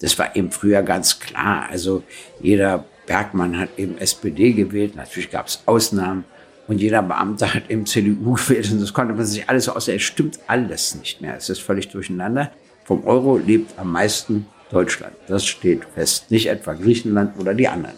Das 0.00 0.18
war 0.18 0.36
eben 0.36 0.50
früher 0.50 0.82
ganz 0.82 1.18
klar. 1.18 1.68
Also 1.70 2.02
jeder 2.40 2.84
Bergmann 3.06 3.58
hat 3.58 3.70
eben 3.76 3.98
SPD 3.98 4.52
gewählt. 4.52 4.94
Natürlich 4.96 5.30
gab 5.30 5.46
es 5.46 5.62
Ausnahmen. 5.66 6.24
Und 6.68 6.80
jeder 6.80 7.02
Beamte 7.02 7.52
hat 7.54 7.70
eben 7.70 7.86
CDU 7.86 8.34
gewählt. 8.34 8.70
Und 8.70 8.80
das 8.80 8.92
konnte 8.92 9.14
man 9.14 9.24
sich 9.24 9.48
alles 9.48 9.68
aus. 9.68 9.88
Es 9.88 10.02
stimmt 10.02 10.38
alles 10.46 10.94
nicht 10.94 11.20
mehr. 11.20 11.36
Es 11.36 11.48
ist 11.48 11.60
völlig 11.60 11.88
durcheinander. 11.88 12.52
Vom 12.84 13.04
Euro 13.04 13.38
lebt 13.38 13.78
am 13.78 13.92
meisten 13.92 14.46
Deutschland. 14.70 15.14
Das 15.26 15.46
steht 15.46 15.84
fest. 15.94 16.30
Nicht 16.30 16.46
etwa 16.46 16.74
Griechenland 16.74 17.38
oder 17.38 17.54
die 17.54 17.68
anderen. 17.68 17.96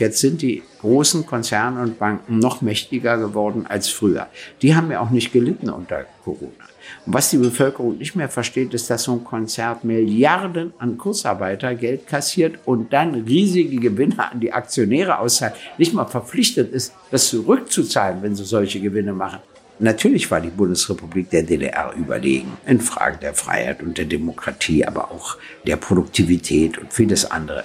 Jetzt 0.00 0.20
sind 0.20 0.40
die 0.40 0.62
großen 0.80 1.26
Konzerne 1.26 1.82
und 1.82 1.98
Banken 1.98 2.38
noch 2.38 2.62
mächtiger 2.62 3.18
geworden 3.18 3.66
als 3.68 3.90
früher. 3.90 4.28
Die 4.62 4.74
haben 4.74 4.90
ja 4.90 5.00
auch 5.00 5.10
nicht 5.10 5.30
gelitten 5.30 5.68
unter 5.68 6.06
Corona. 6.24 6.64
Und 7.04 7.12
was 7.12 7.28
die 7.28 7.36
Bevölkerung 7.36 7.98
nicht 7.98 8.16
mehr 8.16 8.30
versteht, 8.30 8.72
ist, 8.72 8.88
dass 8.88 9.02
so 9.02 9.12
ein 9.12 9.24
Konzert 9.24 9.84
Milliarden 9.84 10.72
an 10.78 10.96
Kurzarbeitergeld 10.96 12.06
kassiert 12.06 12.60
und 12.64 12.94
dann 12.94 13.14
riesige 13.14 13.76
Gewinne 13.76 14.32
an 14.32 14.40
die 14.40 14.54
Aktionäre 14.54 15.18
auszahlt, 15.18 15.56
nicht 15.76 15.92
mal 15.92 16.06
verpflichtet 16.06 16.72
ist, 16.72 16.94
das 17.10 17.28
zurückzuzahlen, 17.28 18.22
wenn 18.22 18.34
sie 18.34 18.44
solche 18.44 18.80
Gewinne 18.80 19.12
machen. 19.12 19.40
Natürlich 19.80 20.30
war 20.30 20.40
die 20.40 20.48
Bundesrepublik 20.48 21.28
der 21.28 21.42
DDR 21.42 21.92
überlegen 21.94 22.52
in 22.66 22.80
Fragen 22.80 23.18
der 23.20 23.34
Freiheit 23.34 23.82
und 23.82 23.98
der 23.98 24.06
Demokratie, 24.06 24.86
aber 24.86 25.10
auch 25.10 25.36
der 25.66 25.76
Produktivität 25.76 26.78
und 26.78 26.90
vieles 26.90 27.30
andere 27.30 27.64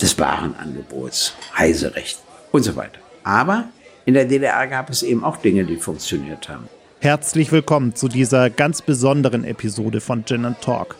des 0.00 0.18
Warenangebots, 0.18 1.34
Reiserecht 1.54 2.18
und 2.52 2.62
so 2.62 2.76
weiter. 2.76 2.98
Aber 3.24 3.64
in 4.04 4.14
der 4.14 4.24
DDR 4.24 4.66
gab 4.66 4.90
es 4.90 5.02
eben 5.02 5.24
auch 5.24 5.36
Dinge, 5.38 5.64
die 5.64 5.76
funktioniert 5.76 6.48
haben. 6.48 6.68
Herzlich 7.00 7.52
willkommen 7.52 7.94
zu 7.94 8.08
dieser 8.08 8.50
ganz 8.50 8.82
besonderen 8.82 9.44
Episode 9.44 10.00
von 10.00 10.24
Gin 10.24 10.44
and 10.44 10.60
Talk. 10.60 10.96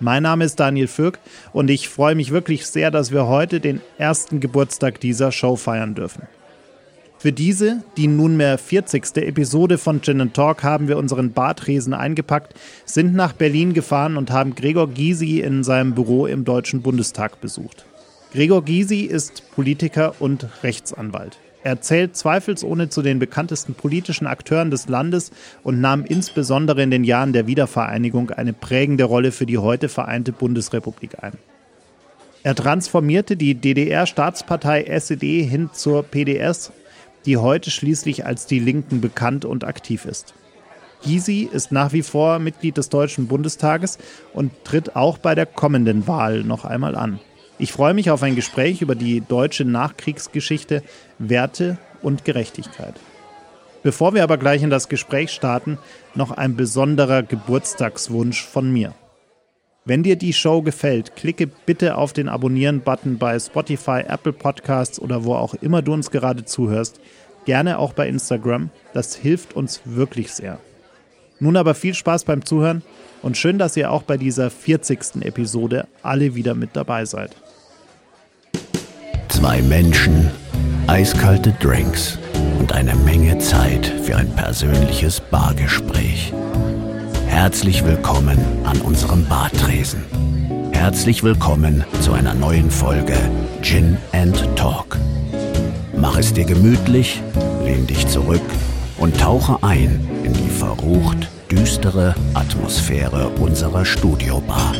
Mein 0.00 0.22
Name 0.22 0.44
ist 0.44 0.60
Daniel 0.60 0.86
Fürk 0.86 1.18
und 1.52 1.70
ich 1.70 1.88
freue 1.88 2.14
mich 2.14 2.30
wirklich 2.30 2.66
sehr, 2.66 2.90
dass 2.90 3.10
wir 3.10 3.26
heute 3.26 3.58
den 3.58 3.80
ersten 3.96 4.38
Geburtstag 4.38 5.00
dieser 5.00 5.32
Show 5.32 5.56
feiern 5.56 5.94
dürfen. 5.94 6.28
Für 7.18 7.32
diese, 7.32 7.82
die 7.96 8.06
nunmehr 8.06 8.58
40. 8.58 9.16
Episode 9.16 9.76
von 9.76 10.00
Gin 10.00 10.20
and 10.20 10.34
Talk 10.34 10.62
haben 10.62 10.86
wir 10.86 10.98
unseren 10.98 11.32
Bartresen 11.32 11.92
eingepackt, 11.92 12.54
sind 12.84 13.12
nach 13.12 13.32
Berlin 13.32 13.74
gefahren 13.74 14.16
und 14.16 14.30
haben 14.30 14.54
Gregor 14.54 14.88
Gysi 14.88 15.40
in 15.40 15.64
seinem 15.64 15.94
Büro 15.94 16.26
im 16.26 16.44
Deutschen 16.44 16.80
Bundestag 16.80 17.40
besucht. 17.40 17.87
Gregor 18.30 18.62
Gysi 18.62 19.00
ist 19.00 19.50
Politiker 19.54 20.14
und 20.18 20.46
Rechtsanwalt. 20.62 21.38
Er 21.64 21.80
zählt 21.80 22.14
zweifelsohne 22.14 22.90
zu 22.90 23.00
den 23.00 23.18
bekanntesten 23.18 23.72
politischen 23.72 24.26
Akteuren 24.26 24.70
des 24.70 24.86
Landes 24.86 25.30
und 25.62 25.80
nahm 25.80 26.04
insbesondere 26.04 26.82
in 26.82 26.90
den 26.90 27.04
Jahren 27.04 27.32
der 27.32 27.46
Wiedervereinigung 27.46 28.30
eine 28.30 28.52
prägende 28.52 29.04
Rolle 29.04 29.32
für 29.32 29.46
die 29.46 29.56
heute 29.56 29.88
vereinte 29.88 30.32
Bundesrepublik 30.32 31.22
ein. 31.22 31.32
Er 32.42 32.54
transformierte 32.54 33.36
die 33.36 33.54
DDR-Staatspartei 33.54 34.84
SED 34.84 35.42
hin 35.44 35.70
zur 35.72 36.02
PDS, 36.02 36.70
die 37.24 37.38
heute 37.38 37.70
schließlich 37.70 38.26
als 38.26 38.46
die 38.46 38.60
Linken 38.60 39.00
bekannt 39.00 39.46
und 39.46 39.64
aktiv 39.64 40.04
ist. 40.04 40.34
Gysi 41.02 41.48
ist 41.50 41.72
nach 41.72 41.92
wie 41.94 42.02
vor 42.02 42.38
Mitglied 42.40 42.76
des 42.76 42.90
Deutschen 42.90 43.26
Bundestages 43.26 43.98
und 44.34 44.52
tritt 44.64 44.96
auch 44.96 45.16
bei 45.16 45.34
der 45.34 45.46
kommenden 45.46 46.06
Wahl 46.06 46.44
noch 46.44 46.66
einmal 46.66 46.94
an. 46.94 47.20
Ich 47.60 47.72
freue 47.72 47.94
mich 47.94 48.10
auf 48.10 48.22
ein 48.22 48.36
Gespräch 48.36 48.82
über 48.82 48.94
die 48.94 49.20
deutsche 49.20 49.64
Nachkriegsgeschichte, 49.64 50.82
Werte 51.18 51.76
und 52.02 52.24
Gerechtigkeit. 52.24 52.94
Bevor 53.82 54.14
wir 54.14 54.22
aber 54.22 54.38
gleich 54.38 54.62
in 54.62 54.70
das 54.70 54.88
Gespräch 54.88 55.30
starten, 55.30 55.78
noch 56.14 56.30
ein 56.30 56.54
besonderer 56.54 57.22
Geburtstagswunsch 57.22 58.44
von 58.44 58.72
mir. 58.72 58.94
Wenn 59.84 60.02
dir 60.02 60.16
die 60.16 60.34
Show 60.34 60.62
gefällt, 60.62 61.16
klicke 61.16 61.46
bitte 61.46 61.96
auf 61.96 62.12
den 62.12 62.28
Abonnieren-Button 62.28 63.18
bei 63.18 63.38
Spotify, 63.38 64.02
Apple 64.06 64.34
Podcasts 64.34 65.00
oder 65.00 65.24
wo 65.24 65.34
auch 65.34 65.54
immer 65.54 65.82
du 65.82 65.94
uns 65.94 66.10
gerade 66.10 66.44
zuhörst. 66.44 67.00
Gerne 67.44 67.78
auch 67.78 67.92
bei 67.92 68.06
Instagram. 68.08 68.70
Das 68.92 69.16
hilft 69.16 69.54
uns 69.54 69.80
wirklich 69.84 70.32
sehr. 70.32 70.58
Nun 71.40 71.56
aber 71.56 71.74
viel 71.74 71.94
Spaß 71.94 72.24
beim 72.24 72.44
Zuhören 72.44 72.82
und 73.22 73.36
schön, 73.36 73.58
dass 73.58 73.76
ihr 73.76 73.90
auch 73.90 74.02
bei 74.02 74.16
dieser 74.16 74.50
40. 74.50 75.22
Episode 75.22 75.86
alle 76.02 76.34
wieder 76.34 76.54
mit 76.54 76.70
dabei 76.74 77.04
seid. 77.04 77.34
Zwei 79.38 79.62
Menschen, 79.62 80.32
eiskalte 80.88 81.52
Drinks 81.60 82.18
und 82.58 82.72
eine 82.72 82.96
Menge 82.96 83.38
Zeit 83.38 83.86
für 83.86 84.16
ein 84.16 84.28
persönliches 84.34 85.20
Bargespräch. 85.20 86.32
Herzlich 87.28 87.84
willkommen 87.84 88.36
an 88.64 88.80
unserem 88.80 89.24
Bartresen. 89.26 90.02
Herzlich 90.72 91.22
willkommen 91.22 91.84
zu 92.00 92.14
einer 92.14 92.34
neuen 92.34 92.68
Folge 92.68 93.14
Gin 93.62 93.96
and 94.10 94.44
Talk. 94.56 94.98
Mach 95.96 96.18
es 96.18 96.32
dir 96.32 96.44
gemütlich, 96.44 97.22
lehn 97.64 97.86
dich 97.86 98.08
zurück 98.08 98.42
und 98.98 99.20
tauche 99.20 99.62
ein 99.62 100.04
in 100.24 100.32
die 100.32 100.50
verrucht 100.50 101.28
düstere 101.48 102.16
Atmosphäre 102.34 103.28
unserer 103.38 103.84
Studiobar. 103.84 104.74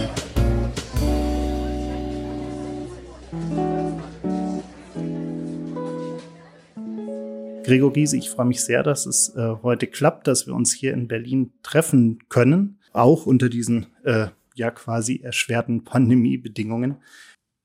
Gregor 7.68 7.92
Giese, 7.92 8.16
ich 8.16 8.30
freue 8.30 8.46
mich 8.46 8.64
sehr, 8.64 8.82
dass 8.82 9.04
es 9.04 9.34
äh, 9.36 9.56
heute 9.62 9.88
klappt, 9.88 10.26
dass 10.26 10.46
wir 10.46 10.54
uns 10.54 10.72
hier 10.72 10.94
in 10.94 11.06
Berlin 11.06 11.52
treffen 11.62 12.18
können, 12.30 12.78
auch 12.94 13.26
unter 13.26 13.50
diesen 13.50 13.88
äh, 14.04 14.28
ja 14.54 14.70
quasi 14.70 15.20
erschwerten 15.22 15.84
Pandemiebedingungen. 15.84 16.96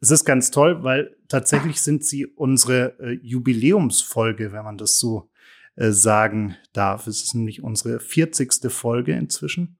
Es 0.01 0.11
ist 0.11 0.25
ganz 0.25 0.51
toll, 0.51 0.83
weil 0.83 1.15
tatsächlich 1.29 1.79
sind 1.79 2.03
sie 2.03 2.25
unsere 2.25 2.99
äh, 2.99 3.17
Jubiläumsfolge, 3.21 4.51
wenn 4.51 4.65
man 4.65 4.77
das 4.77 4.99
so 4.99 5.29
äh, 5.77 5.91
sagen 5.91 6.57
darf. 6.73 7.07
Es 7.07 7.23
ist 7.23 7.33
nämlich 7.33 7.63
unsere 7.63 8.01
40. 8.01 8.69
Folge 8.69 9.13
inzwischen. 9.13 9.77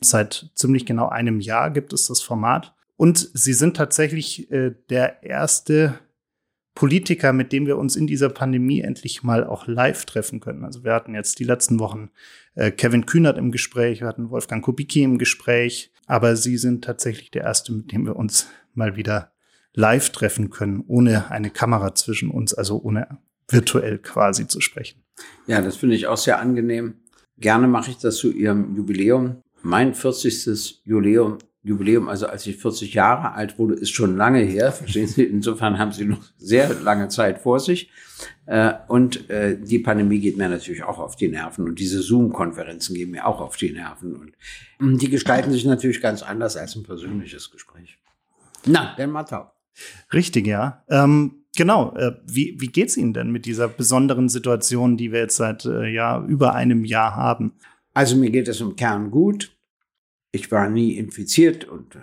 Seit 0.00 0.50
ziemlich 0.54 0.86
genau 0.86 1.10
einem 1.10 1.40
Jahr 1.40 1.70
gibt 1.70 1.92
es 1.92 2.06
das 2.06 2.22
Format. 2.22 2.74
Und 2.96 3.28
sie 3.34 3.52
sind 3.52 3.76
tatsächlich 3.76 4.50
äh, 4.50 4.74
der 4.88 5.22
erste 5.22 5.98
Politiker, 6.74 7.32
mit 7.32 7.52
dem 7.52 7.66
wir 7.66 7.76
uns 7.76 7.96
in 7.96 8.06
dieser 8.06 8.30
Pandemie 8.30 8.80
endlich 8.80 9.22
mal 9.22 9.44
auch 9.44 9.66
live 9.66 10.04
treffen 10.06 10.40
können. 10.40 10.64
Also 10.64 10.84
wir 10.84 10.94
hatten 10.94 11.14
jetzt 11.14 11.38
die 11.38 11.44
letzten 11.44 11.78
Wochen 11.78 12.10
äh, 12.54 12.70
Kevin 12.70 13.06
Kühnert 13.06 13.36
im 13.36 13.50
Gespräch, 13.50 14.00
wir 14.00 14.08
hatten 14.08 14.30
Wolfgang 14.30 14.64
Kubicki 14.64 15.02
im 15.02 15.18
Gespräch, 15.18 15.92
aber 16.06 16.36
Sie 16.36 16.56
sind 16.56 16.84
tatsächlich 16.84 17.30
der 17.30 17.42
erste, 17.42 17.72
mit 17.72 17.92
dem 17.92 18.06
wir 18.06 18.16
uns 18.16 18.48
mal 18.74 18.96
wieder 18.96 19.32
live 19.74 20.10
treffen 20.10 20.50
können, 20.50 20.82
ohne 20.86 21.30
eine 21.30 21.50
Kamera 21.50 21.94
zwischen 21.94 22.30
uns, 22.30 22.54
also 22.54 22.80
ohne 22.82 23.18
virtuell 23.48 23.98
quasi 23.98 24.46
zu 24.46 24.60
sprechen. 24.60 25.02
Ja, 25.46 25.60
das 25.60 25.76
finde 25.76 25.96
ich 25.96 26.06
auch 26.06 26.16
sehr 26.16 26.40
angenehm. 26.40 26.94
Gerne 27.38 27.68
mache 27.68 27.90
ich 27.90 27.98
das 27.98 28.16
zu 28.16 28.32
Ihrem 28.32 28.76
Jubiläum. 28.76 29.42
Mein 29.62 29.94
40. 29.94 30.82
Jubiläum 30.84 31.38
Jubiläum, 31.64 32.08
also 32.08 32.26
als 32.26 32.44
ich 32.46 32.56
40 32.56 32.94
Jahre 32.94 33.34
alt 33.34 33.56
wurde, 33.58 33.74
ist 33.74 33.90
schon 33.90 34.16
lange 34.16 34.40
her. 34.40 34.72
Verstehen 34.72 35.06
Sie? 35.06 35.22
Insofern 35.22 35.78
haben 35.78 35.92
Sie 35.92 36.04
noch 36.04 36.22
sehr 36.36 36.74
lange 36.74 37.08
Zeit 37.08 37.38
vor 37.38 37.60
sich. 37.60 37.90
Äh, 38.46 38.72
und 38.88 39.30
äh, 39.30 39.56
die 39.60 39.78
Pandemie 39.78 40.18
geht 40.18 40.36
mir 40.36 40.48
natürlich 40.48 40.82
auch 40.82 40.98
auf 40.98 41.14
die 41.14 41.28
Nerven. 41.28 41.66
Und 41.66 41.78
diese 41.78 42.02
Zoom-Konferenzen 42.02 42.96
gehen 42.96 43.12
mir 43.12 43.26
auch 43.26 43.40
auf 43.40 43.56
die 43.56 43.70
Nerven. 43.70 44.16
Und 44.16 44.32
hm, 44.78 44.98
die 44.98 45.08
gestalten 45.08 45.52
sich 45.52 45.64
natürlich 45.64 46.00
ganz 46.00 46.22
anders 46.22 46.56
als 46.56 46.74
ein 46.74 46.82
persönliches 46.82 47.52
Gespräch. 47.52 47.96
Na, 48.66 48.96
denn 48.96 49.10
Matau. 49.10 49.52
Richtig, 50.12 50.48
ja. 50.48 50.82
Ähm, 50.88 51.44
genau. 51.56 51.94
Äh, 51.94 52.16
wie, 52.26 52.56
wie 52.58 52.66
geht's 52.66 52.96
Ihnen 52.96 53.14
denn 53.14 53.30
mit 53.30 53.46
dieser 53.46 53.68
besonderen 53.68 54.28
Situation, 54.28 54.96
die 54.96 55.12
wir 55.12 55.20
jetzt 55.20 55.36
seit 55.36 55.64
ja, 55.64 56.24
über 56.26 56.54
einem 56.56 56.84
Jahr 56.84 57.14
haben? 57.14 57.52
Also 57.94 58.16
mir 58.16 58.30
geht 58.30 58.48
es 58.48 58.60
im 58.60 58.74
Kern 58.74 59.12
gut. 59.12 59.52
Ich 60.32 60.50
war 60.50 60.68
nie 60.68 60.96
infiziert 60.96 61.64
und 61.64 61.94
äh, 61.94 62.00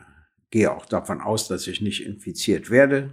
gehe 0.52 0.72
auch 0.72 0.86
davon 0.86 1.20
aus, 1.20 1.48
dass 1.48 1.68
ich 1.68 1.82
nicht 1.82 2.06
infiziert 2.06 2.70
werde. 2.70 3.12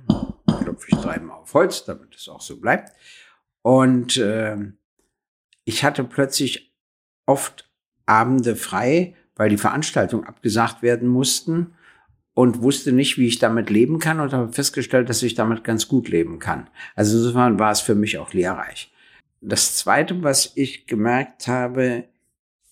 Klopfe 0.63 0.87
ich 0.89 0.97
dreimal 0.99 1.39
auf 1.39 1.55
Holz, 1.55 1.85
damit 1.85 2.15
es 2.15 2.29
auch 2.29 2.41
so 2.41 2.61
bleibt. 2.61 2.93
Und 3.63 4.17
äh, 4.19 4.57
ich 5.65 5.85
hatte 5.85 6.05
plötzlich 6.05 6.75
oft 7.27 7.69
Abende 8.05 8.55
frei, 8.55 9.17
weil 9.35 9.49
die 9.49 9.57
Veranstaltungen 9.57 10.25
abgesagt 10.25 10.83
werden 10.83 11.09
mussten 11.09 11.75
und 12.35 12.63
wusste 12.63 12.93
nicht, 12.93 13.19
wie 13.19 13.27
ich 13.27 13.39
damit 13.39 13.71
leben 13.71 13.99
kann 13.99 14.21
und 14.21 14.33
habe 14.33 14.53
festgestellt, 14.53 15.09
dass 15.09 15.23
ich 15.23 15.35
damit 15.35 15.65
ganz 15.65 15.89
gut 15.89 16.09
leben 16.09 16.39
kann. 16.39 16.69
Also 16.95 17.17
insofern 17.17 17.59
war 17.59 17.73
es 17.73 17.81
für 17.81 17.95
mich 17.95 18.19
auch 18.19 18.33
lehrreich. 18.33 18.93
Das 19.41 19.77
Zweite, 19.77 20.23
was 20.23 20.53
ich 20.55 20.87
gemerkt 20.87 21.49
habe, 21.49 22.05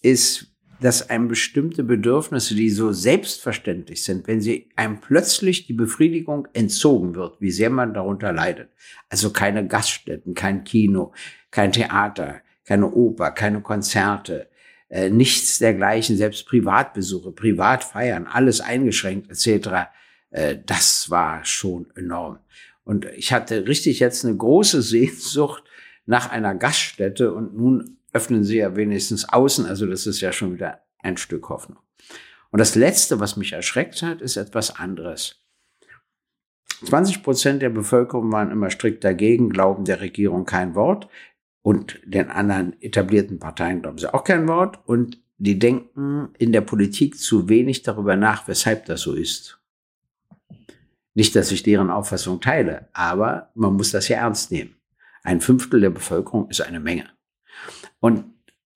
ist, 0.03 0.54
dass 0.81 1.11
einem 1.11 1.29
bestimmte 1.29 1.83
Bedürfnisse, 1.83 2.55
die 2.55 2.71
so 2.71 2.93
selbstverständlich 2.93 4.03
sind, 4.03 4.27
wenn 4.27 4.41
sie 4.41 4.69
einem 4.77 5.01
plötzlich 5.01 5.67
die 5.67 5.73
Befriedigung 5.73 6.49
entzogen 6.53 7.15
wird, 7.15 7.41
wie 7.41 7.51
sehr 7.51 7.71
man 7.71 7.95
darunter 7.95 8.33
leidet. 8.33 8.71
Also 9.09 9.31
keine 9.31 9.67
Gaststätten, 9.67 10.35
kein 10.35 10.65
Kino, 10.65 11.13
kein 11.51 11.73
Theater, 11.73 12.41
keine 12.65 12.91
Oper, 12.91 13.31
keine 13.31 13.61
Konzerte, 13.61 14.49
äh, 14.89 15.11
nichts 15.11 15.59
dergleichen, 15.59 16.17
selbst 16.17 16.47
Privatbesuche, 16.47 17.33
Privatfeiern, 17.33 18.27
alles 18.27 18.61
eingeschränkt 18.61 19.31
etc. 19.31 19.89
Äh, 20.31 20.59
das 20.65 21.11
war 21.11 21.45
schon 21.45 21.87
enorm. 21.97 22.39
Und 22.85 23.07
ich 23.17 23.33
hatte 23.33 23.67
richtig 23.67 24.01
jetzt 24.01 24.25
eine 24.25 24.37
große 24.37 24.83
Sehnsucht 24.83 25.65
nach 26.07 26.31
einer 26.31 26.55
Gaststätte 26.55 27.33
und 27.33 27.57
nun 27.57 27.97
öffnen 28.15 28.45
sie 28.45 28.59
ja 28.59 28.75
wenigstens 28.77 29.29
außen, 29.29 29.67
also 29.67 29.87
das 29.87 30.07
ist 30.07 30.21
ja 30.21 30.33
schon 30.33 30.55
wieder 30.55 30.81
ein 31.01 31.17
Stück 31.17 31.49
Hoffnung. 31.49 31.79
Und 32.51 32.61
das 32.61 32.77
Letzte, 32.77 33.21
was 33.21 33.37
mich 33.37 33.53
erschreckt 33.53 34.03
hat, 34.03 34.23
ist 34.23 34.37
etwas 34.37 34.77
anderes. 34.77 35.45
20 36.85 37.23
Prozent 37.23 37.63
der 37.63 37.71
Bevölkerung 37.71 38.31
waren 38.33 38.51
immer 38.51 38.71
strikt 38.71 39.05
dagegen, 39.05 39.51
glauben 39.51 39.85
der 39.85 40.01
Regierung 40.01 40.45
kein 40.45 40.75
Wort 40.75 41.09
und 41.63 42.01
den 42.05 42.31
anderen 42.31 42.81
etablierten 42.81 43.39
Parteien 43.39 43.83
glauben 43.83 43.99
sie 43.99 44.13
auch 44.13 44.25
kein 44.25 44.47
Wort 44.49 44.81
und 44.87 45.21
die 45.39 45.59
denken 45.59 46.29
in 46.39 46.53
der 46.53 46.61
Politik 46.61 47.19
zu 47.19 47.49
wenig 47.49 47.83
darüber 47.83 48.17
nach, 48.17 48.47
weshalb 48.49 48.87
das 48.87 49.01
so 49.01 49.15
ist. 49.15 49.59
Nicht, 51.15 51.35
dass 51.37 51.53
ich 51.53 51.63
deren 51.63 51.91
Auffassung 51.91 52.41
teile, 52.41 52.89
aber 52.93 53.51
man 53.55 53.75
muss 53.75 53.91
das 53.91 54.09
ja 54.09 54.19
ernst 54.19 54.51
nehmen. 54.51 54.77
Ein 55.23 55.41
Fünftel 55.41 55.81
der 55.81 55.91
Bevölkerung 55.91 56.49
ist 56.51 56.61
eine 56.61 56.81
Menge. 56.81 57.14
Und 58.05 58.27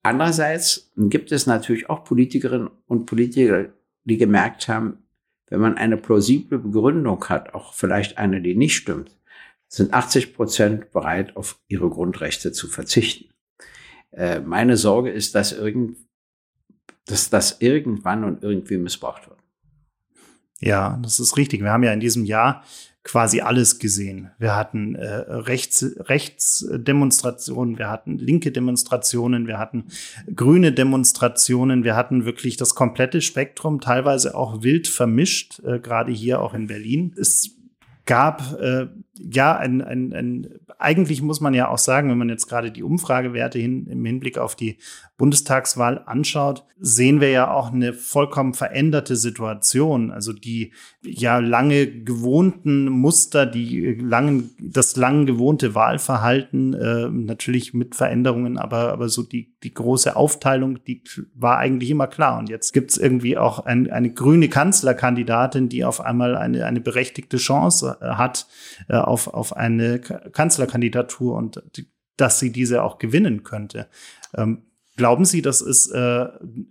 andererseits 0.02 0.90
gibt 0.96 1.32
es 1.32 1.46
natürlich 1.46 1.90
auch 1.90 2.02
Politikerinnen 2.02 2.70
und 2.86 3.04
Politiker, 3.04 3.66
die 4.04 4.16
gemerkt 4.16 4.68
haben, 4.68 5.02
wenn 5.48 5.60
man 5.60 5.76
eine 5.76 5.98
plausible 5.98 6.58
Begründung 6.58 7.22
hat, 7.28 7.52
auch 7.52 7.74
vielleicht 7.74 8.16
eine, 8.16 8.40
die 8.40 8.54
nicht 8.54 8.74
stimmt, 8.74 9.14
sind 9.66 9.92
80 9.92 10.32
Prozent 10.32 10.92
bereit, 10.92 11.36
auf 11.36 11.60
ihre 11.68 11.90
Grundrechte 11.90 12.52
zu 12.52 12.68
verzichten. 12.68 13.28
Äh, 14.12 14.40
meine 14.40 14.78
Sorge 14.78 15.10
ist, 15.10 15.34
dass, 15.34 15.52
irgend, 15.52 15.98
dass 17.04 17.28
das 17.28 17.60
irgendwann 17.60 18.24
und 18.24 18.42
irgendwie 18.42 18.78
missbraucht 18.78 19.28
wird. 19.28 19.40
Ja, 20.58 20.98
das 21.02 21.20
ist 21.20 21.36
richtig. 21.36 21.60
Wir 21.60 21.70
haben 21.70 21.84
ja 21.84 21.92
in 21.92 22.00
diesem 22.00 22.24
Jahr 22.24 22.64
quasi 23.04 23.40
alles 23.40 23.78
gesehen. 23.78 24.30
Wir 24.38 24.54
hatten 24.54 24.94
äh, 24.94 25.06
Rechts, 25.06 25.84
Rechtsdemonstrationen, 25.98 27.78
wir 27.78 27.88
hatten 27.88 28.18
linke 28.18 28.52
Demonstrationen, 28.52 29.46
wir 29.46 29.58
hatten 29.58 29.86
grüne 30.34 30.72
Demonstrationen, 30.72 31.84
wir 31.84 31.96
hatten 31.96 32.24
wirklich 32.24 32.56
das 32.56 32.74
komplette 32.74 33.20
Spektrum, 33.22 33.80
teilweise 33.80 34.34
auch 34.34 34.62
wild 34.62 34.88
vermischt, 34.88 35.60
äh, 35.64 35.78
gerade 35.78 36.12
hier 36.12 36.42
auch 36.42 36.54
in 36.54 36.66
Berlin. 36.66 37.14
Es 37.18 37.58
gab 38.04 38.58
äh, 38.60 38.86
ja 39.14 39.56
ein, 39.56 39.82
ein, 39.82 40.12
ein, 40.12 40.57
eigentlich 40.78 41.22
muss 41.22 41.40
man 41.40 41.54
ja 41.54 41.68
auch 41.68 41.78
sagen, 41.78 42.08
wenn 42.08 42.18
man 42.18 42.28
jetzt 42.28 42.46
gerade 42.46 42.70
die 42.70 42.82
Umfragewerte 42.82 43.58
hin, 43.58 43.86
im 43.88 44.04
Hinblick 44.04 44.38
auf 44.38 44.54
die 44.54 44.78
Bundestagswahl 45.16 46.04
anschaut, 46.06 46.64
sehen 46.78 47.20
wir 47.20 47.30
ja 47.30 47.50
auch 47.50 47.72
eine 47.72 47.92
vollkommen 47.92 48.54
veränderte 48.54 49.16
Situation. 49.16 50.12
Also 50.12 50.32
die 50.32 50.72
ja 51.02 51.38
lange 51.38 51.88
gewohnten 51.88 52.88
Muster, 52.88 53.44
die 53.44 53.96
langen, 53.96 54.50
das 54.60 54.94
lang 54.94 55.26
gewohnte 55.26 55.74
Wahlverhalten, 55.74 56.74
äh, 56.74 57.08
natürlich 57.08 57.74
mit 57.74 57.96
Veränderungen, 57.96 58.58
aber, 58.58 58.92
aber 58.92 59.08
so 59.08 59.24
die, 59.24 59.56
die 59.64 59.74
große 59.74 60.14
Aufteilung, 60.14 60.84
die 60.84 61.02
war 61.34 61.58
eigentlich 61.58 61.90
immer 61.90 62.06
klar. 62.06 62.38
Und 62.38 62.48
jetzt 62.48 62.72
gibt's 62.72 62.96
irgendwie 62.96 63.36
auch 63.36 63.58
ein, 63.66 63.90
eine 63.90 64.12
grüne 64.12 64.48
Kanzlerkandidatin, 64.48 65.68
die 65.68 65.84
auf 65.84 66.00
einmal 66.00 66.36
eine, 66.36 66.64
eine 66.64 66.80
berechtigte 66.80 67.38
Chance 67.38 67.98
äh, 68.00 68.10
hat 68.10 68.46
äh, 68.88 68.94
auf, 68.94 69.26
auf 69.26 69.56
eine 69.56 70.00
Kanzlerkandidatur 70.68 71.36
und 71.36 71.62
dass 72.16 72.38
sie 72.38 72.52
diese 72.52 72.82
auch 72.82 72.98
gewinnen 72.98 73.42
könnte. 73.42 73.88
Ähm, 74.36 74.62
Glauben 74.96 75.24
Sie, 75.24 75.42
das 75.42 75.60
ist 75.60 75.92
äh, 75.92 76.26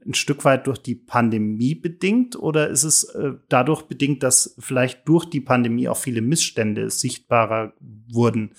ein 0.05 0.13
Stück 0.13 0.43
weit 0.43 0.67
durch 0.67 0.79
die 0.79 0.95
Pandemie 0.95 1.75
bedingt 1.75 2.35
oder 2.35 2.67
ist 2.67 2.83
es 2.83 3.05
äh, 3.05 3.35
dadurch 3.47 3.83
bedingt, 3.83 4.21
dass 4.21 4.53
vielleicht 4.59 5.07
durch 5.07 5.23
die 5.23 5.39
Pandemie 5.39 5.87
auch 5.87 5.95
viele 5.95 6.21
Missstände 6.21 6.89
sichtbarer 6.89 7.71
wurden, 8.11 8.51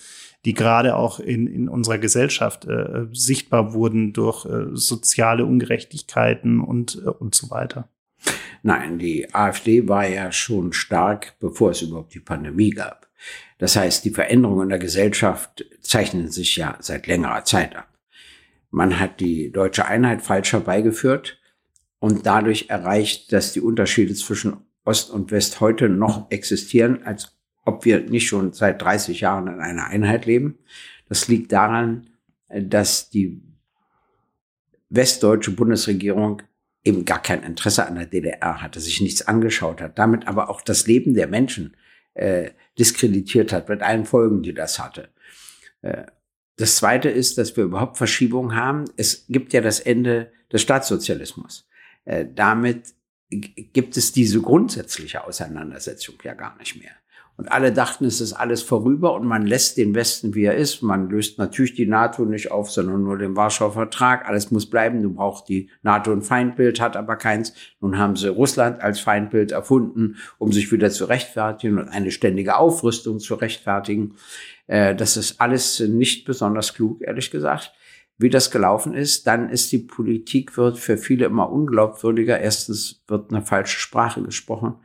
die 0.43 0.55
gerade 0.55 0.95
auch 0.95 1.19
in, 1.19 1.45
in 1.45 1.69
unserer 1.69 1.99
Gesellschaft 1.99 2.65
äh, 2.65 3.05
sichtbar 3.11 3.75
wurden 3.75 4.11
durch 4.11 4.43
äh, 4.45 4.69
soziale 4.73 5.45
Ungerechtigkeiten 5.45 6.61
und, 6.61 7.03
äh, 7.05 7.09
und 7.09 7.35
so 7.35 7.51
weiter? 7.51 7.89
Nein, 8.63 8.97
die 8.97 9.31
AfD 9.35 9.87
war 9.87 10.07
ja 10.07 10.31
schon 10.31 10.73
stark, 10.73 11.35
bevor 11.39 11.69
es 11.69 11.83
überhaupt 11.83 12.15
die 12.15 12.21
Pandemie 12.21 12.71
gab. 12.71 13.08
Das 13.57 13.75
heißt, 13.75 14.05
die 14.05 14.11
Veränderungen 14.11 14.63
in 14.63 14.69
der 14.69 14.79
Gesellschaft 14.79 15.65
zeichnen 15.81 16.29
sich 16.29 16.55
ja 16.55 16.77
seit 16.79 17.07
längerer 17.07 17.43
Zeit 17.43 17.75
ab. 17.75 17.87
Man 18.71 18.99
hat 18.99 19.19
die 19.19 19.51
deutsche 19.51 19.85
Einheit 19.85 20.21
falsch 20.21 20.53
herbeigeführt 20.53 21.39
und 21.99 22.25
dadurch 22.25 22.69
erreicht, 22.69 23.33
dass 23.33 23.53
die 23.53 23.61
Unterschiede 23.61 24.13
zwischen 24.13 24.57
Ost 24.85 25.09
und 25.09 25.31
West 25.31 25.59
heute 25.59 25.89
noch 25.89 26.31
existieren, 26.31 27.03
als 27.03 27.35
ob 27.65 27.85
wir 27.85 28.01
nicht 28.01 28.27
schon 28.27 28.53
seit 28.53 28.81
30 28.81 29.21
Jahren 29.21 29.47
in 29.47 29.59
einer 29.59 29.87
Einheit 29.87 30.25
leben. 30.25 30.57
Das 31.07 31.27
liegt 31.27 31.51
daran, 31.51 32.09
dass 32.47 33.09
die 33.09 33.41
westdeutsche 34.89 35.51
Bundesregierung 35.51 36.41
eben 36.83 37.05
gar 37.05 37.21
kein 37.21 37.43
Interesse 37.43 37.85
an 37.85 37.95
der 37.95 38.05
DDR 38.05 38.61
hatte, 38.61 38.79
sich 38.79 39.01
nichts 39.01 39.27
angeschaut 39.27 39.81
hat, 39.81 39.99
damit 39.99 40.27
aber 40.27 40.49
auch 40.49 40.61
das 40.61 40.87
Leben 40.87 41.13
der 41.13 41.27
Menschen 41.27 41.75
äh, 42.13 42.51
diskreditiert 42.79 43.51
hat, 43.51 43.69
mit 43.69 43.81
allen 43.81 44.05
Folgen, 44.05 44.41
die 44.41 44.53
das 44.53 44.79
hatte. 44.79 45.09
Äh, 45.81 46.05
das 46.55 46.75
Zweite 46.75 47.09
ist, 47.09 47.37
dass 47.37 47.55
wir 47.55 47.63
überhaupt 47.63 47.97
Verschiebungen 47.97 48.55
haben. 48.55 48.85
Es 48.97 49.25
gibt 49.29 49.53
ja 49.53 49.61
das 49.61 49.79
Ende 49.79 50.31
des 50.51 50.61
Staatssozialismus. 50.61 51.67
Äh, 52.05 52.25
damit 52.33 52.95
gibt 53.29 53.95
es 53.95 54.11
diese 54.11 54.41
grundsätzliche 54.41 55.23
Auseinandersetzung 55.23 56.15
ja 56.23 56.33
gar 56.33 56.57
nicht 56.57 56.75
mehr. 56.75 56.91
Und 57.39 57.53
alle 57.53 57.71
dachten, 57.71 58.03
es 58.03 58.19
ist 58.19 58.33
alles 58.33 58.63
vorüber 58.63 59.13
und 59.13 59.25
man 59.25 59.45
lässt 59.45 59.77
den 59.77 59.95
Westen, 59.95 60.35
wie 60.35 60.43
er 60.43 60.57
ist. 60.57 60.81
Man 60.81 61.09
löst 61.09 61.37
natürlich 61.37 61.73
die 61.73 61.85
NATO 61.85 62.25
nicht 62.25 62.51
auf, 62.51 62.69
sondern 62.69 63.03
nur 63.03 63.17
den 63.17 63.37
Warschauer 63.37 63.71
Vertrag. 63.71 64.27
Alles 64.27 64.51
muss 64.51 64.69
bleiben. 64.69 65.01
Du 65.01 65.13
brauchst 65.13 65.47
die 65.47 65.69
NATO 65.81 66.11
ein 66.11 66.21
Feindbild, 66.21 66.81
hat 66.81 66.97
aber 66.97 67.15
keins. 67.15 67.53
Nun 67.79 67.97
haben 67.97 68.17
sie 68.17 68.27
Russland 68.27 68.81
als 68.81 68.99
Feindbild 68.99 69.53
erfunden, 69.53 70.17
um 70.37 70.51
sich 70.51 70.69
wieder 70.73 70.89
zu 70.89 71.05
rechtfertigen 71.05 71.79
und 71.79 71.87
eine 71.87 72.11
ständige 72.11 72.57
Aufrüstung 72.57 73.19
zu 73.19 73.35
rechtfertigen. 73.35 74.15
Äh, 74.67 74.93
das 74.93 75.15
ist 75.15 75.39
alles 75.39 75.79
nicht 75.79 76.25
besonders 76.25 76.73
klug, 76.73 77.01
ehrlich 77.01 77.31
gesagt. 77.31 77.71
Wie 78.17 78.29
das 78.29 78.51
gelaufen 78.51 78.93
ist, 78.93 79.27
dann 79.27 79.49
ist 79.49 79.71
die 79.71 79.77
Politik 79.77 80.57
wird 80.57 80.77
für 80.77 80.97
viele 80.97 81.27
immer 81.27 81.49
unglaubwürdiger. 81.49 82.37
Erstens 82.37 83.01
wird 83.07 83.31
eine 83.31 83.45
falsche 83.45 83.79
Sprache 83.79 84.21
gesprochen. 84.21 84.75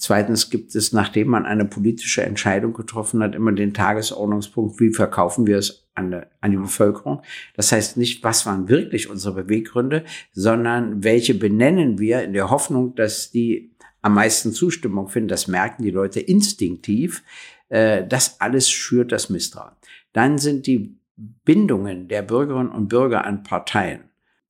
Zweitens 0.00 0.48
gibt 0.48 0.76
es, 0.76 0.92
nachdem 0.92 1.28
man 1.28 1.44
eine 1.44 1.64
politische 1.64 2.22
Entscheidung 2.22 2.72
getroffen 2.72 3.20
hat, 3.20 3.34
immer 3.34 3.50
den 3.50 3.74
Tagesordnungspunkt, 3.74 4.78
wie 4.78 4.92
verkaufen 4.92 5.46
wir 5.48 5.58
es 5.58 5.88
an, 5.96 6.12
die, 6.12 6.20
an 6.40 6.52
die 6.52 6.56
Bevölkerung. 6.56 7.22
Das 7.56 7.72
heißt 7.72 7.96
nicht, 7.96 8.22
was 8.22 8.46
waren 8.46 8.68
wirklich 8.68 9.10
unsere 9.10 9.42
Beweggründe, 9.42 10.04
sondern 10.32 11.02
welche 11.02 11.34
benennen 11.34 11.98
wir 11.98 12.22
in 12.22 12.32
der 12.32 12.48
Hoffnung, 12.48 12.94
dass 12.94 13.32
die 13.32 13.74
am 14.00 14.14
meisten 14.14 14.52
Zustimmung 14.52 15.08
finden. 15.08 15.28
Das 15.28 15.48
merken 15.48 15.82
die 15.82 15.90
Leute 15.90 16.20
instinktiv. 16.20 17.24
Äh, 17.68 18.06
das 18.06 18.40
alles 18.40 18.70
schürt 18.70 19.10
das 19.10 19.30
Misstrauen. 19.30 19.72
Dann 20.12 20.38
sind 20.38 20.68
die 20.68 20.96
Bindungen 21.16 22.06
der 22.06 22.22
Bürgerinnen 22.22 22.70
und 22.70 22.88
Bürger 22.88 23.24
an 23.24 23.42
Parteien 23.42 24.04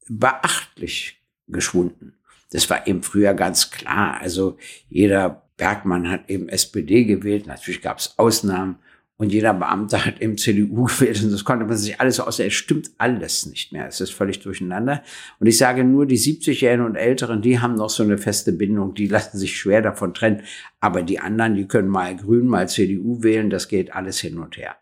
beachtlich 0.09 1.23
geschwunden. 1.47 2.18
Das 2.50 2.69
war 2.71 2.87
eben 2.87 3.02
früher 3.02 3.35
ganz 3.35 3.71
klar. 3.71 4.19
Also 4.21 4.57
jeder 4.88 5.43
Bergmann 5.57 6.09
hat 6.09 6.31
eben 6.31 6.49
SPD 6.49 7.05
gewählt. 7.05 7.47
Natürlich 7.47 7.83
gab 7.83 7.99
es 7.99 8.19
Ausnahmen. 8.19 8.76
Und 9.21 9.33
jeder 9.33 9.52
Beamte 9.52 10.07
hat 10.07 10.23
eben 10.23 10.38
CDU 10.38 10.85
gewählt. 10.87 11.23
Und 11.23 11.33
das 11.33 11.45
konnte 11.45 11.67
man 11.67 11.76
sich 11.76 12.00
alles 12.00 12.21
aus. 12.21 12.38
Es 12.38 12.55
stimmt 12.55 12.93
alles 12.99 13.47
nicht 13.47 13.73
mehr. 13.73 13.87
Es 13.88 14.00
ist 14.00 14.12
völlig 14.12 14.38
durcheinander. 14.40 15.02
Und 15.40 15.49
ich 15.49 15.59
sage 15.59 15.83
nur, 15.85 16.07
die 16.07 16.19
70-Jährigen 16.19 16.87
und 16.87 16.95
Älteren, 16.95 17.43
die 17.43 17.59
haben 17.59 17.75
noch 17.75 17.90
so 17.90 18.05
eine 18.05 18.17
feste 18.17 18.52
Bindung. 18.52 18.95
Die 18.95 19.09
lassen 19.09 19.37
sich 19.37 19.59
schwer 19.59 19.83
davon 19.83 20.14
trennen. 20.14 20.43
Aber 20.81 21.02
die 21.02 21.19
anderen, 21.19 21.57
die 21.57 21.67
können 21.67 21.88
mal 21.88 22.17
Grün, 22.17 22.47
mal 22.47 22.69
CDU 22.69 23.23
wählen. 23.23 23.50
Das 23.50 23.69
geht 23.69 23.93
alles 23.93 24.21
hin 24.21 24.38
und 24.38 24.57
her. 24.57 24.76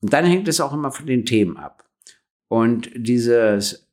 Und 0.00 0.12
dann 0.12 0.24
hängt 0.24 0.48
es 0.48 0.60
auch 0.60 0.72
immer 0.72 0.90
von 0.90 1.06
den 1.06 1.24
Themen 1.24 1.56
ab. 1.56 1.84
Und 2.48 2.90
dieses 2.94 3.83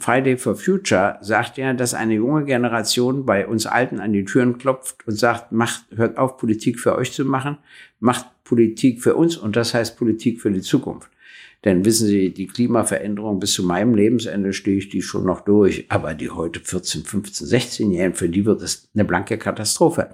Friday 0.00 0.38
for 0.38 0.56
Future 0.56 1.18
sagt 1.20 1.58
ja, 1.58 1.74
dass 1.74 1.92
eine 1.92 2.14
junge 2.14 2.44
Generation 2.46 3.26
bei 3.26 3.46
uns 3.46 3.66
Alten 3.66 4.00
an 4.00 4.14
die 4.14 4.24
Türen 4.24 4.56
klopft 4.56 5.06
und 5.06 5.14
sagt, 5.14 5.52
macht, 5.52 5.84
hört 5.94 6.16
auf, 6.16 6.38
Politik 6.38 6.80
für 6.80 6.96
euch 6.96 7.12
zu 7.12 7.24
machen, 7.24 7.58
macht 8.00 8.26
Politik 8.44 9.02
für 9.02 9.14
uns 9.14 9.36
und 9.36 9.56
das 9.56 9.74
heißt 9.74 9.98
Politik 9.98 10.40
für 10.40 10.50
die 10.50 10.62
Zukunft. 10.62 11.10
Denn 11.64 11.84
wissen 11.84 12.06
Sie, 12.06 12.30
die 12.30 12.46
Klimaveränderung 12.46 13.40
bis 13.40 13.52
zu 13.52 13.62
meinem 13.62 13.94
Lebensende 13.94 14.52
stehe 14.52 14.78
ich 14.78 14.90
die 14.90 15.02
schon 15.02 15.24
noch 15.24 15.40
durch, 15.40 15.86
aber 15.88 16.14
die 16.14 16.30
heute 16.30 16.60
14, 16.60 17.04
15, 17.04 17.46
16-Jährigen, 17.46 18.14
für 18.14 18.28
die 18.28 18.44
wird 18.44 18.62
es 18.62 18.88
eine 18.94 19.04
blanke 19.04 19.38
Katastrophe. 19.38 20.10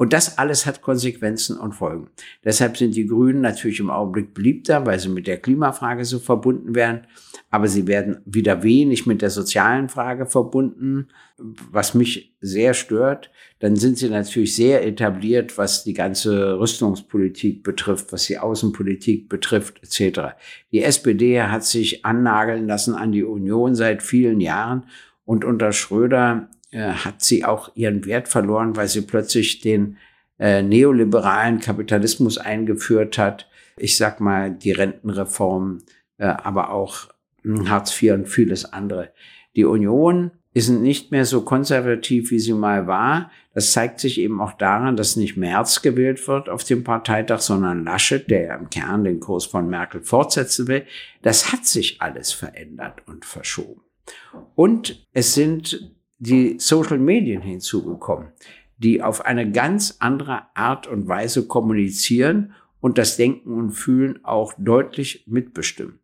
Und 0.00 0.14
das 0.14 0.38
alles 0.38 0.64
hat 0.64 0.80
Konsequenzen 0.80 1.58
und 1.58 1.74
Folgen. 1.74 2.08
Deshalb 2.42 2.78
sind 2.78 2.96
die 2.96 3.06
Grünen 3.06 3.42
natürlich 3.42 3.80
im 3.80 3.90
Augenblick 3.90 4.32
beliebter, 4.32 4.86
weil 4.86 4.98
sie 4.98 5.10
mit 5.10 5.26
der 5.26 5.36
Klimafrage 5.36 6.06
so 6.06 6.18
verbunden 6.18 6.74
werden. 6.74 7.02
Aber 7.50 7.68
sie 7.68 7.86
werden 7.86 8.22
wieder 8.24 8.62
wenig 8.62 9.04
mit 9.04 9.20
der 9.20 9.28
sozialen 9.28 9.90
Frage 9.90 10.24
verbunden, 10.24 11.08
was 11.36 11.92
mich 11.92 12.34
sehr 12.40 12.72
stört. 12.72 13.30
Dann 13.58 13.76
sind 13.76 13.98
sie 13.98 14.08
natürlich 14.08 14.56
sehr 14.56 14.86
etabliert, 14.86 15.58
was 15.58 15.84
die 15.84 15.92
ganze 15.92 16.58
Rüstungspolitik 16.58 17.62
betrifft, 17.62 18.10
was 18.10 18.24
die 18.24 18.38
Außenpolitik 18.38 19.28
betrifft, 19.28 19.82
etc. 19.82 20.34
Die 20.72 20.82
SPD 20.82 21.42
hat 21.42 21.64
sich 21.64 22.06
annageln 22.06 22.66
lassen 22.66 22.94
an 22.94 23.12
die 23.12 23.24
Union 23.24 23.74
seit 23.74 24.02
vielen 24.02 24.40
Jahren 24.40 24.86
und 25.26 25.44
unter 25.44 25.72
Schröder 25.72 26.48
äh, 26.70 26.92
hat 26.92 27.22
sie 27.22 27.44
auch 27.44 27.70
ihren 27.74 28.04
Wert 28.04 28.28
verloren, 28.28 28.76
weil 28.76 28.88
sie 28.88 29.02
plötzlich 29.02 29.60
den 29.60 29.96
äh, 30.38 30.62
neoliberalen 30.62 31.60
Kapitalismus 31.60 32.38
eingeführt 32.38 33.18
hat. 33.18 33.48
Ich 33.76 33.96
sag 33.96 34.20
mal, 34.20 34.50
die 34.50 34.72
Rentenreform, 34.72 35.78
äh, 36.18 36.26
aber 36.26 36.70
auch 36.70 37.08
hm, 37.42 37.68
Hartz 37.68 38.00
IV 38.00 38.12
und 38.12 38.28
vieles 38.28 38.64
andere. 38.72 39.12
Die 39.56 39.64
Union 39.64 40.30
ist 40.52 40.68
nicht 40.68 41.12
mehr 41.12 41.24
so 41.24 41.42
konservativ, 41.42 42.30
wie 42.30 42.40
sie 42.40 42.54
mal 42.54 42.86
war. 42.86 43.30
Das 43.54 43.72
zeigt 43.72 44.00
sich 44.00 44.18
eben 44.18 44.40
auch 44.40 44.52
daran, 44.52 44.96
dass 44.96 45.16
nicht 45.16 45.36
Merz 45.36 45.82
gewählt 45.82 46.26
wird 46.26 46.48
auf 46.48 46.64
dem 46.64 46.82
Parteitag, 46.82 47.40
sondern 47.40 47.84
Laschet, 47.84 48.28
der 48.30 48.56
im 48.56 48.70
Kern 48.70 49.04
den 49.04 49.20
Kurs 49.20 49.46
von 49.46 49.68
Merkel 49.68 50.02
fortsetzen 50.02 50.66
will. 50.66 50.86
Das 51.22 51.52
hat 51.52 51.66
sich 51.66 52.00
alles 52.00 52.32
verändert 52.32 53.02
und 53.06 53.24
verschoben. 53.24 53.82
Und 54.54 55.06
es 55.12 55.34
sind 55.34 55.92
die 56.20 56.58
Social 56.58 56.98
Medien 56.98 57.42
hinzugekommen, 57.42 58.28
die 58.78 59.02
auf 59.02 59.24
eine 59.24 59.50
ganz 59.50 59.96
andere 59.98 60.42
Art 60.54 60.86
und 60.86 61.08
Weise 61.08 61.46
kommunizieren 61.46 62.52
und 62.80 62.98
das 62.98 63.16
Denken 63.16 63.52
und 63.52 63.72
Fühlen 63.72 64.24
auch 64.24 64.54
deutlich 64.58 65.24
mitbestimmen. 65.26 65.98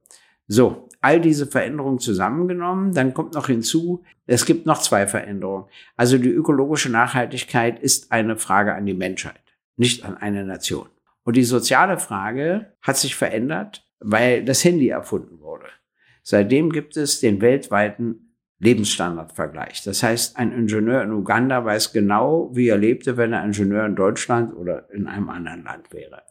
So, 0.48 0.88
all 1.00 1.20
diese 1.20 1.46
Veränderungen 1.46 1.98
zusammengenommen, 1.98 2.92
dann 2.92 3.14
kommt 3.14 3.34
noch 3.34 3.46
hinzu, 3.46 4.04
es 4.26 4.46
gibt 4.46 4.64
noch 4.64 4.80
zwei 4.80 5.06
Veränderungen. 5.06 5.66
Also 5.96 6.18
die 6.18 6.30
ökologische 6.30 6.90
Nachhaltigkeit 6.90 7.78
ist 7.78 8.10
eine 8.10 8.36
Frage 8.36 8.74
an 8.74 8.86
die 8.86 8.94
Menschheit, 8.94 9.40
nicht 9.76 10.04
an 10.04 10.16
eine 10.16 10.44
Nation. 10.44 10.88
Und 11.24 11.36
die 11.36 11.44
soziale 11.44 11.98
Frage 11.98 12.72
hat 12.80 12.96
sich 12.96 13.16
verändert, 13.16 13.86
weil 14.00 14.44
das 14.44 14.64
Handy 14.64 14.88
erfunden 14.88 15.40
wurde. 15.40 15.66
Seitdem 16.22 16.70
gibt 16.70 16.96
es 16.96 17.20
den 17.20 17.40
weltweiten 17.40 18.25
Lebensstandardvergleich. 18.58 19.82
Das 19.84 20.02
heißt, 20.02 20.36
ein 20.36 20.52
Ingenieur 20.52 21.02
in 21.02 21.12
Uganda 21.12 21.64
weiß 21.64 21.92
genau, 21.92 22.50
wie 22.54 22.68
er 22.68 22.78
lebte, 22.78 23.16
wenn 23.16 23.32
er 23.32 23.44
Ingenieur 23.44 23.84
in 23.84 23.96
Deutschland 23.96 24.54
oder 24.56 24.90
in 24.90 25.06
einem 25.06 25.28
anderen 25.28 25.64
Land 25.64 25.92
wäre. 25.92 26.22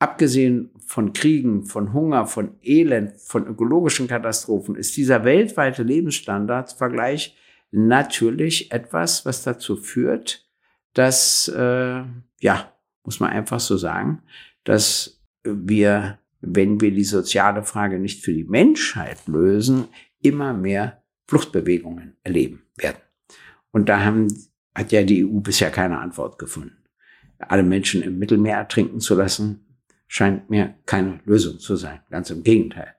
Abgesehen 0.00 0.70
von 0.86 1.12
Kriegen, 1.12 1.64
von 1.64 1.92
Hunger, 1.92 2.26
von 2.26 2.56
Elend, 2.62 3.16
von 3.20 3.46
ökologischen 3.46 4.06
Katastrophen 4.06 4.76
ist 4.76 4.96
dieser 4.96 5.24
weltweite 5.24 5.82
Lebensstandardvergleich 5.82 7.36
natürlich 7.70 8.72
etwas, 8.72 9.26
was 9.26 9.42
dazu 9.42 9.76
führt, 9.76 10.46
dass, 10.94 11.48
äh, 11.48 12.02
ja, 12.40 12.72
muss 13.04 13.20
man 13.20 13.30
einfach 13.30 13.60
so 13.60 13.76
sagen, 13.76 14.22
dass 14.64 15.20
wir, 15.42 16.18
wenn 16.40 16.80
wir 16.80 16.92
die 16.92 17.04
soziale 17.04 17.62
Frage 17.62 17.98
nicht 17.98 18.24
für 18.24 18.32
die 18.32 18.44
Menschheit 18.44 19.26
lösen, 19.26 19.88
immer 20.20 20.52
mehr 20.52 20.97
Fluchtbewegungen 21.28 22.16
erleben 22.24 22.62
werden. 22.76 22.98
Und 23.70 23.88
da 23.88 24.02
haben, 24.02 24.28
hat 24.74 24.90
ja 24.90 25.02
die 25.02 25.24
EU 25.24 25.40
bisher 25.40 25.70
keine 25.70 25.98
Antwort 25.98 26.38
gefunden. 26.38 26.76
Alle 27.38 27.62
Menschen 27.62 28.02
im 28.02 28.18
Mittelmeer 28.18 28.56
ertrinken 28.56 28.98
zu 28.98 29.14
lassen, 29.14 29.66
scheint 30.08 30.50
mir 30.50 30.74
keine 30.86 31.20
Lösung 31.24 31.60
zu 31.60 31.76
sein. 31.76 32.00
Ganz 32.10 32.30
im 32.30 32.42
Gegenteil. 32.42 32.94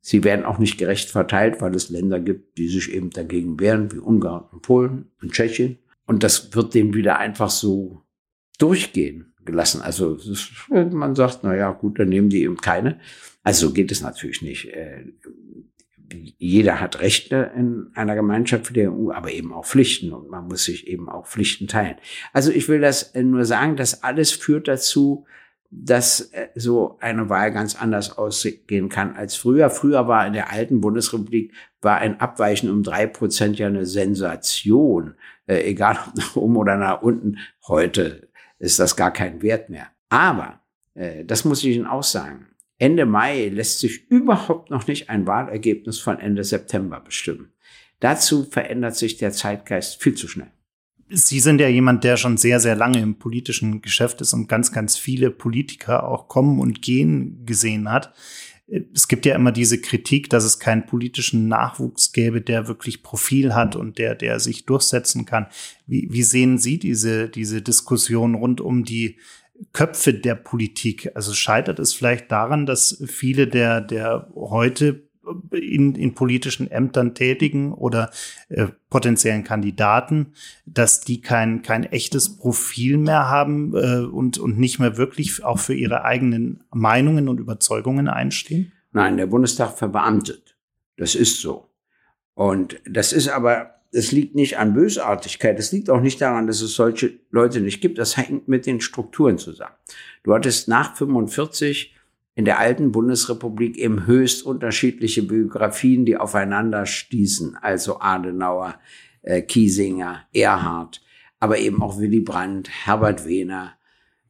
Sie 0.00 0.24
werden 0.24 0.46
auch 0.46 0.58
nicht 0.58 0.78
gerecht 0.78 1.10
verteilt, 1.10 1.60
weil 1.60 1.74
es 1.74 1.90
Länder 1.90 2.20
gibt, 2.20 2.56
die 2.56 2.68
sich 2.68 2.92
eben 2.94 3.10
dagegen 3.10 3.60
wehren, 3.60 3.92
wie 3.92 3.98
Ungarn 3.98 4.44
und 4.52 4.62
Polen 4.62 5.10
und 5.20 5.32
Tschechien. 5.32 5.78
Und 6.06 6.22
das 6.22 6.54
wird 6.54 6.72
denen 6.72 6.94
wieder 6.94 7.18
einfach 7.18 7.50
so 7.50 8.02
durchgehen 8.58 9.34
gelassen. 9.44 9.82
Also 9.82 10.18
man 10.70 11.14
sagt, 11.14 11.40
na 11.42 11.54
ja, 11.54 11.72
gut, 11.72 11.98
dann 11.98 12.08
nehmen 12.08 12.30
die 12.30 12.44
eben 12.44 12.56
keine. 12.56 13.00
Also 13.42 13.68
so 13.68 13.74
geht 13.74 13.90
es 13.92 14.00
natürlich 14.00 14.42
nicht. 14.42 14.70
Äh, 16.10 16.32
jeder 16.38 16.80
hat 16.80 17.00
Rechte 17.00 17.50
in 17.56 17.90
einer 17.94 18.14
Gemeinschaft 18.14 18.70
wie 18.70 18.74
der 18.74 18.92
EU, 18.92 19.10
aber 19.12 19.30
eben 19.32 19.52
auch 19.52 19.64
Pflichten 19.64 20.12
und 20.12 20.30
man 20.30 20.46
muss 20.48 20.64
sich 20.64 20.86
eben 20.86 21.08
auch 21.08 21.26
Pflichten 21.26 21.66
teilen. 21.66 21.96
Also 22.32 22.50
ich 22.50 22.68
will 22.68 22.80
das 22.80 23.14
nur 23.14 23.44
sagen, 23.44 23.76
das 23.76 24.02
alles 24.02 24.32
führt 24.32 24.68
dazu, 24.68 25.26
dass 25.70 26.32
äh, 26.32 26.48
so 26.54 26.96
eine 27.00 27.28
Wahl 27.28 27.52
ganz 27.52 27.76
anders 27.76 28.16
ausgehen 28.16 28.88
kann 28.88 29.16
als 29.16 29.36
früher. 29.36 29.68
Früher 29.70 30.08
war 30.08 30.26
in 30.26 30.32
der 30.32 30.50
alten 30.50 30.80
Bundesrepublik 30.80 31.52
war 31.82 31.98
ein 31.98 32.20
Abweichen 32.20 32.70
um 32.70 32.82
drei 32.82 33.06
Prozent 33.06 33.58
ja 33.58 33.66
eine 33.66 33.86
Sensation, 33.86 35.14
äh, 35.46 35.62
egal 35.68 35.98
ob 36.06 36.16
nach 36.16 36.36
oben 36.36 36.56
oder 36.56 36.76
nach 36.76 37.02
unten. 37.02 37.38
Heute 37.66 38.28
ist 38.58 38.78
das 38.78 38.96
gar 38.96 39.12
kein 39.12 39.42
Wert 39.42 39.68
mehr. 39.68 39.88
Aber 40.08 40.60
äh, 40.94 41.24
das 41.24 41.44
muss 41.44 41.62
ich 41.62 41.76
Ihnen 41.76 41.86
auch 41.86 42.02
sagen. 42.02 42.46
Ende 42.78 43.06
Mai 43.06 43.48
lässt 43.48 43.80
sich 43.80 44.08
überhaupt 44.08 44.70
noch 44.70 44.86
nicht 44.86 45.10
ein 45.10 45.26
Wahlergebnis 45.26 45.98
von 45.98 46.18
Ende 46.18 46.44
September 46.44 47.00
bestimmen. 47.00 47.52
Dazu 48.00 48.44
verändert 48.44 48.96
sich 48.96 49.16
der 49.16 49.32
Zeitgeist 49.32 50.00
viel 50.00 50.14
zu 50.14 50.28
schnell. 50.28 50.52
Sie 51.10 51.40
sind 51.40 51.60
ja 51.60 51.68
jemand, 51.68 52.04
der 52.04 52.16
schon 52.16 52.36
sehr, 52.36 52.60
sehr 52.60 52.76
lange 52.76 53.00
im 53.00 53.18
politischen 53.18 53.80
Geschäft 53.80 54.20
ist 54.20 54.34
und 54.34 54.46
ganz, 54.46 54.72
ganz 54.72 54.96
viele 54.96 55.30
Politiker 55.30 56.06
auch 56.06 56.28
kommen 56.28 56.60
und 56.60 56.82
gehen 56.82 57.44
gesehen 57.46 57.90
hat. 57.90 58.12
Es 58.92 59.08
gibt 59.08 59.24
ja 59.24 59.34
immer 59.34 59.50
diese 59.50 59.80
Kritik, 59.80 60.28
dass 60.28 60.44
es 60.44 60.58
keinen 60.58 60.84
politischen 60.84 61.48
Nachwuchs 61.48 62.12
gäbe, 62.12 62.42
der 62.42 62.68
wirklich 62.68 63.02
Profil 63.02 63.54
hat 63.54 63.74
und 63.74 63.96
der, 63.96 64.14
der 64.14 64.38
sich 64.38 64.66
durchsetzen 64.66 65.24
kann. 65.24 65.46
Wie, 65.86 66.08
wie 66.10 66.22
sehen 66.22 66.58
Sie 66.58 66.78
diese, 66.78 67.30
diese 67.30 67.62
Diskussion 67.62 68.34
rund 68.34 68.60
um 68.60 68.84
die 68.84 69.16
Köpfe 69.72 70.14
der 70.14 70.34
Politik? 70.34 71.10
Also 71.14 71.32
scheitert 71.32 71.78
es 71.78 71.92
vielleicht 71.92 72.30
daran, 72.30 72.66
dass 72.66 73.02
viele 73.06 73.46
der, 73.46 73.80
der 73.80 74.28
heute 74.34 75.08
in, 75.52 75.94
in 75.94 76.14
politischen 76.14 76.70
Ämtern 76.70 77.14
tätigen 77.14 77.72
oder 77.72 78.10
äh, 78.48 78.68
potenziellen 78.90 79.44
Kandidaten, 79.44 80.32
dass 80.66 81.00
die 81.00 81.20
kein, 81.20 81.62
kein 81.62 81.84
echtes 81.84 82.36
Profil 82.36 82.96
mehr 82.96 83.28
haben 83.28 83.74
äh, 83.74 84.06
und, 84.06 84.38
und 84.38 84.58
nicht 84.58 84.78
mehr 84.78 84.96
wirklich 84.96 85.44
auch 85.44 85.58
für 85.58 85.74
ihre 85.74 86.04
eigenen 86.04 86.64
Meinungen 86.72 87.28
und 87.28 87.40
Überzeugungen 87.40 88.08
einstehen? 88.08 88.72
Nein, 88.92 89.16
der 89.16 89.26
Bundestag 89.26 89.76
verbeamtet. 89.76 90.56
Das 90.96 91.14
ist 91.14 91.40
so. 91.40 91.70
Und 92.34 92.80
das 92.88 93.12
ist 93.12 93.28
aber 93.28 93.77
es 93.90 94.12
liegt 94.12 94.34
nicht 94.34 94.58
an 94.58 94.74
Bösartigkeit, 94.74 95.58
es 95.58 95.72
liegt 95.72 95.90
auch 95.90 96.00
nicht 96.00 96.20
daran, 96.20 96.46
dass 96.46 96.60
es 96.60 96.74
solche 96.74 97.18
Leute 97.30 97.60
nicht 97.60 97.80
gibt, 97.80 97.98
das 97.98 98.16
hängt 98.16 98.48
mit 98.48 98.66
den 98.66 98.80
Strukturen 98.80 99.38
zusammen. 99.38 99.74
Du 100.22 100.34
hattest 100.34 100.68
nach 100.68 100.96
45 100.96 101.94
in 102.34 102.44
der 102.44 102.58
alten 102.58 102.92
Bundesrepublik 102.92 103.76
eben 103.76 104.06
höchst 104.06 104.44
unterschiedliche 104.44 105.22
Biografien, 105.22 106.04
die 106.04 106.16
aufeinander 106.16 106.86
stießen, 106.86 107.56
also 107.56 108.00
Adenauer, 108.00 108.78
äh, 109.22 109.42
Kiesinger, 109.42 110.22
Erhard, 110.32 111.02
aber 111.40 111.58
eben 111.58 111.82
auch 111.82 111.98
Willy 111.98 112.20
Brandt, 112.20 112.68
Herbert 112.84 113.26
Wehner, 113.26 113.74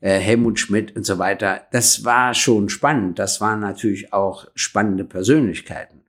äh, 0.00 0.18
Helmut 0.18 0.58
Schmidt 0.58 0.94
und 0.96 1.04
so 1.04 1.18
weiter. 1.18 1.66
Das 1.72 2.04
war 2.04 2.32
schon 2.32 2.68
spannend. 2.68 3.18
Das 3.18 3.40
waren 3.40 3.60
natürlich 3.60 4.12
auch 4.12 4.46
spannende 4.54 5.04
Persönlichkeiten. 5.04 6.02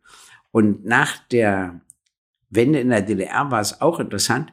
Und 0.51 0.85
nach 0.85 1.17
der 1.27 1.81
Wende 2.49 2.79
in 2.79 2.89
der 2.89 3.01
DDR 3.01 3.51
war 3.51 3.61
es 3.61 3.81
auch 3.81 3.99
interessant. 3.99 4.51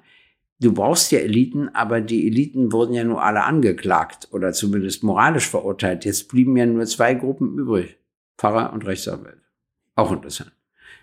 Du 0.58 0.72
brauchst 0.72 1.12
ja 1.12 1.18
Eliten, 1.18 1.68
aber 1.74 2.00
die 2.00 2.26
Eliten 2.26 2.72
wurden 2.72 2.94
ja 2.94 3.04
nur 3.04 3.22
alle 3.22 3.44
angeklagt 3.44 4.28
oder 4.32 4.52
zumindest 4.52 5.02
moralisch 5.02 5.48
verurteilt. 5.48 6.04
Jetzt 6.04 6.28
blieben 6.28 6.56
ja 6.56 6.64
nur 6.64 6.86
zwei 6.86 7.14
Gruppen 7.14 7.58
übrig. 7.58 7.98
Pfarrer 8.38 8.72
und 8.72 8.86
Rechtsanwalt. 8.86 9.40
Auch 9.94 10.12
interessant. 10.12 10.52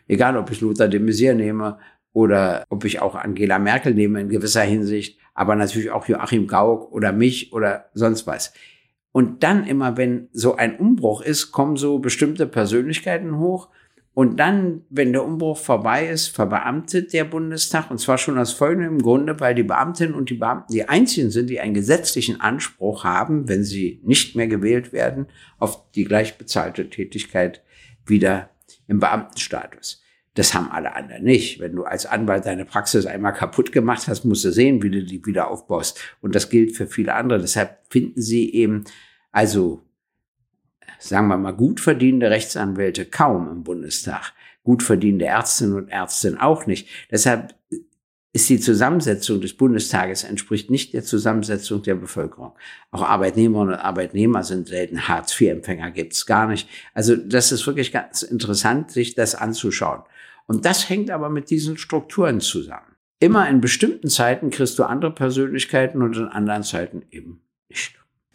Egal, 0.08 0.38
ob 0.38 0.50
ich 0.52 0.62
Lothar 0.62 0.88
de 0.88 1.00
Maizière 1.00 1.34
nehme 1.34 1.80
oder 2.14 2.66
ob 2.70 2.86
ich 2.86 3.02
auch 3.02 3.16
Angela 3.16 3.60
Merkel 3.60 3.94
nehme 3.94 4.22
in 4.22 4.30
gewisser 4.30 4.62
Hinsicht, 4.62 5.20
aber 5.34 5.56
natürlich 5.56 5.92
auch 5.92 6.08
Joachim 6.08 6.48
Gauck 6.48 6.92
oder 6.92 7.12
mich 7.12 7.54
oder 7.54 7.86
sonst 7.94 8.28
was. 8.28 8.54
Und 9.12 9.44
dann 9.44 9.66
immer, 9.66 9.98
wenn 9.98 10.30
so 10.32 10.56
ein 10.56 10.78
Umbruch 10.78 11.22
ist, 11.22 11.52
kommen 11.52 11.76
so 11.76 12.00
bestimmte 12.00 12.48
Persönlichkeiten 12.48 13.38
hoch 13.38 13.70
und 14.16 14.38
dann, 14.40 14.82
wenn 14.90 15.12
der 15.12 15.26
Umbruch 15.26 15.58
vorbei 15.58 16.08
ist, 16.08 16.28
verbeamtet 16.28 17.14
der 17.14 17.24
Bundestag, 17.24 17.90
und 17.90 17.98
zwar 17.98 18.20
schon 18.20 18.38
aus 18.38 18.54
folgendem 18.54 19.02
Grunde, 19.02 19.40
weil 19.40 19.56
die 19.56 19.64
Beamtinnen 19.64 20.14
und 20.14 20.30
die 20.30 20.36
Beamten 20.36 20.72
die 20.72 20.88
einzigen 20.88 21.32
sind, 21.32 21.50
die 21.50 21.60
einen 21.60 21.74
gesetzlichen 21.74 22.40
Anspruch 22.40 23.04
haben, 23.04 23.50
wenn 23.50 23.64
sie 23.64 24.02
nicht 24.04 24.36
mehr 24.36 24.48
gewählt 24.48 24.94
werden, 24.94 25.28
auf 25.58 25.90
die 25.92 26.04
gleichbezahlte 26.04 26.92
Tätigkeit 26.92 27.64
wieder 28.06 28.52
im 28.88 29.00
Beamtenstatus. 29.00 30.04
Das 30.36 30.54
haben 30.54 30.72
alle 30.72 30.96
anderen 30.96 31.24
nicht. 31.24 31.60
Wenn 31.60 31.76
du 31.76 31.84
als 31.84 32.06
Anwalt 32.06 32.46
deine 32.46 32.66
Praxis 32.66 33.08
einmal 33.08 33.34
kaputt 33.34 33.72
gemacht 33.72 34.08
hast, 34.08 34.26
musst 34.26 34.46
du 34.46 34.52
sehen, 34.52 34.82
wie 34.84 34.90
du 34.92 35.04
die 35.04 35.26
wieder 35.26 35.50
aufbaust. 35.50 36.00
Und 36.22 36.36
das 36.36 36.50
gilt 36.50 36.76
für 36.76 36.88
viele 36.88 37.14
andere. 37.16 37.40
Deshalb 37.40 37.80
finden 37.90 38.22
sie 38.22 38.52
eben, 38.54 38.84
also, 39.32 39.84
sagen 41.08 41.28
wir 41.28 41.38
mal, 41.38 41.52
gut 41.52 41.80
verdienende 41.80 42.30
Rechtsanwälte 42.30 43.06
kaum 43.06 43.50
im 43.50 43.64
Bundestag. 43.64 44.34
Gut 44.64 44.82
verdienende 44.82 45.26
Ärztinnen 45.26 45.76
und 45.76 45.90
Ärzte 45.90 46.38
auch 46.40 46.66
nicht. 46.66 46.88
Deshalb 47.12 47.54
ist 48.32 48.50
die 48.50 48.60
Zusammensetzung 48.60 49.42
des 49.42 49.54
Bundestages 49.54 50.24
entspricht 50.24 50.72
nicht 50.72 50.94
der 50.94 51.04
Zusammensetzung 51.04 51.84
der 51.84 51.96
Bevölkerung. 51.96 52.54
Auch 52.90 53.04
Arbeitnehmerinnen 53.04 53.76
und 53.76 53.80
Arbeitnehmer 53.80 54.44
sind 54.44 54.68
selten 54.68 55.08
Hartz-IV-Empfänger, 55.08 55.92
gibt's 55.92 56.26
gar 56.26 56.48
nicht. 56.48 56.68
Also 56.96 57.16
das 57.16 57.52
ist 57.52 57.68
wirklich 57.68 57.92
ganz 57.92 58.24
interessant, 58.24 58.90
sich 58.90 59.14
das 59.14 59.36
anzuschauen. 59.36 60.02
Und 60.48 60.66
das 60.66 60.90
hängt 60.90 61.12
aber 61.12 61.30
mit 61.30 61.52
diesen 61.52 61.78
Strukturen 61.78 62.42
zusammen. 62.42 62.96
Immer 63.20 63.48
in 63.50 63.62
bestimmten 63.62 64.10
Zeiten 64.10 64.50
kriegst 64.50 64.80
du 64.80 64.84
andere 64.84 65.14
Persönlichkeiten 65.14 66.02
und 66.02 66.18
in 66.18 66.28
anderen 66.28 66.64
Zeiten 66.64 67.04
eben. 67.12 67.42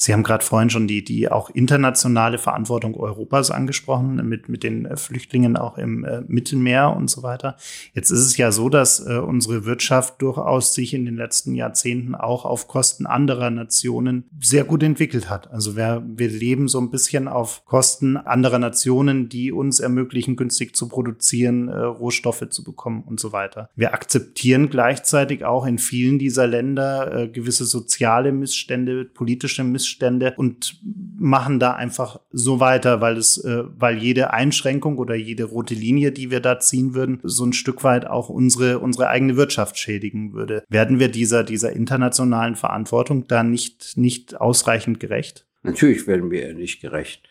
Sie 0.01 0.13
haben 0.13 0.23
gerade 0.23 0.45
vorhin 0.45 0.71
schon 0.71 0.87
die, 0.87 1.03
die 1.03 1.29
auch 1.29 1.51
internationale 1.51 2.39
Verantwortung 2.39 2.95
Europas 2.95 3.51
angesprochen, 3.51 4.29
mit, 4.29 4.49
mit 4.49 4.63
den 4.63 4.87
äh, 4.87 4.97
Flüchtlingen 4.97 5.57
auch 5.57 5.77
im 5.77 6.05
äh, 6.05 6.23
Mittelmeer 6.29 6.95
und 6.97 7.11
so 7.11 7.25
weiter. 7.25 7.57
Jetzt 7.95 8.13
ist 8.13 8.21
es 8.21 8.37
ja 8.37 8.53
so, 8.53 8.69
dass 8.69 9.05
äh, 9.05 9.19
unsere 9.19 9.65
Wirtschaft 9.65 10.23
durchaus 10.23 10.73
sich 10.73 10.95
in 10.95 11.05
den 11.05 11.17
letzten 11.17 11.57
Jahrzehnten 11.57 12.15
auch 12.15 12.45
auf 12.45 12.69
Kosten 12.69 13.07
anderer 13.07 13.51
Nationen 13.51 14.31
sehr 14.41 14.63
gut 14.63 14.85
entwickelt 14.85 15.29
hat. 15.29 15.51
Also 15.51 15.77
wir, 15.77 16.05
wir 16.07 16.29
leben 16.29 16.69
so 16.69 16.81
ein 16.81 16.93
bisschen 16.93 17.27
auf 17.27 17.65
Kosten 17.65 18.17
anderer 18.17 18.61
Nationen, 18.61 19.29
die 19.29 19.51
uns 19.51 19.81
ermöglichen, 19.81 20.37
günstig 20.37 20.77
zu 20.77 20.89
produzieren, 20.89 21.67
äh, 21.67 21.77
Rohstoffe 21.77 22.49
zu 22.51 22.63
bekommen 22.63 23.03
und 23.03 23.19
so 23.19 23.33
weiter. 23.33 23.69
Wir 23.75 23.93
akzeptieren 23.95 24.71
gleichzeitig 24.71 25.45
auch 25.45 25.67
in 25.67 25.79
vielen 25.79 26.21
dieser 26.21 26.47
Länder 26.47 27.13
äh, 27.25 27.29
gewisse 27.29 27.65
soziale 27.65 28.31
Missstände, 28.31 29.05
politische 29.05 29.65
Missstände, 29.65 29.88
Missstände 29.89 30.35
und 30.37 30.81
machen 31.19 31.59
da 31.59 31.73
einfach 31.73 32.21
so 32.31 32.61
weiter, 32.61 33.01
weil 33.01 33.17
es, 33.17 33.43
äh, 33.45 33.65
weil 33.67 33.99
jede 33.99 34.33
Einschränkung 34.33 34.99
oder 34.99 35.15
jede 35.15 35.45
rote 35.45 35.75
Linie, 35.75 36.13
die 36.13 36.31
wir 36.31 36.41
da 36.41 36.61
ziehen 36.61 36.95
würden, 36.95 37.21
so 37.23 37.45
ein 37.45 37.53
Stück 37.53 37.83
weit 37.85 38.07
auch 38.07 38.29
unsere, 38.29 38.79
unsere 38.79 39.09
eigene 39.09 39.37
Wirtschaft 39.37 39.79
schädigen 39.79 40.33
würde. 40.35 40.65
Werden 40.69 40.99
wir 40.99 41.09
dieser, 41.09 41.45
dieser 41.45 41.73
internationalen 41.73 42.55
Verantwortung 42.55 43.27
da 43.27 43.43
nicht, 43.43 43.97
nicht 43.97 44.41
ausreichend 44.41 45.01
gerecht? 45.01 45.47
Natürlich 45.63 46.07
werden 46.07 46.31
wir 46.31 46.55
nicht 46.55 46.81
gerecht. 46.81 47.23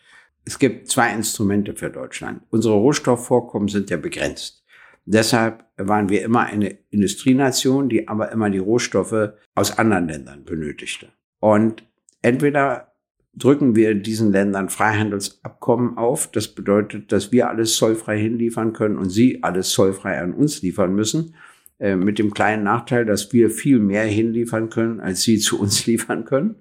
Es 0.44 0.58
gibt 0.58 0.88
zwei 0.88 1.12
Instrumente 1.12 1.74
für 1.74 1.90
Deutschland. 1.90 2.42
Unsere 2.50 2.74
Rohstoffvorkommen 2.74 3.68
sind 3.68 3.90
ja 3.90 3.96
begrenzt. 3.96 4.64
Deshalb 5.04 5.64
waren 5.78 6.10
wir 6.10 6.22
immer 6.22 6.44
eine 6.44 6.78
Industrienation, 6.90 7.88
die 7.88 8.08
aber 8.08 8.30
immer 8.30 8.50
die 8.50 8.58
Rohstoffe 8.58 9.32
aus 9.54 9.78
anderen 9.78 10.08
Ländern 10.08 10.44
benötigte. 10.44 11.08
Und 11.40 11.87
entweder 12.28 12.92
drücken 13.34 13.74
wir 13.74 13.94
diesen 13.94 14.32
Ländern 14.32 14.68
Freihandelsabkommen 14.68 15.96
auf. 15.96 16.30
Das 16.30 16.48
bedeutet, 16.48 17.10
dass 17.10 17.32
wir 17.32 17.48
alles 17.48 17.76
zollfrei 17.76 18.18
hinliefern 18.18 18.72
können 18.74 18.98
und 18.98 19.08
sie 19.10 19.42
alles 19.42 19.70
zollfrei 19.70 20.20
an 20.20 20.34
uns 20.34 20.60
liefern 20.60 20.94
müssen. 20.94 21.34
Äh, 21.78 21.96
mit 21.96 22.18
dem 22.18 22.34
kleinen 22.34 22.64
Nachteil, 22.64 23.06
dass 23.06 23.32
wir 23.32 23.50
viel 23.50 23.78
mehr 23.78 24.04
hinliefern 24.04 24.68
können, 24.68 25.00
als 25.00 25.22
sie 25.22 25.38
zu 25.38 25.58
uns 25.58 25.86
liefern 25.86 26.24
können. 26.24 26.56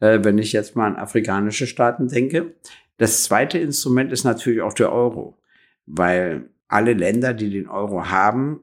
Äh, 0.00 0.20
wenn 0.22 0.38
ich 0.38 0.52
jetzt 0.52 0.74
mal 0.74 0.86
an 0.86 0.96
afrikanische 0.96 1.66
Staaten 1.66 2.08
denke. 2.08 2.54
Das 2.96 3.24
zweite 3.24 3.58
Instrument 3.58 4.12
ist 4.12 4.24
natürlich 4.24 4.62
auch 4.62 4.74
der 4.74 4.92
Euro, 4.92 5.38
weil 5.86 6.50
alle 6.68 6.94
Länder, 6.94 7.34
die 7.34 7.50
den 7.50 7.68
Euro 7.68 8.08
haben, 8.08 8.60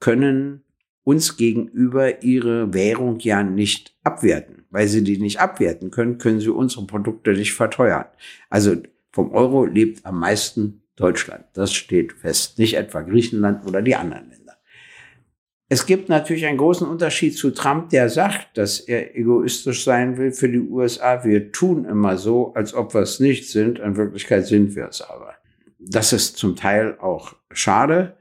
können 0.00 0.64
uns 1.04 1.36
gegenüber 1.36 2.22
ihre 2.22 2.72
Währung 2.74 3.18
ja 3.20 3.42
nicht 3.42 3.94
abwerten. 4.02 4.64
Weil 4.70 4.86
sie 4.86 5.02
die 5.02 5.18
nicht 5.18 5.40
abwerten 5.40 5.90
können, 5.90 6.18
können 6.18 6.40
sie 6.40 6.50
unsere 6.50 6.86
Produkte 6.86 7.32
nicht 7.32 7.54
verteuern. 7.54 8.06
Also 8.48 8.76
vom 9.10 9.32
Euro 9.32 9.64
lebt 9.64 10.06
am 10.06 10.20
meisten 10.20 10.82
Deutschland. 10.96 11.44
Das 11.54 11.72
steht 11.72 12.12
fest. 12.12 12.58
Nicht 12.58 12.74
etwa 12.74 13.00
Griechenland 13.00 13.66
oder 13.66 13.82
die 13.82 13.96
anderen 13.96 14.30
Länder. 14.30 14.40
Es 15.68 15.86
gibt 15.86 16.08
natürlich 16.08 16.46
einen 16.46 16.58
großen 16.58 16.86
Unterschied 16.86 17.36
zu 17.36 17.52
Trump, 17.52 17.90
der 17.90 18.08
sagt, 18.08 18.58
dass 18.58 18.80
er 18.80 19.16
egoistisch 19.16 19.84
sein 19.84 20.18
will 20.18 20.32
für 20.32 20.48
die 20.48 20.58
USA. 20.58 21.24
Wir 21.24 21.52
tun 21.52 21.84
immer 21.84 22.18
so, 22.18 22.52
als 22.54 22.74
ob 22.74 22.92
wir 22.92 23.02
es 23.02 23.20
nicht 23.20 23.48
sind. 23.48 23.78
In 23.78 23.96
Wirklichkeit 23.96 24.46
sind 24.46 24.74
wir 24.74 24.88
es 24.88 25.00
aber. 25.00 25.34
Das 25.78 26.12
ist 26.12 26.36
zum 26.36 26.56
Teil 26.56 26.98
auch 27.00 27.34
schade 27.52 28.16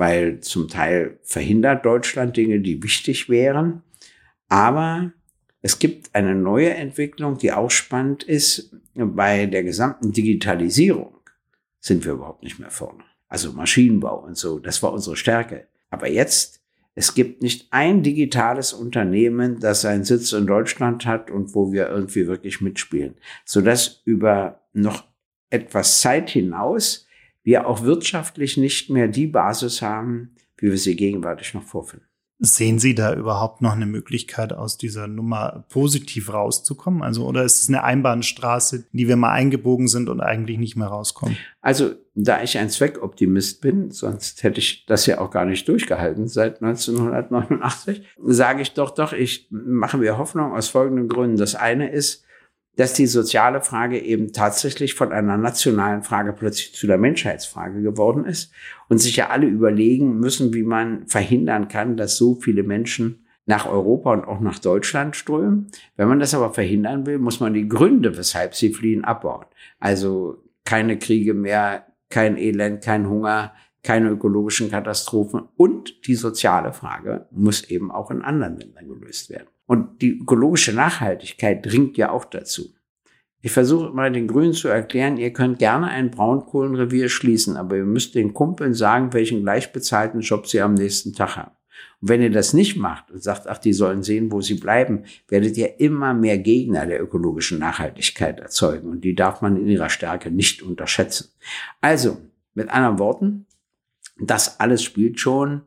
weil 0.00 0.40
zum 0.40 0.66
Teil 0.68 1.18
verhindert 1.24 1.84
Deutschland 1.84 2.34
Dinge, 2.34 2.60
die 2.60 2.82
wichtig 2.82 3.28
wären. 3.28 3.82
Aber 4.48 5.12
es 5.60 5.78
gibt 5.78 6.14
eine 6.14 6.34
neue 6.34 6.72
Entwicklung, 6.72 7.36
die 7.36 7.52
auch 7.52 7.70
spannend 7.70 8.22
ist. 8.22 8.74
Bei 8.94 9.44
der 9.44 9.62
gesamten 9.62 10.10
Digitalisierung 10.10 11.18
sind 11.80 12.06
wir 12.06 12.12
überhaupt 12.12 12.42
nicht 12.42 12.58
mehr 12.58 12.70
vorne. 12.70 13.04
Also 13.28 13.52
Maschinenbau 13.52 14.24
und 14.24 14.38
so, 14.38 14.58
das 14.58 14.82
war 14.82 14.94
unsere 14.94 15.16
Stärke. 15.16 15.66
Aber 15.90 16.08
jetzt, 16.08 16.62
es 16.94 17.12
gibt 17.12 17.42
nicht 17.42 17.68
ein 17.70 18.02
digitales 18.02 18.72
Unternehmen, 18.72 19.60
das 19.60 19.82
seinen 19.82 20.04
Sitz 20.04 20.32
in 20.32 20.46
Deutschland 20.46 21.04
hat 21.04 21.30
und 21.30 21.54
wo 21.54 21.72
wir 21.72 21.90
irgendwie 21.90 22.26
wirklich 22.26 22.62
mitspielen, 22.62 23.16
sodass 23.44 24.00
über 24.06 24.62
noch 24.72 25.04
etwas 25.50 26.00
Zeit 26.00 26.30
hinaus 26.30 27.06
wir 27.42 27.66
auch 27.66 27.82
wirtschaftlich 27.82 28.56
nicht 28.56 28.90
mehr 28.90 29.08
die 29.08 29.26
Basis 29.26 29.82
haben, 29.82 30.34
wie 30.56 30.70
wir 30.70 30.78
sie 30.78 30.96
gegenwärtig 30.96 31.54
noch 31.54 31.62
vorfinden. 31.62 32.06
Sehen 32.42 32.78
Sie 32.78 32.94
da 32.94 33.14
überhaupt 33.14 33.60
noch 33.60 33.72
eine 33.72 33.84
Möglichkeit, 33.84 34.54
aus 34.54 34.78
dieser 34.78 35.06
Nummer 35.06 35.66
positiv 35.68 36.32
rauszukommen? 36.32 37.02
Also, 37.02 37.26
oder 37.26 37.44
ist 37.44 37.60
es 37.60 37.68
eine 37.68 37.84
Einbahnstraße, 37.84 38.86
die 38.92 39.08
wir 39.08 39.16
mal 39.16 39.32
eingebogen 39.32 39.88
sind 39.88 40.08
und 40.08 40.22
eigentlich 40.22 40.56
nicht 40.56 40.74
mehr 40.74 40.86
rauskommen? 40.86 41.36
Also, 41.60 41.90
da 42.14 42.42
ich 42.42 42.56
ein 42.56 42.70
Zweckoptimist 42.70 43.60
bin, 43.60 43.90
sonst 43.90 44.42
hätte 44.42 44.58
ich 44.58 44.86
das 44.86 45.04
ja 45.04 45.20
auch 45.20 45.30
gar 45.30 45.44
nicht 45.44 45.68
durchgehalten 45.68 46.28
seit 46.28 46.62
1989, 46.62 48.06
sage 48.24 48.62
ich 48.62 48.72
doch, 48.72 48.92
doch, 48.92 49.12
ich 49.12 49.48
mache 49.50 49.98
mir 49.98 50.16
Hoffnung 50.16 50.54
aus 50.54 50.68
folgenden 50.68 51.08
Gründen. 51.08 51.36
Das 51.36 51.54
eine 51.54 51.90
ist, 51.92 52.24
dass 52.80 52.94
die 52.94 53.06
soziale 53.06 53.60
Frage 53.60 53.98
eben 53.98 54.32
tatsächlich 54.32 54.94
von 54.94 55.12
einer 55.12 55.36
nationalen 55.36 56.02
Frage 56.02 56.32
plötzlich 56.32 56.74
zu 56.74 56.86
der 56.86 56.96
Menschheitsfrage 56.96 57.82
geworden 57.82 58.24
ist 58.24 58.54
und 58.88 58.96
sich 58.96 59.16
ja 59.16 59.28
alle 59.28 59.46
überlegen 59.46 60.18
müssen, 60.18 60.54
wie 60.54 60.62
man 60.62 61.06
verhindern 61.06 61.68
kann, 61.68 61.98
dass 61.98 62.16
so 62.16 62.36
viele 62.36 62.62
Menschen 62.62 63.26
nach 63.44 63.66
Europa 63.66 64.14
und 64.14 64.24
auch 64.24 64.40
nach 64.40 64.58
Deutschland 64.58 65.14
strömen. 65.14 65.66
Wenn 65.98 66.08
man 66.08 66.20
das 66.20 66.32
aber 66.32 66.54
verhindern 66.54 67.04
will, 67.04 67.18
muss 67.18 67.38
man 67.38 67.52
die 67.52 67.68
Gründe, 67.68 68.16
weshalb 68.16 68.54
sie 68.54 68.72
fliehen, 68.72 69.04
abbauen. 69.04 69.44
Also 69.78 70.42
keine 70.64 70.98
Kriege 70.98 71.34
mehr, 71.34 71.84
kein 72.08 72.38
Elend, 72.38 72.82
kein 72.82 73.10
Hunger, 73.10 73.52
keine 73.82 74.08
ökologischen 74.08 74.70
Katastrophen 74.70 75.42
und 75.58 76.06
die 76.06 76.14
soziale 76.14 76.72
Frage 76.72 77.26
muss 77.30 77.62
eben 77.64 77.90
auch 77.90 78.10
in 78.10 78.22
anderen 78.22 78.56
Ländern 78.56 78.88
gelöst 78.88 79.28
werden. 79.28 79.48
Und 79.70 80.02
die 80.02 80.18
ökologische 80.18 80.72
Nachhaltigkeit 80.72 81.64
dringt 81.64 81.96
ja 81.96 82.10
auch 82.10 82.24
dazu. 82.24 82.74
Ich 83.40 83.52
versuche 83.52 83.94
mal 83.94 84.10
den 84.10 84.26
Grünen 84.26 84.52
zu 84.52 84.66
erklären, 84.66 85.16
ihr 85.16 85.32
könnt 85.32 85.60
gerne 85.60 85.86
ein 85.86 86.10
Braunkohlenrevier 86.10 87.08
schließen, 87.08 87.56
aber 87.56 87.76
ihr 87.76 87.84
müsst 87.84 88.16
den 88.16 88.34
Kumpeln 88.34 88.74
sagen, 88.74 89.12
welchen 89.12 89.42
gleichbezahlten 89.42 90.22
Job 90.22 90.48
sie 90.48 90.60
am 90.60 90.74
nächsten 90.74 91.12
Tag 91.12 91.36
haben. 91.36 91.52
Und 92.00 92.08
wenn 92.08 92.20
ihr 92.20 92.32
das 92.32 92.52
nicht 92.52 92.78
macht 92.78 93.12
und 93.12 93.22
sagt, 93.22 93.46
ach, 93.46 93.58
die 93.58 93.72
sollen 93.72 94.02
sehen, 94.02 94.32
wo 94.32 94.40
sie 94.40 94.56
bleiben, 94.56 95.04
werdet 95.28 95.56
ihr 95.56 95.78
immer 95.78 96.14
mehr 96.14 96.38
Gegner 96.38 96.84
der 96.86 97.00
ökologischen 97.00 97.60
Nachhaltigkeit 97.60 98.40
erzeugen. 98.40 98.90
Und 98.90 99.04
die 99.04 99.14
darf 99.14 99.40
man 99.40 99.56
in 99.56 99.68
ihrer 99.68 99.88
Stärke 99.88 100.32
nicht 100.32 100.62
unterschätzen. 100.62 101.28
Also, 101.80 102.18
mit 102.54 102.70
anderen 102.70 102.98
Worten, 102.98 103.46
das 104.18 104.58
alles 104.58 104.82
spielt 104.82 105.20
schon 105.20 105.62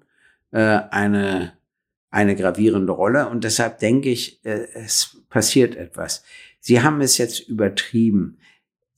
äh, 0.51 0.59
eine 0.91 1.53
eine 2.13 2.35
gravierende 2.35 2.93
Rolle. 2.93 3.27
Und 3.27 3.43
deshalb 3.43 3.79
denke 3.79 4.09
ich, 4.09 4.45
äh, 4.45 4.67
es 4.75 5.17
passiert 5.29 5.75
etwas. 5.75 6.23
Sie 6.59 6.81
haben 6.81 7.01
es 7.01 7.17
jetzt 7.17 7.49
übertrieben. 7.49 8.37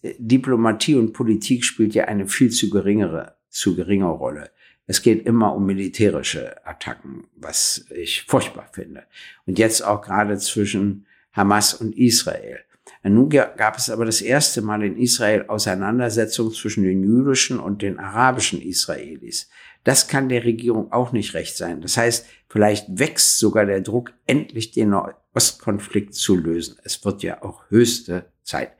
Äh, 0.01 0.15
Diplomatie 0.19 0.95
und 0.95 1.13
Politik 1.13 1.63
spielt 1.63 1.95
ja 1.95 2.05
eine 2.05 2.27
viel 2.27 2.51
zu 2.51 2.69
geringere, 2.69 3.37
zu 3.49 3.75
geringe 3.75 4.07
Rolle. 4.07 4.51
Es 4.85 5.01
geht 5.01 5.25
immer 5.25 5.55
um 5.55 5.65
militärische 5.65 6.67
Attacken, 6.67 7.23
was 7.37 7.85
ich 7.89 8.23
furchtbar 8.23 8.69
finde. 8.73 9.05
Und 9.45 9.57
jetzt 9.59 9.81
auch 9.81 10.01
gerade 10.01 10.37
zwischen 10.37 11.07
Hamas 11.31 11.73
und 11.73 11.97
Israel. 11.97 12.59
Nun 13.01 13.29
gab 13.29 13.77
es 13.77 13.89
aber 13.89 14.05
das 14.05 14.21
erste 14.21 14.61
Mal 14.61 14.83
in 14.83 14.97
Israel 14.97 15.45
Auseinandersetzungen 15.47 16.51
zwischen 16.51 16.83
den 16.83 17.03
jüdischen 17.03 17.59
und 17.59 17.81
den 17.81 17.97
arabischen 17.97 18.61
Israelis. 18.61 19.49
Das 19.85 20.07
kann 20.07 20.29
der 20.29 20.43
Regierung 20.43 20.91
auch 20.91 21.11
nicht 21.11 21.35
recht 21.35 21.55
sein. 21.55 21.79
Das 21.79 21.95
heißt, 21.95 22.25
vielleicht 22.49 22.99
wächst 22.99 23.37
sogar 23.37 23.65
der 23.65 23.81
Druck, 23.81 24.13
endlich 24.25 24.71
den 24.71 24.93
Ostkonflikt 25.33 26.15
zu 26.15 26.35
lösen. 26.35 26.77
Es 26.83 27.05
wird 27.05 27.21
ja 27.23 27.43
auch 27.43 27.69
höchste 27.69 28.25
Zeit. 28.41 28.71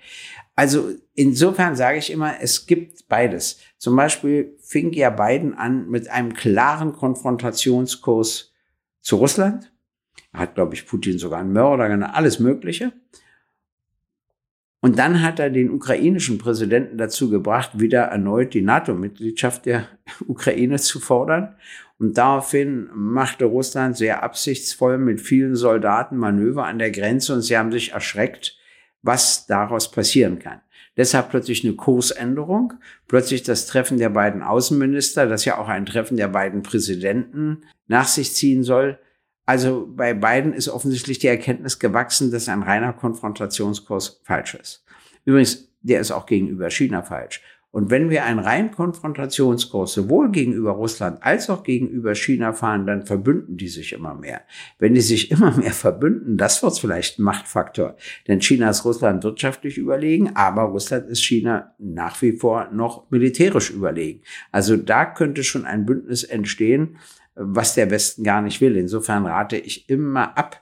Also 0.55 0.89
insofern 1.13 1.75
sage 1.75 1.99
ich 1.99 2.11
immer, 2.11 2.41
es 2.41 2.65
gibt 2.65 3.07
beides. 3.07 3.59
Zum 3.77 3.95
Beispiel 3.95 4.57
fing 4.59 4.93
ja 4.93 5.11
Biden 5.11 5.53
an 5.53 5.87
mit 5.89 6.09
einem 6.09 6.33
klaren 6.33 6.91
Konfrontationskurs 6.93 8.53
zu 9.01 9.17
Russland. 9.17 9.71
Er 10.33 10.39
hat, 10.39 10.55
glaube 10.55 10.73
ich, 10.73 10.87
Putin 10.87 11.19
sogar 11.19 11.39
einen 11.39 11.53
Mörder, 11.53 12.15
alles 12.15 12.39
Mögliche. 12.39 12.93
Und 14.86 15.00
dann 15.00 15.24
hat 15.24 15.39
er 15.39 15.50
den 15.50 15.71
ukrainischen 15.71 16.38
Präsidenten 16.38 17.00
dazu 17.00 17.32
gebracht, 17.32 17.71
wieder 17.80 18.02
erneut 18.02 18.54
die 18.54 18.62
NATO-Mitgliedschaft 18.62 19.65
der 19.65 19.88
Ukraine 20.28 20.78
zu 20.78 21.00
fordern. 21.00 21.56
Und 21.98 22.19
daraufhin 22.19 22.91
machte 22.93 23.45
Russland 23.45 23.98
sehr 23.98 24.21
absichtsvoll 24.21 25.00
mit 25.00 25.21
vielen 25.21 25.56
Soldaten 25.56 26.17
Manöver 26.17 26.67
an 26.67 26.78
der 26.78 26.91
Grenze 26.91 27.34
und 27.34 27.41
sie 27.41 27.58
haben 27.58 27.71
sich 27.71 27.93
erschreckt, 27.93 28.60
was 29.02 29.48
daraus 29.48 29.89
passieren 29.89 30.38
kann. 30.38 30.62
Deshalb 30.98 31.32
plötzlich 31.32 31.63
eine 31.63 31.74
Kursänderung, 31.74 32.74
plötzlich 33.08 33.41
das 33.41 33.65
Treffen 33.65 33.98
der 33.98 34.10
beiden 34.10 34.43
Außenminister, 34.43 35.26
das 35.26 35.45
ja 35.45 35.58
auch 35.58 35.67
ein 35.67 35.88
Treffen 35.88 36.15
der 36.15 36.28
beiden 36.28 36.62
Präsidenten 36.62 37.63
nach 37.88 38.08
sich 38.08 38.36
ziehen 38.36 38.62
soll. 38.62 39.00
Also 39.45 39.88
bei 39.95 40.13
beiden 40.13 40.53
ist 40.53 40.69
offensichtlich 40.69 41.19
die 41.19 41.27
Erkenntnis 41.27 41.79
gewachsen, 41.79 42.31
dass 42.31 42.49
ein 42.49 42.63
reiner 42.63 42.93
Konfrontationskurs 42.93 44.21
falsch 44.23 44.55
ist. 44.55 44.84
Übrigens, 45.25 45.69
der 45.81 45.99
ist 45.99 46.12
auch 46.12 46.25
gegenüber 46.25 46.69
China 46.69 47.03
falsch. 47.03 47.41
Und 47.75 47.89
wenn 47.89 48.10
wir 48.10 48.23
einen 48.23 48.39
reinen 48.39 48.71
Konfrontationskurs 48.71 49.91
sowohl 49.91 50.31
gegenüber 50.31 50.71
Russland 50.71 51.21
als 51.21 51.49
auch 51.49 51.62
gegenüber 51.63 52.15
China 52.15 52.53
fahren, 52.53 52.88
dann 52.88 53.05
verbünden 53.05 53.58
die 53.58 53.67
sich 53.67 53.91
immer 53.91 54.15
mehr. 54.15 54.43
Wenn 54.79 54.93
die 54.93 55.01
sich 55.01 55.29
immer 55.29 55.51
mehr 55.51 55.73
verbünden, 55.73 56.38
das 56.38 56.63
wird 56.63 56.79
vielleicht 56.79 57.19
ein 57.19 57.23
Machtfaktor. 57.23 57.97
Denn 58.29 58.41
China 58.41 58.69
ist 58.69 58.86
Russland 58.86 59.25
wirtschaftlich 59.25 59.77
überlegen, 59.77 60.38
aber 60.38 60.62
Russland 60.62 61.10
ist 61.10 61.25
China 61.25 61.75
nach 61.77 62.21
wie 62.21 62.38
vor 62.38 62.69
noch 62.71 63.12
militärisch 63.12 63.71
überlegen. 63.71 64.21
Also 64.53 64.77
da 64.77 65.03
könnte 65.03 65.43
schon 65.43 65.65
ein 65.65 65.86
Bündnis 65.86 66.23
entstehen, 66.23 66.95
was 67.36 67.76
der 67.76 67.91
Westen 67.91 68.24
gar 68.24 68.41
nicht 68.41 68.62
will. 68.62 68.78
Insofern 68.78 69.26
rate 69.26 69.58
ich 69.58 69.89
immer 69.89 70.38
ab 70.38 70.62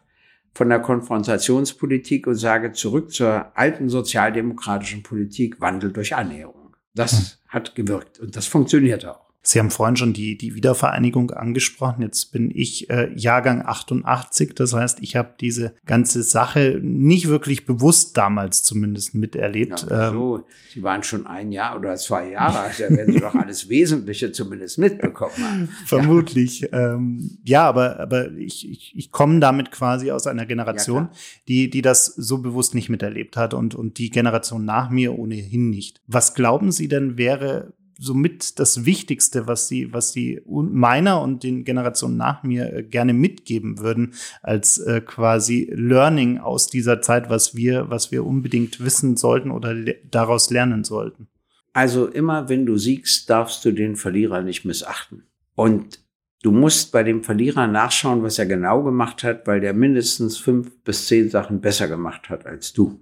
von 0.53 0.69
der 0.69 0.79
Konfrontationspolitik 0.79 2.27
und 2.27 2.35
sage 2.35 2.73
zurück 2.73 3.11
zur 3.11 3.57
alten 3.57 3.89
sozialdemokratischen 3.89 5.03
Politik, 5.03 5.61
Wandel 5.61 5.91
durch 5.91 6.15
Annäherung. 6.15 6.75
Das 6.93 7.11
hm. 7.11 7.25
hat 7.47 7.75
gewirkt 7.75 8.19
und 8.19 8.35
das 8.35 8.47
funktioniert 8.47 9.05
auch. 9.05 9.22
Sie 9.45 9.59
haben 9.59 9.71
vorhin 9.71 9.97
schon 9.97 10.13
die, 10.13 10.37
die 10.37 10.55
Wiedervereinigung 10.55 11.31
angesprochen. 11.31 12.01
Jetzt 12.01 12.31
bin 12.31 12.49
ich 12.49 12.89
äh, 12.89 13.11
Jahrgang 13.13 13.61
88. 13.65 14.55
Das 14.55 14.73
heißt, 14.73 14.99
ich 15.01 15.17
habe 15.17 15.33
diese 15.37 15.73
ganze 15.85 16.23
Sache 16.23 16.79
nicht 16.81 17.27
wirklich 17.27 17.65
bewusst 17.65 18.15
damals 18.15 18.63
zumindest 18.63 19.15
miterlebt. 19.15 19.85
Ja, 19.89 20.11
so, 20.11 20.37
ähm, 20.37 20.43
Sie 20.73 20.81
waren 20.81 21.03
schon 21.03 21.27
ein 21.27 21.51
Jahr 21.51 21.77
oder 21.77 21.97
zwei 21.97 22.29
Jahre 22.29 22.61
alt. 22.61 22.79
Da 22.79 22.89
werden 22.89 23.13
Sie 23.13 23.19
doch 23.19 23.35
alles 23.35 23.67
Wesentliche 23.69 24.31
zumindest 24.31 24.77
mitbekommen 24.77 25.33
haben. 25.37 25.69
Vermutlich. 25.85 26.61
Ja, 26.61 26.93
ähm, 26.93 27.37
ja 27.43 27.67
aber, 27.67 27.99
aber 27.99 28.31
ich, 28.31 28.69
ich, 28.71 28.93
ich 28.95 29.11
komme 29.11 29.41
damit 29.41 29.71
quasi 29.71 30.09
aus 30.11 30.25
einer 30.25 30.45
Generation, 30.45 31.09
ja, 31.11 31.17
die, 31.49 31.69
die 31.69 31.81
das 31.81 32.05
so 32.05 32.37
bewusst 32.37 32.75
nicht 32.75 32.87
miterlebt 32.87 33.35
hat 33.35 33.53
und, 33.53 33.75
und 33.75 33.97
die 33.97 34.09
Generation 34.09 34.63
nach 34.63 34.89
mir 34.89 35.19
ohnehin 35.19 35.69
nicht. 35.69 36.01
Was 36.07 36.33
glauben 36.33 36.71
Sie 36.71 36.87
denn 36.87 37.17
wäre 37.17 37.73
somit 38.03 38.59
das 38.59 38.85
Wichtigste, 38.85 39.47
was 39.47 39.67
sie, 39.67 39.93
was 39.93 40.11
sie 40.11 40.41
meiner 40.45 41.21
und 41.21 41.43
den 41.43 41.63
Generationen 41.63 42.17
nach 42.17 42.43
mir 42.43 42.73
äh, 42.73 42.83
gerne 42.83 43.13
mitgeben 43.13 43.79
würden, 43.79 44.13
als 44.41 44.77
äh, 44.77 45.01
quasi 45.01 45.71
Learning 45.73 46.39
aus 46.39 46.67
dieser 46.67 47.01
Zeit, 47.01 47.29
was 47.29 47.55
wir, 47.55 47.89
was 47.89 48.11
wir 48.11 48.25
unbedingt 48.25 48.83
wissen 48.83 49.17
sollten 49.17 49.51
oder 49.51 49.73
le 49.73 49.95
daraus 50.09 50.49
lernen 50.49 50.83
sollten. 50.83 51.27
Also 51.71 52.07
immer, 52.07 52.49
wenn 52.49 52.65
du 52.65 52.77
siegst, 52.77 53.29
darfst 53.29 53.65
du 53.65 53.71
den 53.71 53.95
Verlierer 53.95 54.41
nicht 54.41 54.65
missachten. 54.65 55.23
Und 55.55 55.99
du 56.43 56.51
musst 56.51 56.91
bei 56.91 57.03
dem 57.03 57.23
Verlierer 57.23 57.67
nachschauen, 57.67 58.21
was 58.21 58.37
er 58.37 58.45
genau 58.45 58.83
gemacht 58.83 59.23
hat, 59.23 59.47
weil 59.47 59.59
der 59.59 59.73
mindestens 59.73 60.37
fünf 60.37 60.71
bis 60.83 61.07
zehn 61.07 61.29
Sachen 61.29 61.61
besser 61.61 61.87
gemacht 61.87 62.29
hat 62.29 62.45
als 62.45 62.73
du. 62.73 63.01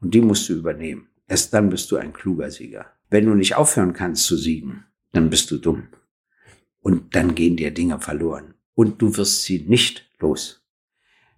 Und 0.00 0.14
die 0.14 0.20
musst 0.20 0.48
du 0.48 0.54
übernehmen. 0.54 1.06
Erst 1.28 1.54
dann 1.54 1.70
bist 1.70 1.90
du 1.92 1.96
ein 1.96 2.12
kluger 2.12 2.50
Sieger. 2.50 2.86
Wenn 3.10 3.26
du 3.26 3.34
nicht 3.34 3.56
aufhören 3.56 3.92
kannst 3.92 4.24
zu 4.24 4.36
siegen, 4.36 4.84
dann 5.12 5.30
bist 5.30 5.50
du 5.50 5.58
dumm. 5.58 5.88
Und 6.80 7.14
dann 7.14 7.34
gehen 7.34 7.56
dir 7.56 7.72
Dinge 7.72 8.00
verloren. 8.00 8.54
Und 8.74 9.02
du 9.02 9.16
wirst 9.16 9.42
sie 9.42 9.66
nicht 9.66 10.08
los. 10.20 10.64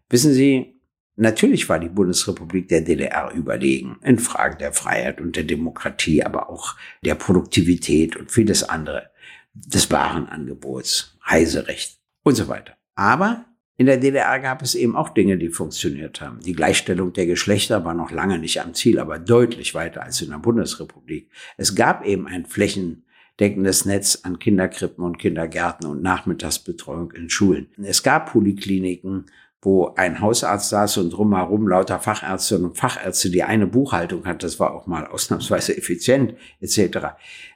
Wissen 0.09 0.35
Sie, 0.35 0.81
natürlich 1.17 1.69
war 1.69 1.79
die 1.79 1.89
Bundesrepublik 1.89 2.69
der 2.69 2.83
DDR 2.83 3.33
überlegen 3.33 3.97
in 4.03 4.19
Fragen 4.19 4.59
der 4.59 4.73
Freiheit 4.73 5.21
und 5.21 5.35
der 5.35 5.45
Demokratie, 5.45 6.23
aber 6.23 6.51
auch 6.51 6.77
der 7.03 7.15
Produktivität 7.15 8.17
und 8.17 8.31
vieles 8.31 8.63
andere, 8.63 9.11
des 9.55 9.91
Warenangebots, 9.91 11.19
Reiserecht 11.23 11.99
und 12.23 12.35
so 12.35 12.49
weiter. 12.49 12.77
Aber 12.95 13.47
in 13.83 13.87
der 13.87 13.97
DDR 13.97 14.39
gab 14.39 14.63
es 14.63 14.77
eben 14.77 14.95
auch 14.95 15.09
Dinge, 15.09 15.37
die 15.37 15.49
funktioniert 15.49 16.21
haben. 16.21 16.39
Die 16.39 16.53
Gleichstellung 16.53 17.13
der 17.13 17.27
Geschlechter 17.27 17.85
war 17.85 17.95
noch 17.95 18.13
lange 18.13 18.39
nicht 18.39 18.61
am 18.61 18.75
Ziel, 18.75 19.01
aber 19.01 19.19
deutlich 19.19 19.75
weiter 19.75 20.05
als 20.05 20.23
in 20.23 20.31
der 20.31 20.39
Bundesrepublik. 20.39 21.29
Es 21.57 21.75
gab 21.75 22.07
eben 22.07 22.29
ein 22.29 22.47
flächendeckendes 22.47 23.85
Netz 23.85 24.21
an 24.23 24.39
Kinderkrippen 24.39 25.05
und 25.05 25.19
Kindergärten 25.19 25.89
und 25.89 26.01
Nachmittagsbetreuung 26.01 27.11
in 27.11 27.29
Schulen. 27.29 27.71
Es 27.83 28.05
gab 28.05 28.31
Polikliniken 28.31 29.27
wo 29.65 29.95
ein 29.95 30.21
Hausarzt 30.21 30.71
saß 30.71 30.99
und 30.99 31.11
drumherum 31.11 31.69
lauter 31.69 32.01
Fachärzte 32.01 32.59
und 32.59 32.77
Fachärzte, 32.77 33.31
die 33.31 33.45
eine 33.45 33.69
Buchhaltung 33.69 34.27
hat, 34.27 34.43
das 34.43 34.59
war 34.59 34.75
auch 34.75 34.89
mal 34.89 35.07
ausnahmsweise 35.07 35.77
effizient 35.79 36.35
etc. 36.61 36.99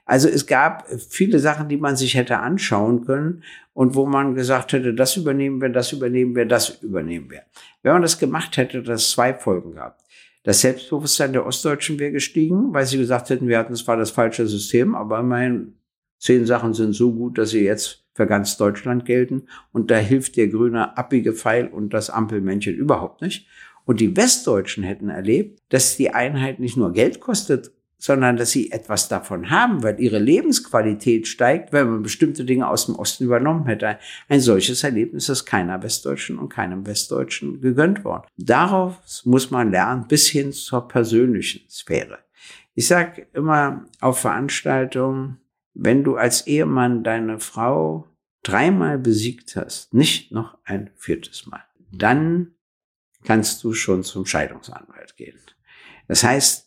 Also 0.05 0.29
es 0.29 0.47
gab 0.47 0.87
viele 1.09 1.39
Sachen, 1.39 1.67
die 1.67 1.75
man 1.75 1.97
sich 1.97 2.15
hätte 2.15 2.39
anschauen 2.39 3.05
können 3.05 3.43
und 3.77 3.93
wo 3.93 4.07
man 4.07 4.33
gesagt 4.33 4.73
hätte, 4.73 4.95
das 4.95 5.17
übernehmen 5.17 5.61
wir, 5.61 5.69
das 5.69 5.93
übernehmen 5.93 6.35
wir, 6.35 6.47
das 6.47 6.81
übernehmen 6.81 7.29
wir. 7.29 7.43
Wenn 7.83 7.93
man 7.93 8.01
das 8.01 8.17
gemacht 8.17 8.57
hätte, 8.57 8.81
das 8.81 9.11
zwei 9.11 9.35
Folgen 9.35 9.73
gehabt. 9.73 10.01
Das 10.41 10.61
Selbstbewusstsein 10.61 11.31
der 11.31 11.45
Ostdeutschen 11.45 11.99
wäre 11.99 12.11
gestiegen, 12.11 12.73
weil 12.73 12.87
sie 12.87 12.97
gesagt 12.97 13.29
hätten, 13.29 13.47
wir 13.47 13.59
hatten 13.59 13.75
zwar 13.75 13.95
das 13.95 14.09
falsche 14.09 14.47
System, 14.47 14.95
aber 14.95 15.19
immerhin 15.19 15.75
zehn 16.17 16.47
Sachen 16.47 16.73
sind 16.73 16.93
so 16.93 17.13
gut, 17.13 17.37
dass 17.37 17.51
sie 17.51 17.65
jetzt 17.65 18.03
für 18.15 18.25
ganz 18.25 18.57
Deutschland 18.57 19.05
gelten. 19.05 19.43
Und 19.71 19.91
da 19.91 19.97
hilft 19.97 20.37
der 20.37 20.47
grüne 20.47 20.97
appige 20.97 21.33
Pfeil 21.33 21.67
und 21.67 21.93
das 21.93 22.09
Ampelmännchen 22.09 22.73
überhaupt 22.73 23.21
nicht. 23.21 23.45
Und 23.85 23.99
die 23.99 24.17
Westdeutschen 24.17 24.83
hätten 24.83 25.09
erlebt, 25.09 25.59
dass 25.69 25.97
die 25.97 26.09
Einheit 26.09 26.59
nicht 26.59 26.77
nur 26.77 26.93
Geld 26.93 27.19
kostet, 27.19 27.73
sondern 27.97 28.37
dass 28.37 28.51
sie 28.51 28.71
etwas 28.71 29.09
davon 29.09 29.49
haben, 29.49 29.81
weil 29.81 29.99
ihre 29.99 30.19
Lebensqualität 30.19 31.27
steigt, 31.27 31.73
wenn 31.73 31.89
man 31.89 32.03
bestimmte 32.03 32.45
Dinge 32.45 32.67
aus 32.69 32.85
dem 32.85 32.95
Osten 32.95 33.23
übernommen 33.23 33.65
hätte. 33.65 33.97
Ein 34.29 34.39
solches 34.39 34.83
Erlebnis 34.83 35.29
ist 35.29 35.45
keiner 35.45 35.81
Westdeutschen 35.81 36.37
und 36.37 36.49
keinem 36.49 36.85
Westdeutschen 36.85 37.59
gegönnt 37.61 38.03
worden. 38.03 38.27
Darauf 38.37 39.01
muss 39.25 39.49
man 39.49 39.71
lernen, 39.71 40.07
bis 40.07 40.27
hin 40.27 40.51
zur 40.51 40.87
persönlichen 40.87 41.67
Sphäre. 41.69 42.19
Ich 42.75 42.87
sage 42.87 43.25
immer 43.33 43.85
auf 43.99 44.19
Veranstaltungen, 44.19 45.39
wenn 45.73 46.03
du 46.03 46.15
als 46.15 46.45
Ehemann 46.45 47.03
deine 47.03 47.39
Frau 47.39 48.07
dreimal 48.43 48.99
besiegt 48.99 49.55
hast, 49.55 49.93
nicht 49.93 50.31
noch 50.31 50.57
ein 50.63 50.91
viertes 50.95 51.47
Mal, 51.47 51.63
dann 51.91 52.53
kannst 53.23 53.63
du 53.63 53.73
schon 53.73 54.03
zum 54.03 54.25
Scheidungsanwalt 54.25 55.17
gehen. 55.17 55.37
Das 56.07 56.23
heißt, 56.23 56.66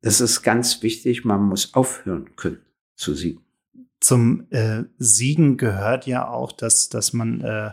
das 0.00 0.20
ist 0.20 0.42
ganz 0.42 0.82
wichtig, 0.82 1.24
man 1.24 1.42
muss 1.42 1.74
aufhören 1.74 2.36
können 2.36 2.60
zu 2.94 3.14
siegen. 3.14 3.40
Zum 4.00 4.46
äh, 4.50 4.84
Siegen 4.98 5.56
gehört 5.56 6.06
ja 6.06 6.28
auch, 6.28 6.52
dass, 6.52 6.88
dass 6.88 7.12
man 7.12 7.40
äh, 7.40 7.70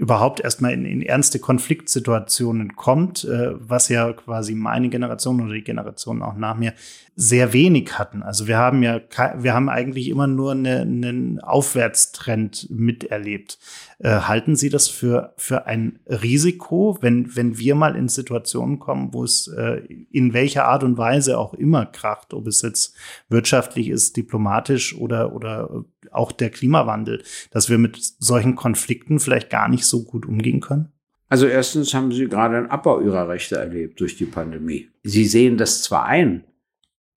überhaupt 0.00 0.40
erstmal 0.40 0.72
in, 0.72 0.86
in 0.86 1.02
ernste 1.02 1.38
Konfliktsituationen 1.38 2.74
kommt, 2.76 3.24
äh, 3.24 3.50
was 3.52 3.90
ja 3.90 4.10
quasi 4.14 4.54
meine 4.54 4.88
Generation 4.88 5.42
oder 5.42 5.52
die 5.52 5.62
Generation 5.62 6.22
auch 6.22 6.36
nach 6.36 6.56
mir 6.56 6.72
sehr 7.16 7.52
wenig 7.52 7.98
hatten. 7.98 8.22
Also 8.22 8.48
wir 8.48 8.56
haben 8.56 8.82
ja, 8.82 9.00
wir 9.36 9.52
haben 9.52 9.68
eigentlich 9.68 10.08
immer 10.08 10.26
nur 10.26 10.52
eine, 10.52 10.80
einen 10.80 11.40
Aufwärtstrend 11.40 12.68
miterlebt. 12.70 13.58
Äh, 14.02 14.20
halten 14.20 14.56
Sie 14.56 14.70
das 14.70 14.88
für, 14.88 15.34
für 15.36 15.66
ein 15.66 15.98
Risiko, 16.06 16.96
wenn, 17.02 17.36
wenn 17.36 17.58
wir 17.58 17.74
mal 17.74 17.96
in 17.96 18.08
Situationen 18.08 18.78
kommen, 18.78 19.12
wo 19.12 19.24
es 19.24 19.46
äh, 19.48 19.82
in 20.10 20.32
welcher 20.32 20.64
Art 20.64 20.82
und 20.84 20.96
Weise 20.96 21.36
auch 21.38 21.52
immer 21.52 21.84
kracht, 21.84 22.32
ob 22.32 22.46
es 22.46 22.62
jetzt 22.62 22.96
wirtschaftlich 23.28 23.90
ist, 23.90 24.16
diplomatisch 24.16 24.96
oder, 24.96 25.34
oder 25.34 25.84
auch 26.10 26.32
der 26.32 26.48
Klimawandel, 26.48 27.22
dass 27.50 27.68
wir 27.68 27.76
mit 27.76 27.98
solchen 28.18 28.56
Konflikten 28.56 29.20
vielleicht 29.20 29.50
gar 29.50 29.68
nicht 29.68 29.84
so 29.84 30.02
gut 30.04 30.24
umgehen 30.24 30.60
können? 30.60 30.88
Also 31.28 31.46
erstens 31.46 31.92
haben 31.92 32.10
Sie 32.10 32.26
gerade 32.26 32.56
einen 32.56 32.70
Abbau 32.70 33.00
Ihrer 33.02 33.28
Rechte 33.28 33.56
erlebt 33.56 34.00
durch 34.00 34.16
die 34.16 34.24
Pandemie. 34.24 34.88
Sie 35.02 35.26
sehen 35.26 35.58
das 35.58 35.82
zwar 35.82 36.06
ein, 36.06 36.44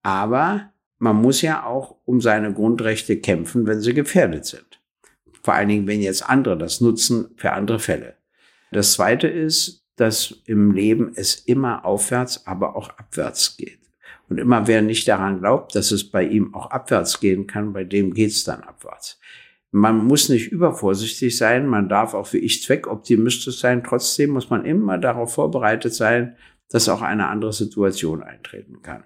aber 0.01 0.73
man 0.99 1.15
muss 1.15 1.41
ja 1.41 1.65
auch 1.65 1.95
um 2.03 2.19
seine 2.19 2.53
Grundrechte 2.53 3.17
kämpfen, 3.19 3.65
wenn 3.67 3.79
sie 3.79 3.93
gefährdet 3.93 4.45
sind. 4.45 4.82
Vor 5.43 5.53
allen 5.53 5.67
Dingen, 5.67 5.87
wenn 5.87 6.01
jetzt 6.01 6.27
andere 6.27 6.57
das 6.57 6.81
nutzen 6.81 7.31
für 7.35 7.51
andere 7.51 7.79
Fälle. 7.79 8.15
Das 8.71 8.93
zweite 8.93 9.27
ist, 9.27 9.85
dass 9.97 10.41
im 10.47 10.71
Leben 10.71 11.11
es 11.15 11.35
immer 11.35 11.85
aufwärts, 11.85 12.47
aber 12.47 12.75
auch 12.75 12.89
abwärts 12.97 13.57
geht. 13.57 13.79
Und 14.29 14.39
immer 14.39 14.67
wer 14.67 14.81
nicht 14.81 15.07
daran 15.07 15.39
glaubt, 15.39 15.75
dass 15.75 15.91
es 15.91 16.09
bei 16.09 16.23
ihm 16.23 16.55
auch 16.55 16.71
abwärts 16.71 17.19
gehen 17.19 17.45
kann, 17.45 17.73
bei 17.73 17.83
dem 17.83 18.13
geht's 18.13 18.43
dann 18.43 18.61
abwärts. 18.61 19.19
Man 19.71 20.05
muss 20.05 20.29
nicht 20.29 20.51
übervorsichtig 20.51 21.37
sein, 21.37 21.67
man 21.67 21.89
darf 21.89 22.13
auch 22.13 22.31
wie 22.33 22.37
ich 22.37 22.63
zweckoptimistisch 22.63 23.59
sein. 23.59 23.83
Trotzdem 23.83 24.29
muss 24.29 24.49
man 24.49 24.65
immer 24.65 24.97
darauf 24.97 25.33
vorbereitet 25.33 25.93
sein, 25.93 26.35
dass 26.69 26.89
auch 26.89 27.01
eine 27.01 27.27
andere 27.27 27.53
Situation 27.53 28.23
eintreten 28.23 28.81
kann. 28.81 29.03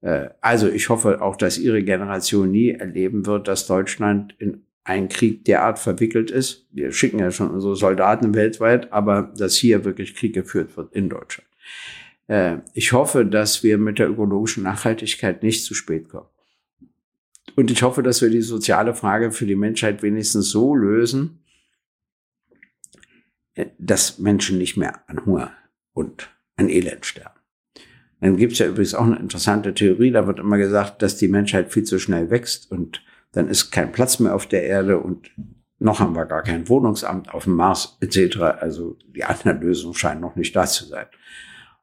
Äh, 0.00 0.30
also 0.40 0.68
ich 0.68 0.88
hoffe 0.88 1.22
auch, 1.22 1.36
dass 1.36 1.58
Ihre 1.58 1.82
Generation 1.82 2.50
nie 2.50 2.70
erleben 2.70 3.26
wird, 3.26 3.48
dass 3.48 3.66
Deutschland 3.66 4.34
in 4.38 4.64
einen 4.90 5.08
Krieg 5.08 5.44
derart 5.44 5.78
verwickelt 5.78 6.32
ist. 6.32 6.66
Wir 6.72 6.90
schicken 6.90 7.20
ja 7.20 7.30
schon 7.30 7.50
unsere 7.50 7.76
Soldaten 7.76 8.34
weltweit, 8.34 8.92
aber 8.92 9.32
dass 9.36 9.54
hier 9.54 9.84
wirklich 9.84 10.16
Krieg 10.16 10.34
geführt 10.34 10.76
wird 10.76 10.92
in 10.92 11.08
Deutschland. 11.08 11.48
Äh, 12.26 12.58
ich 12.74 12.92
hoffe, 12.92 13.24
dass 13.24 13.62
wir 13.62 13.78
mit 13.78 14.00
der 14.00 14.10
ökologischen 14.10 14.64
Nachhaltigkeit 14.64 15.44
nicht 15.44 15.64
zu 15.64 15.74
spät 15.74 16.08
kommen. 16.08 16.28
Und 17.54 17.70
ich 17.70 17.82
hoffe, 17.82 18.02
dass 18.02 18.20
wir 18.20 18.30
die 18.30 18.42
soziale 18.42 18.94
Frage 18.94 19.30
für 19.30 19.46
die 19.46 19.54
Menschheit 19.54 20.02
wenigstens 20.02 20.50
so 20.50 20.74
lösen, 20.74 21.44
äh, 23.54 23.66
dass 23.78 24.18
Menschen 24.18 24.58
nicht 24.58 24.76
mehr 24.76 25.08
an 25.08 25.24
Hunger 25.24 25.52
und 25.92 26.30
an 26.56 26.68
Elend 26.68 27.06
sterben. 27.06 27.38
Dann 28.20 28.36
gibt 28.36 28.54
es 28.54 28.58
ja 28.58 28.66
übrigens 28.66 28.94
auch 28.94 29.06
eine 29.06 29.20
interessante 29.20 29.72
Theorie, 29.72 30.10
da 30.10 30.26
wird 30.26 30.40
immer 30.40 30.58
gesagt, 30.58 31.00
dass 31.00 31.16
die 31.16 31.28
Menschheit 31.28 31.72
viel 31.72 31.84
zu 31.84 32.00
schnell 32.00 32.28
wächst 32.30 32.70
und 32.72 33.02
dann 33.32 33.48
ist 33.48 33.70
kein 33.70 33.92
Platz 33.92 34.18
mehr 34.18 34.34
auf 34.34 34.46
der 34.46 34.64
Erde 34.64 34.98
und 34.98 35.30
noch 35.78 36.00
haben 36.00 36.14
wir 36.14 36.26
gar 36.26 36.42
kein 36.42 36.68
Wohnungsamt 36.68 37.32
auf 37.32 37.44
dem 37.44 37.54
Mars 37.54 37.96
etc. 38.00 38.38
Also 38.60 38.98
die 39.06 39.24
anderen 39.24 39.60
Lösungen 39.60 39.94
scheinen 39.94 40.20
noch 40.20 40.36
nicht 40.36 40.54
da 40.54 40.66
zu 40.66 40.84
sein. 40.84 41.06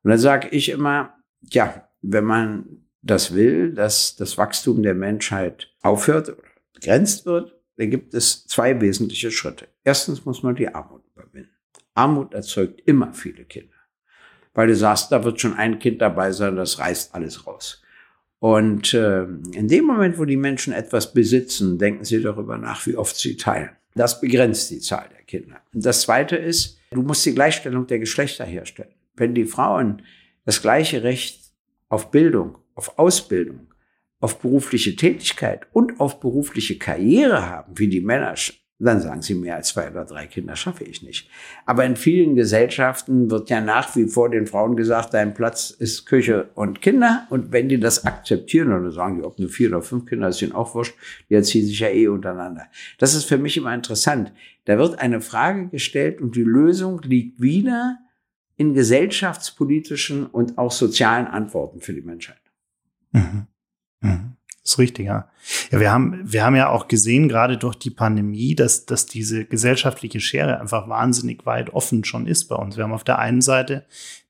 Und 0.03 0.11
dann 0.11 0.19
sage 0.19 0.49
ich 0.49 0.69
immer, 0.69 1.15
ja, 1.41 1.89
wenn 2.01 2.25
man 2.25 2.85
das 3.01 3.33
will, 3.33 3.73
dass 3.73 4.15
das 4.15 4.37
Wachstum 4.37 4.83
der 4.83 4.93
Menschheit 4.93 5.73
aufhört 5.81 6.29
oder 6.29 6.47
begrenzt 6.73 7.25
wird, 7.25 7.55
dann 7.77 7.89
gibt 7.89 8.13
es 8.13 8.45
zwei 8.45 8.79
wesentliche 8.81 9.31
Schritte. 9.31 9.67
Erstens 9.83 10.25
muss 10.25 10.43
man 10.43 10.55
die 10.55 10.73
Armut 10.73 11.03
überwinden. 11.15 11.55
Armut 11.93 12.33
erzeugt 12.33 12.81
immer 12.85 13.13
viele 13.13 13.45
Kinder. 13.45 13.73
Weil 14.53 14.67
du 14.67 14.75
sagst, 14.75 15.11
da 15.11 15.23
wird 15.23 15.39
schon 15.39 15.55
ein 15.55 15.79
Kind 15.79 16.01
dabei 16.01 16.31
sein, 16.31 16.55
das 16.55 16.79
reißt 16.79 17.13
alles 17.13 17.45
raus. 17.47 17.83
Und 18.39 18.93
äh, 18.93 19.23
in 19.23 19.67
dem 19.67 19.85
Moment, 19.85 20.19
wo 20.19 20.25
die 20.25 20.37
Menschen 20.37 20.73
etwas 20.73 21.13
besitzen, 21.13 21.79
denken 21.79 22.03
sie 22.05 22.21
darüber 22.21 22.57
nach, 22.57 22.85
wie 22.85 22.95
oft 22.95 23.15
sie 23.15 23.35
teilen. 23.35 23.71
Das 23.95 24.21
begrenzt 24.21 24.69
die 24.69 24.79
Zahl 24.79 25.09
der 25.11 25.23
Kinder. 25.23 25.61
Und 25.73 25.83
das 25.83 26.01
Zweite 26.01 26.35
ist, 26.35 26.79
du 26.91 27.01
musst 27.01 27.25
die 27.25 27.33
Gleichstellung 27.33 27.87
der 27.87 27.99
Geschlechter 27.99 28.45
herstellen. 28.45 28.93
Wenn 29.15 29.33
die 29.33 29.45
Frauen 29.45 30.03
das 30.45 30.61
gleiche 30.61 31.03
Recht 31.03 31.51
auf 31.89 32.11
Bildung, 32.11 32.59
auf 32.75 32.99
Ausbildung, 32.99 33.73
auf 34.19 34.39
berufliche 34.39 34.95
Tätigkeit 34.95 35.67
und 35.73 35.99
auf 35.99 36.19
berufliche 36.19 36.77
Karriere 36.77 37.49
haben, 37.49 37.77
wie 37.77 37.87
die 37.87 38.01
Männer 38.01 38.35
dann 38.79 39.01
sagen 39.01 39.23
sie, 39.23 39.33
mehr 39.33 39.55
als 39.55 39.69
zwei 39.69 39.89
oder 39.89 40.05
drei 40.05 40.27
Kinder 40.27 40.55
schaffe 40.55 40.83
ich 40.83 41.01
nicht. 41.01 41.29
Aber 41.65 41.83
in 41.83 41.95
vielen 41.95 42.35
Gesellschaften 42.35 43.31
wird 43.31 43.49
ja 43.49 43.59
nach 43.59 43.95
wie 43.95 44.07
vor 44.07 44.29
den 44.29 44.45
Frauen 44.45 44.75
gesagt, 44.75 45.15
dein 45.15 45.33
Platz 45.33 45.71
ist 45.71 46.05
Küche 46.05 46.49
und 46.53 46.81
Kinder. 46.81 47.25
Und 47.31 47.51
wenn 47.51 47.69
die 47.69 47.79
das 47.79 48.05
akzeptieren 48.05 48.71
oder 48.71 48.91
sagen 48.91 49.17
die, 49.17 49.23
ob 49.23 49.39
nur 49.39 49.49
vier 49.49 49.69
oder 49.69 49.81
fünf 49.81 50.05
Kinder, 50.05 50.27
ist 50.27 50.41
ihnen 50.43 50.51
auch 50.51 50.75
wurscht, 50.75 50.95
die 51.29 51.33
erziehen 51.33 51.65
sich 51.65 51.79
ja 51.79 51.89
eh 51.89 52.07
untereinander. 52.07 52.67
Das 52.99 53.15
ist 53.15 53.25
für 53.25 53.39
mich 53.39 53.57
immer 53.57 53.73
interessant. 53.73 54.31
Da 54.65 54.77
wird 54.77 54.99
eine 54.99 55.21
Frage 55.21 55.69
gestellt 55.69 56.21
und 56.21 56.35
die 56.35 56.43
Lösung 56.43 57.01
liegt 57.01 57.41
wieder 57.41 57.97
in 58.57 58.75
gesellschaftspolitischen 58.75 60.27
und 60.27 60.57
auch 60.59 60.71
sozialen 60.71 61.25
Antworten 61.25 61.79
für 61.79 61.93
die 61.93 62.01
Menschheit. 62.01 62.41
Mhm. 63.11 63.47
Mhm. 64.01 64.33
Das 64.61 64.73
ist 64.73 64.79
richtig, 64.79 65.07
ja. 65.07 65.29
Ja, 65.71 65.79
wir 65.79 65.91
haben, 65.91 66.19
wir 66.23 66.43
haben 66.43 66.55
ja 66.55 66.69
auch 66.69 66.87
gesehen, 66.87 67.29
gerade 67.29 67.57
durch 67.57 67.75
die 67.75 67.89
Pandemie, 67.89 68.55
dass, 68.55 68.85
dass 68.85 69.05
diese 69.05 69.45
gesellschaftliche 69.45 70.19
Schere 70.19 70.59
einfach 70.59 70.89
wahnsinnig 70.89 71.45
weit 71.45 71.73
offen 71.73 72.03
schon 72.03 72.27
ist 72.27 72.45
bei 72.45 72.55
uns. 72.55 72.77
Wir 72.77 72.83
haben 72.83 72.93
auf 72.93 73.03
der 73.03 73.19
einen 73.19 73.41
Seite 73.41 73.85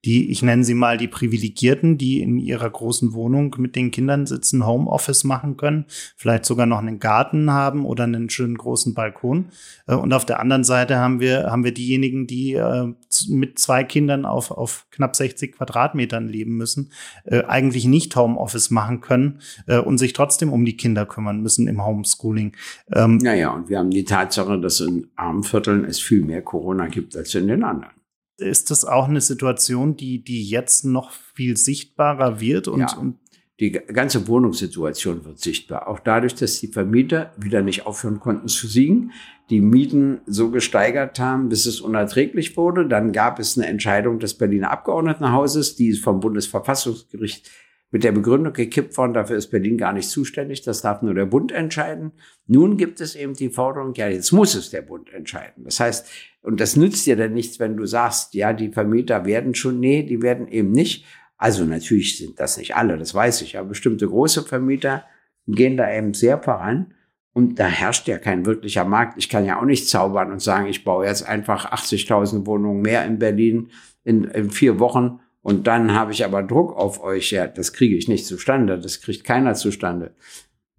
die, 0.08 0.30
ich 0.32 0.42
nenne 0.42 0.64
sie 0.64 0.74
mal 0.74 0.98
die 0.98 1.10
Privilegierten, 1.10 1.98
die 1.98 2.22
in 2.22 2.38
ihrer 2.38 2.70
großen 2.70 3.14
Wohnung 3.14 3.54
mit 3.58 3.76
den 3.76 3.92
Kindern 3.92 4.26
sitzen, 4.26 4.66
Homeoffice 4.66 5.26
machen 5.26 5.58
können, 5.58 5.86
vielleicht 6.16 6.46
sogar 6.46 6.66
noch 6.66 6.78
einen 6.78 7.00
Garten 7.00 7.52
haben 7.52 7.86
oder 7.86 8.06
einen 8.06 8.30
schönen 8.30 8.58
großen 8.58 8.94
Balkon. 8.94 9.50
Äh, 9.86 9.96
und 9.96 10.14
auf 10.14 10.26
der 10.26 10.40
anderen 10.40 10.64
Seite 10.64 10.98
haben 10.98 11.20
wir, 11.20 11.52
haben 11.52 11.66
wir 11.66 11.74
diejenigen, 11.74 12.26
die 12.26 12.54
äh, 12.54 12.94
mit 13.28 13.60
zwei 13.60 13.84
Kindern 13.84 14.26
auf, 14.26 14.52
auf 14.52 14.86
knapp 14.92 15.16
60 15.16 15.58
Quadratmetern 15.58 16.30
leben 16.30 16.56
müssen, 16.56 16.92
äh, 17.26 17.44
eigentlich 17.44 17.86
nicht 17.86 18.16
Homeoffice 18.16 18.70
machen 18.72 19.02
können 19.02 19.42
und 19.86 19.98
sich 19.98 20.14
trotzdem 20.14 20.54
um 20.54 20.64
die 20.66 20.78
Kinder 20.78 21.06
kümmern 21.08 21.42
müssen 21.42 21.68
im 21.68 21.84
Homeschooling. 21.84 22.56
Ähm, 22.94 23.18
naja, 23.18 23.50
und 23.52 23.70
wir 23.70 23.80
haben 23.80 23.90
die 23.90 24.04
Tatsache, 24.04 24.60
dass 24.60 24.80
in 24.80 25.08
Armvierteln 25.16 25.86
es 25.86 26.00
viel 26.00 26.24
mehr 26.24 26.42
Corona 26.42 26.88
gibt 26.88 27.16
als 27.16 27.34
in 27.34 27.48
den 27.48 27.64
anderen 27.64 27.98
ist 28.38 28.70
das 28.70 28.86
auch 28.86 29.08
eine 29.08 29.22
Situation, 29.22 29.98
die, 29.98 30.24
die 30.24 30.44
jetzt 30.44 30.86
noch 30.86 31.12
viel 31.12 31.58
sichtbarer 31.58 32.40
wird 32.40 32.68
und, 32.68 32.82
ja. 32.82 32.96
und 32.98 33.18
die 33.60 33.72
ganze 33.72 34.28
Wohnungssituation 34.28 35.26
wird 35.26 35.40
sichtbar. 35.40 35.88
Auch 35.88 36.00
dadurch, 36.00 36.36
dass 36.36 36.60
die 36.60 36.68
Vermieter 36.68 37.34
wieder 37.38 37.64
nicht 37.64 37.88
aufhören 37.88 38.20
konnten 38.20 38.48
zu 38.48 38.68
siegen, 38.68 39.12
die 39.50 39.62
Mieten 39.62 40.22
so 40.28 40.52
gesteigert 40.52 41.20
haben, 41.20 41.50
bis 41.50 41.66
es 41.66 41.82
unerträglich 41.82 42.56
wurde. 42.56 42.88
Dann 42.88 43.14
gab 43.14 43.40
es 43.40 43.58
eine 43.58 43.66
Entscheidung 43.66 44.20
des 44.20 44.36
Berliner 44.36 44.70
Abgeordnetenhauses, 44.70 45.76
die 45.76 45.94
vom 45.94 46.20
Bundesverfassungsgericht 46.20 47.50
mit 47.90 48.04
der 48.04 48.12
Begründung 48.12 48.54
gekippt 48.54 48.98
worden, 48.98 49.14
dafür 49.14 49.38
ist 49.38 49.50
Berlin 49.50 49.78
gar 49.78 49.94
nicht 49.94 50.10
zuständig, 50.10 50.62
das 50.62 50.82
darf 50.82 51.02
nur 51.02 51.14
der 51.14 51.26
Bund 51.26 51.52
entscheiden. 51.52 52.12
Nun 52.46 52.78
gibt 52.78 53.00
es 53.00 53.16
eben 53.16 53.34
die 53.34 53.50
Forderung, 53.50 53.94
ja, 53.96 54.10
jetzt 54.10 54.32
muss 54.34 54.56
es 54.56 54.70
der 54.70 54.82
Bund 54.82 55.12
entscheiden. 55.14 55.64
Das 55.64 55.80
heißt, 55.80 56.08
und 56.42 56.60
das 56.60 56.76
nützt 56.76 57.06
dir 57.06 57.16
dann 57.16 57.34
nichts, 57.34 57.60
wenn 57.60 57.78
du 57.78 57.86
sagst, 57.86 58.34
ja, 58.34 58.54
die 58.54 58.72
Vermieter 58.72 59.26
werden 59.26 59.56
schon, 59.56 59.80
nee, 59.80 60.04
die 60.04 60.22
werden 60.22 60.48
eben 60.48 60.72
nicht. 60.72 61.06
Also 61.38 61.64
natürlich 61.66 62.18
sind 62.18 62.40
das 62.40 62.58
nicht 62.58 62.76
alle, 62.76 62.98
das 62.98 63.14
weiß 63.14 63.42
ich, 63.44 63.58
aber 63.58 63.70
bestimmte 63.70 64.08
große 64.08 64.44
Vermieter 64.44 65.06
gehen 65.48 65.78
da 65.78 65.92
eben 65.92 66.14
sehr 66.14 66.42
voran. 66.42 66.94
Und 67.32 67.60
da 67.60 67.68
herrscht 67.68 68.08
ja 68.08 68.18
kein 68.18 68.48
wirklicher 68.48 68.84
Markt. 68.84 69.18
Ich 69.18 69.30
kann 69.30 69.46
ja 69.46 69.60
auch 69.60 69.66
nicht 69.66 69.88
zaubern 69.88 70.32
und 70.32 70.42
sagen, 70.42 70.66
ich 70.66 70.84
baue 70.84 71.06
jetzt 71.06 71.22
einfach 71.22 71.72
80.000 71.72 72.48
Wohnungen 72.48 72.82
mehr 72.82 73.06
in 73.06 73.20
Berlin 73.20 73.70
in, 74.04 74.24
in 74.24 74.50
vier 74.50 74.80
Wochen 74.80 75.20
und 75.48 75.66
dann 75.66 75.94
habe 75.94 76.12
ich 76.12 76.26
aber 76.26 76.44
Druck 76.44 76.76
auf 76.76 77.02
euch. 77.02 77.32
Ja, 77.32 77.48
das 77.48 77.72
kriege 77.72 77.96
ich 77.96 78.10
nicht 78.10 78.26
zustande. 78.26 78.78
Das 78.78 79.00
kriegt 79.00 79.24
keiner 79.24 79.54
zustande. 79.54 80.14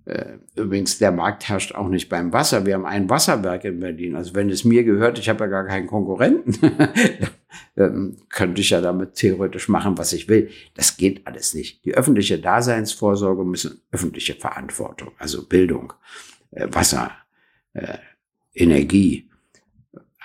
Äh, 0.04 0.36
übrigens, 0.56 0.98
der 0.98 1.10
Markt 1.10 1.48
herrscht 1.48 1.74
auch 1.74 1.88
nicht 1.88 2.10
beim 2.10 2.34
Wasser. 2.34 2.66
Wir 2.66 2.74
haben 2.74 2.84
ein 2.84 3.08
Wasserwerk 3.08 3.64
in 3.64 3.80
Berlin. 3.80 4.14
Also 4.14 4.34
wenn 4.34 4.50
es 4.50 4.66
mir 4.66 4.84
gehört, 4.84 5.18
ich 5.18 5.30
habe 5.30 5.44
ja 5.44 5.46
gar 5.46 5.64
keinen 5.64 5.86
Konkurrenten, 5.86 6.58
dann 7.76 8.18
könnte 8.28 8.60
ich 8.60 8.68
ja 8.68 8.82
damit 8.82 9.14
theoretisch 9.14 9.70
machen, 9.70 9.96
was 9.96 10.12
ich 10.12 10.28
will. 10.28 10.50
Das 10.74 10.98
geht 10.98 11.26
alles 11.26 11.54
nicht. 11.54 11.86
Die 11.86 11.94
öffentliche 11.94 12.38
Daseinsvorsorge 12.38 13.46
müssen 13.46 13.80
öffentliche 13.90 14.34
Verantwortung, 14.34 15.12
also 15.16 15.46
Bildung, 15.46 15.94
äh, 16.50 16.68
Wasser, 16.70 17.12
äh, 17.72 17.96
Energie, 18.52 19.27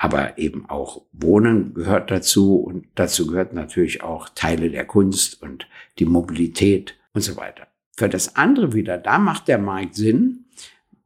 aber 0.04 0.38
eben 0.38 0.70
auch 0.70 1.06
Wohnen 1.14 1.74
gehört 1.74 2.12
dazu 2.12 2.58
und 2.58 2.88
dazu 2.96 3.26
gehört 3.26 3.54
natürlich 3.54 4.04
auch 4.04 4.28
Teile 4.28 4.70
der 4.70 4.84
Kunst 4.84 5.42
und 5.42 5.66
die 5.98 6.04
Mobilität 6.04 6.96
und 7.14 7.22
so 7.22 7.38
weiter. 7.38 7.68
Für 7.96 8.10
das 8.10 8.36
andere 8.36 8.74
wieder, 8.74 8.98
da 8.98 9.18
macht 9.18 9.48
der 9.48 9.60
Markt 9.60 9.96
Sinn, 9.96 10.44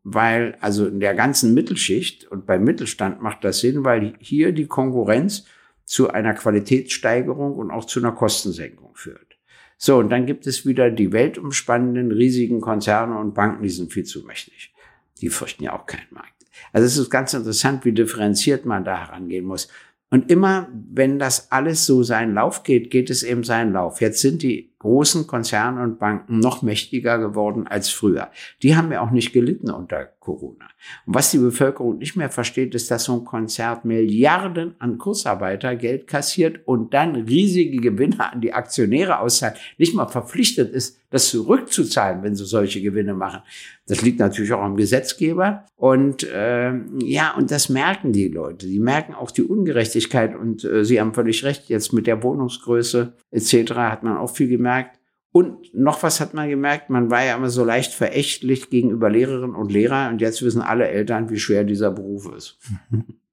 weil 0.04 0.58
also 0.62 0.88
in 0.88 1.00
der 1.00 1.14
ganzen 1.14 1.54
Mittelschicht 1.54 2.26
und 2.26 2.48
beim 2.48 2.64
Mittelstand 2.64 3.22
macht 3.22 3.44
das 3.44 3.60
Sinn, 3.60 3.86
weil 3.86 4.16
hier 4.18 4.52
die 4.52 4.66
Konkurrenz 4.66 5.46
zu 5.86 6.10
einer 6.10 6.34
Qualitätssteigerung 6.34 7.54
und 7.54 7.70
auch 7.70 7.86
zu 7.86 8.00
einer 8.00 8.14
Kostensenkung 8.14 8.96
führt. 8.96 9.38
So, 9.78 10.00
und 10.00 10.10
dann 10.10 10.26
gibt 10.26 10.48
es 10.48 10.66
wieder 10.66 10.90
die 10.90 11.14
weltumspannenden 11.14 12.12
riesigen 12.12 12.62
Konzerne 12.62 13.20
und 13.20 13.36
Banken, 13.36 13.62
die 13.62 13.70
sind 13.70 13.94
viel 13.94 14.06
zu 14.06 14.24
mächtig. 14.26 14.74
Die 15.22 15.30
fürchten 15.30 15.66
ja 15.66 15.74
auch 15.74 15.86
keinen 15.86 16.08
Markt. 16.10 16.37
Also 16.74 16.86
es 16.86 16.98
ist 16.98 17.10
ganz 17.10 17.34
interessant, 17.34 17.86
wie 17.86 17.92
differenziert 17.92 18.66
man 18.66 18.84
da 18.84 19.08
herangehen 19.08 19.46
muss. 19.46 19.68
Und 20.10 20.32
immer, 20.32 20.70
wenn 20.94 21.20
das 21.20 21.52
alles 21.52 21.86
so 21.86 22.02
seinen 22.04 22.34
Lauf 22.34 22.64
geht, 22.64 22.92
geht 22.92 23.10
es 23.10 23.24
eben 23.24 23.44
seinen 23.44 23.74
Lauf. 23.74 24.00
Jetzt 24.00 24.22
sind 24.22 24.42
die 24.42 24.72
großen 24.80 25.28
Konzerne 25.28 25.82
und 25.84 26.00
Banken 26.00 26.40
noch 26.40 26.62
mächtiger 26.62 27.18
geworden 27.18 27.68
als 27.68 27.90
früher. 27.90 28.30
Die 28.62 28.76
haben 28.76 28.92
ja 28.92 29.02
auch 29.02 29.12
nicht 29.12 29.34
gelitten 29.34 29.72
unter 29.72 30.06
Corona. 30.28 30.66
Und 31.06 31.16
was 31.16 31.32
die 31.32 31.38
Bevölkerung 31.38 31.98
nicht 31.98 32.16
mehr 32.16 32.30
versteht, 32.30 32.76
ist, 32.76 32.92
dass 32.92 33.06
so 33.06 33.14
ein 33.14 33.26
Konzert 33.26 33.86
Milliarden 33.86 34.76
an 34.80 34.98
Kurzarbeitergeld 34.98 36.06
kassiert 36.06 36.68
und 36.68 36.94
dann 36.94 37.16
riesige 37.16 37.78
Gewinne 37.78 38.34
an 38.34 38.42
die 38.42 38.54
Aktionäre 38.54 39.20
auszahlt, 39.20 39.58
nicht 39.78 39.96
mal 39.96 40.08
verpflichtet 40.08 40.72
ist, 40.74 41.00
das 41.10 41.30
zurückzuzahlen, 41.30 42.22
wenn 42.22 42.36
sie 42.36 42.46
solche 42.46 42.82
Gewinne 42.82 43.14
machen. 43.14 43.42
Das 43.88 44.02
liegt 44.02 44.20
natürlich 44.20 44.52
auch 44.52 44.62
am 44.62 44.76
Gesetzgeber. 44.76 45.64
Und 45.78 46.24
äh, 46.24 46.74
ja, 47.00 47.34
und 47.38 47.50
das 47.50 47.70
merken 47.70 48.12
die 48.12 48.28
Leute. 48.28 48.68
Die 48.68 48.80
merken 48.80 49.14
auch 49.14 49.32
die 49.32 49.44
Ungerechtigkeit. 49.44 50.36
Und 50.36 50.66
äh, 50.66 50.84
Sie 50.84 51.00
haben 51.00 51.14
völlig 51.14 51.46
recht, 51.46 51.70
jetzt 51.70 51.94
mit 51.94 52.08
der 52.08 52.22
Wohnungsgröße 52.24 53.14
etc. 53.32 53.72
hat 53.76 54.04
man 54.04 54.18
auch 54.18 54.30
viel 54.30 54.50
gemerkt. 54.50 54.67
Und 55.32 55.74
noch 55.74 56.02
was 56.04 56.20
hat 56.20 56.34
man 56.34 56.50
gemerkt, 56.50 56.90
man 56.90 57.12
war 57.12 57.24
ja 57.24 57.36
immer 57.36 57.50
so 57.50 57.64
leicht 57.64 57.94
verächtlich 57.94 58.70
gegenüber 58.70 59.10
Lehrerinnen 59.10 59.56
und 59.56 59.72
Lehrern 59.72 60.14
und 60.14 60.22
jetzt 60.22 60.42
wissen 60.42 60.62
alle 60.62 60.88
Eltern, 60.88 61.30
wie 61.30 61.40
schwer 61.40 61.64
dieser 61.64 61.92
Beruf 61.92 62.32
ist. 62.36 62.60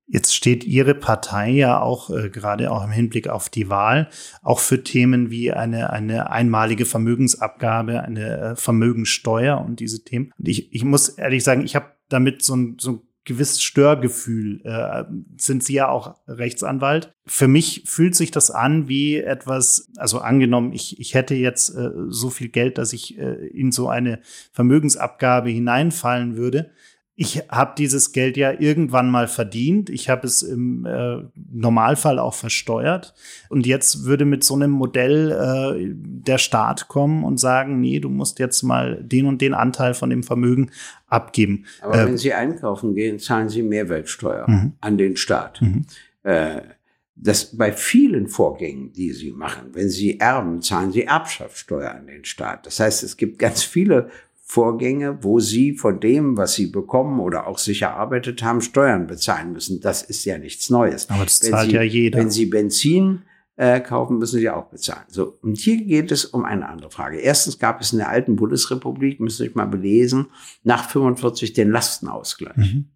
Jetzt 0.07 0.35
steht 0.35 0.65
Ihre 0.65 0.95
Partei 0.95 1.51
ja 1.51 1.81
auch 1.81 2.11
äh, 2.11 2.29
gerade 2.29 2.71
auch 2.71 2.85
im 2.85 2.91
Hinblick 2.91 3.27
auf 3.29 3.49
die 3.49 3.71
Wahl 3.71 4.11
auch 4.43 4.59
für 4.59 4.85
Themen 4.85 5.31
wie 5.31 5.51
eine, 5.53 5.91
eine 5.91 6.31
einmalige 6.31 6.85
Vermögensabgabe, 6.85 8.03
eine 8.03 8.39
äh, 8.39 8.57
Vermögensteuer 8.57 9.65
und 9.65 9.81
diese 9.81 10.05
Themen. 10.05 10.31
Und 10.39 10.47
ich, 10.47 10.73
ich 10.75 10.85
muss 10.85 11.09
ehrlich 11.09 11.43
sagen, 11.43 11.65
ich 11.65 11.75
habe 11.75 11.87
damit 12.11 12.43
so 12.43 12.55
ein, 12.55 12.77
so 12.79 12.91
ein 12.91 13.01
gewisses 13.25 13.63
Störgefühl. 13.63 14.61
Äh, 14.65 15.05
sind 15.37 15.65
Sie 15.65 15.75
ja 15.75 15.89
auch 15.89 16.17
Rechtsanwalt. 16.29 17.15
Für 17.27 17.49
mich 17.49 17.85
fühlt 17.87 18.15
sich 18.15 18.31
das 18.31 18.51
an 18.51 18.89
wie 18.89 19.17
etwas, 19.17 19.91
also 19.97 20.19
angenommen, 20.19 20.73
ich, 20.73 21.01
ich 21.01 21.15
hätte 21.15 21.35
jetzt 21.35 21.71
äh, 21.71 21.91
so 22.09 22.31
viel 22.31 22.49
Geld, 22.49 22.79
dass 22.79 22.93
ich 22.93 23.19
äh, 23.19 23.47
in 23.49 23.73
so 23.73 23.89
eine 23.89 24.21
Vermögensabgabe 24.53 25.51
hineinfallen 25.51 26.37
würde 26.37 26.71
ich 27.17 27.43
habe 27.49 27.75
dieses 27.79 28.11
Geld 28.11 28.37
ja 28.37 28.53
irgendwann 28.59 29.09
mal 29.09 29.29
verdient. 29.29 29.89
Ich 29.89 30.09
habe 30.09 30.27
es 30.27 30.43
im 30.43 30.85
äh, 30.85 31.19
Normalfall 31.53 32.19
auch 32.19 32.35
versteuert. 32.35 33.15
Und 33.49 33.67
jetzt 33.67 34.05
würde 34.05 34.25
mit 34.25 34.43
so 34.43 34.55
einem 34.55 34.73
Modell 34.73 35.31
äh, 35.31 35.93
der 35.95 36.39
Staat 36.39 36.89
kommen 36.89 37.23
und 37.23 37.39
sagen, 37.39 37.81
nee, 37.81 38.01
du 38.01 38.09
musst 38.09 38.41
jetzt 38.41 38.63
mal 38.63 39.01
den 39.01 39.27
und 39.27 39.41
den 39.41 39.55
Anteil 39.55 39.95
von 39.95 40.11
dem 40.11 40.25
Vermögen 40.25 40.73
abgeben. 41.07 41.67
Aber 41.83 42.03
äh, 42.03 42.07
wenn 42.07 42.19
Sie 42.19 42.33
einkaufen 42.33 42.97
gehen, 42.97 43.21
zahlen 43.21 43.49
Sie 43.49 43.63
Mehrwertsteuer 43.63 44.51
mhm. 44.51 44.73
an 44.81 44.99
den 44.99 45.17
Staat. 45.17 45.63
Mhm. 45.63 45.87
Äh, 46.25 46.63
das 47.17 47.57
bei 47.57 47.71
vielen 47.71 48.27
Vorgängen, 48.27 48.93
die 48.93 49.13
Sie 49.13 49.31
machen, 49.31 49.69
wenn 49.73 49.89
Sie 49.89 50.19
erben, 50.19 50.63
zahlen 50.63 50.91
Sie 50.91 51.05
Erbschaftssteuer 51.05 51.93
an 51.93 52.09
den 52.09 52.25
Staat. 52.25 52.67
Das 52.67 52.81
heißt, 52.81 53.05
es 53.05 53.17
gibt 53.17 53.39
ganz 53.39 53.63
viele 53.63 54.11
Vorgänge, 54.47 55.19
wo 55.23 55.41
sie 55.41 55.73
von 55.73 56.01
dem, 56.01 56.37
was 56.37 56.55
sie 56.55 56.67
bekommen 56.67 57.19
oder 57.19 57.47
auch 57.47 57.59
sich 57.59 57.83
erarbeitet 57.83 58.43
haben, 58.43 58.61
Steuern 58.61 59.07
bezahlen 59.07 59.55
müssen. 59.55 59.81
Das 59.81 60.03
ist 60.03 60.25
ja 60.27 60.37
nichts 60.37 60.69
Neues. 60.69 61.09
Aber 61.09 61.25
das 61.25 61.41
zahlt 61.41 61.71
sie, 61.71 61.77
ja 61.77 61.83
jeder. 61.83 62.19
Wenn 62.19 62.31
sie 62.31 62.47
Benzin 62.47 63.23
äh, 63.57 63.81
kaufen, 63.81 64.19
müssen 64.19 64.41
sie 64.41 64.51
auch 64.51 64.67
bezahlen. 64.67 65.07
So, 65.09 65.39
und 65.41 65.57
hier 65.57 65.79
geht 65.79 66.13
es 66.13 66.27
um 66.27 66.45
eine 66.45 66.69
andere 66.69 66.91
Frage. 66.91 67.19
Erstens 67.19 67.59
gab 67.59 67.81
es 67.81 67.93
in 67.93 67.99
der 67.99 68.11
alten 68.11 68.37
Bundesrepublik, 68.37 69.19
müsst 69.19 69.41
ihr 69.41 69.47
euch 69.47 69.55
mal 69.55 69.67
belesen, 69.67 70.27
nach 70.63 70.91
45 70.91 71.55
den 71.55 71.71
Lastenausgleich. 71.71 72.57
Mhm. 72.57 72.91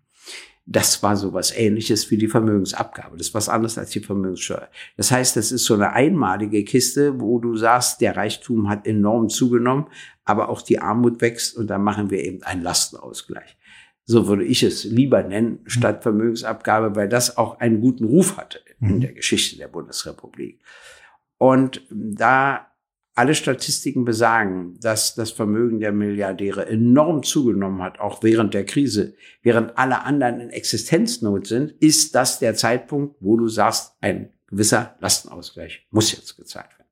Das 0.71 1.03
war 1.03 1.17
so 1.17 1.33
was 1.33 1.57
ähnliches 1.57 2.11
wie 2.11 2.19
die 2.19 2.29
Vermögensabgabe. 2.29 3.17
Das 3.17 3.29
ist 3.29 3.35
was 3.35 3.49
anderes 3.49 3.79
als 3.79 3.91
die 3.91 4.01
Vermögenssteuer. 4.01 4.69
Das 4.99 5.11
heißt, 5.11 5.37
das 5.37 5.51
ist 5.51 5.65
so 5.65 5.75
eine 5.75 5.93
einmalige 5.93 6.63
Kiste, 6.63 7.19
wo 7.21 7.39
du 7.39 7.57
sagst, 7.57 8.03
der 8.03 8.17
Reichtum 8.17 8.69
hat 8.69 8.87
enorm 8.87 9.31
zugenommen, 9.31 9.87
aber 10.25 10.51
auch 10.51 10.61
die 10.61 10.79
Armut 10.79 11.23
wächst 11.23 11.57
und 11.57 11.69
da 11.69 11.79
machen 11.79 12.11
wir 12.11 12.23
eben 12.23 12.43
einen 12.43 12.63
Lastenausgleich. 12.63 13.57
So 14.05 14.27
würde 14.27 14.45
ich 14.45 14.63
es 14.63 14.85
lieber 14.85 15.23
nennen, 15.23 15.61
statt 15.67 16.03
Vermögensabgabe, 16.03 16.97
weil 16.97 17.09
das 17.09 17.39
auch 17.39 17.61
einen 17.61 17.81
guten 17.81 18.05
Ruf 18.05 18.37
hatte 18.37 18.61
in 18.81 18.97
mhm. 18.97 19.01
der 19.01 19.13
Geschichte 19.13 19.57
der 19.57 19.69
Bundesrepublik. 19.69 20.61
Und 21.39 21.83
da 21.91 22.69
alle 23.19 23.35
Statistiken 23.35 24.05
besagen, 24.05 24.79
dass 24.81 25.17
das 25.17 25.33
Vermögen 25.33 25.81
der 25.81 25.91
Milliardäre 25.91 26.67
enorm 26.67 27.25
zugenommen 27.25 27.83
hat, 27.83 27.99
auch 27.99 28.23
während 28.23 28.55
der 28.55 28.65
Krise, 28.65 29.17
während 29.43 29.77
alle 29.77 30.05
anderen 30.05 30.39
in 30.39 30.51
Existenznot 30.51 31.49
sind, 31.49 31.73
ist 31.81 32.15
das 32.15 32.39
der 32.39 32.55
Zeitpunkt, 32.55 33.17
wo 33.19 33.37
du 33.37 33.49
sagst, 33.49 33.97
ein 34.01 34.33
gewisser 34.47 34.97
Lastenausgleich 35.01 35.89
muss 35.91 36.13
jetzt 36.13 36.37
gezahlt 36.37 36.71
werden. 36.79 36.89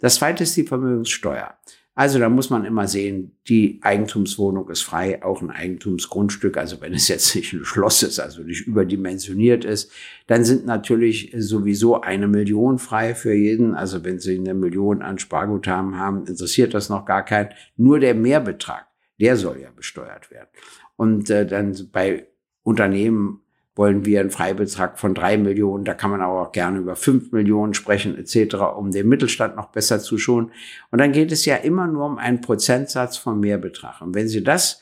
Das 0.00 0.16
zweite 0.16 0.42
ist 0.42 0.54
die 0.54 0.64
Vermögenssteuer. 0.64 1.56
Also 1.96 2.18
da 2.18 2.28
muss 2.28 2.50
man 2.50 2.64
immer 2.64 2.88
sehen, 2.88 3.36
die 3.46 3.78
Eigentumswohnung 3.82 4.68
ist 4.68 4.82
frei, 4.82 5.22
auch 5.22 5.42
ein 5.42 5.50
Eigentumsgrundstück. 5.50 6.56
Also 6.56 6.80
wenn 6.80 6.92
es 6.92 7.06
jetzt 7.06 7.36
nicht 7.36 7.52
ein 7.52 7.64
Schloss 7.64 8.02
ist, 8.02 8.18
also 8.18 8.42
nicht 8.42 8.66
überdimensioniert 8.66 9.64
ist, 9.64 9.92
dann 10.26 10.44
sind 10.44 10.66
natürlich 10.66 11.32
sowieso 11.36 12.00
eine 12.00 12.26
Million 12.26 12.78
frei 12.78 13.14
für 13.14 13.32
jeden. 13.32 13.74
Also 13.76 14.02
wenn 14.04 14.18
Sie 14.18 14.36
eine 14.36 14.54
Million 14.54 15.02
an 15.02 15.20
Sparguthaben 15.20 15.96
haben, 15.96 16.26
interessiert 16.26 16.74
das 16.74 16.88
noch 16.88 17.04
gar 17.04 17.24
keinen. 17.24 17.50
Nur 17.76 18.00
der 18.00 18.16
Mehrbetrag, 18.16 18.86
der 19.20 19.36
soll 19.36 19.60
ja 19.60 19.70
besteuert 19.70 20.32
werden. 20.32 20.48
Und 20.96 21.30
äh, 21.30 21.46
dann 21.46 21.76
bei 21.92 22.26
Unternehmen 22.64 23.43
wollen 23.76 24.04
wir 24.04 24.20
einen 24.20 24.30
Freibetrag 24.30 24.98
von 24.98 25.14
drei 25.14 25.36
Millionen. 25.36 25.84
Da 25.84 25.94
kann 25.94 26.10
man 26.10 26.20
aber 26.20 26.42
auch 26.42 26.52
gerne 26.52 26.78
über 26.78 26.96
fünf 26.96 27.32
Millionen 27.32 27.74
sprechen 27.74 28.16
etc., 28.16 28.54
um 28.76 28.90
den 28.90 29.08
Mittelstand 29.08 29.56
noch 29.56 29.70
besser 29.70 29.98
zu 29.98 30.16
schonen. 30.16 30.52
Und 30.90 31.00
dann 31.00 31.12
geht 31.12 31.32
es 31.32 31.44
ja 31.44 31.56
immer 31.56 31.86
nur 31.86 32.06
um 32.06 32.18
einen 32.18 32.40
Prozentsatz 32.40 33.16
von 33.16 33.40
Mehrbetrag. 33.40 34.00
Und 34.00 34.14
wenn 34.14 34.28
Sie 34.28 34.44
das 34.44 34.80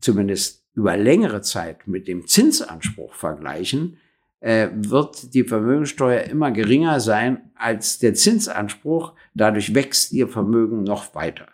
zumindest 0.00 0.64
über 0.74 0.96
längere 0.96 1.42
Zeit 1.42 1.86
mit 1.86 2.08
dem 2.08 2.26
Zinsanspruch 2.26 3.14
vergleichen, 3.14 3.98
äh, 4.40 4.68
wird 4.72 5.34
die 5.34 5.44
Vermögensteuer 5.44 6.22
immer 6.22 6.50
geringer 6.50 7.00
sein 7.00 7.50
als 7.54 7.98
der 7.98 8.14
Zinsanspruch. 8.14 9.14
Dadurch 9.34 9.74
wächst 9.74 10.12
Ihr 10.12 10.28
Vermögen 10.28 10.82
noch 10.82 11.14
weiter. 11.14 11.46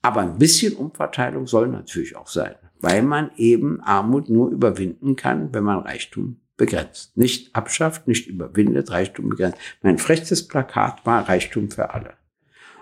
Aber 0.00 0.20
ein 0.20 0.38
bisschen 0.38 0.74
Umverteilung 0.74 1.46
soll 1.46 1.68
natürlich 1.68 2.16
auch 2.16 2.28
sein 2.28 2.54
weil 2.86 3.02
man 3.02 3.32
eben 3.36 3.80
Armut 3.80 4.30
nur 4.30 4.48
überwinden 4.48 5.16
kann, 5.16 5.52
wenn 5.52 5.64
man 5.64 5.80
Reichtum 5.80 6.36
begrenzt. 6.56 7.16
Nicht 7.16 7.56
abschafft, 7.56 8.06
nicht 8.06 8.28
überwindet, 8.28 8.92
Reichtum 8.92 9.28
begrenzt. 9.28 9.58
Mein 9.82 9.98
frechtes 9.98 10.46
Plakat 10.46 11.04
war 11.04 11.28
Reichtum 11.28 11.68
für 11.68 11.92
alle. 11.92 12.12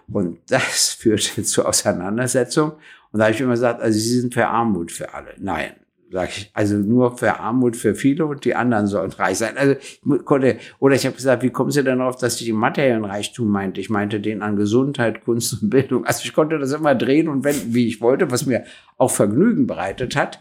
Und 0.06 0.40
das 0.48 0.92
führte 0.98 1.42
zur 1.42 1.66
Auseinandersetzung. 1.66 2.72
Und 3.12 3.18
da 3.18 3.24
habe 3.24 3.34
ich 3.34 3.40
immer 3.40 3.52
gesagt, 3.52 3.80
also 3.80 3.98
Sie 3.98 4.20
sind 4.20 4.34
für 4.34 4.46
Armut 4.46 4.92
für 4.92 5.14
alle. 5.14 5.36
Nein, 5.38 5.72
sag 6.14 6.29
ich, 6.29 6.48
also 6.55 6.77
nur 6.77 7.18
für 7.18 7.40
Armut 7.40 7.77
für 7.77 7.96
viele 7.96 8.24
und 8.27 8.44
die 8.44 8.55
anderen 8.55 8.87
sollen 8.87 9.11
reich 9.11 9.37
sein. 9.38 9.59
Also 9.59 9.74
ich 9.74 10.24
konnte, 10.24 10.59
oder 10.79 10.94
ich 10.94 11.05
habe 11.07 11.16
gesagt, 11.16 11.42
wie 11.42 11.50
kommen 11.50 11.72
Sie 11.72 11.83
denn 11.83 11.98
darauf, 11.98 12.14
dass 12.14 12.40
ich 12.40 12.46
den 12.46 12.55
materiellen 12.55 13.05
Reichtum 13.05 13.48
meinte? 13.48 13.81
Ich 13.81 13.90
meinte 13.90 14.20
den 14.20 14.40
an 14.40 14.55
Gesundheit, 14.55 15.24
Kunst 15.24 15.61
und 15.61 15.70
Bildung. 15.70 16.07
Also 16.07 16.24
ich 16.24 16.33
konnte 16.33 16.61
das 16.61 16.70
immer 16.70 16.94
drehen 16.94 17.29
und 17.29 17.42
wenden, 17.42 17.74
wie 17.74 17.88
ich 17.88 18.00
wollte, 18.00 18.31
was 18.31 18.46
mir 18.46 18.62
auch 18.96 19.11
Vergnügen 19.11 19.66
bereitet 19.66 20.14
hat. 20.14 20.40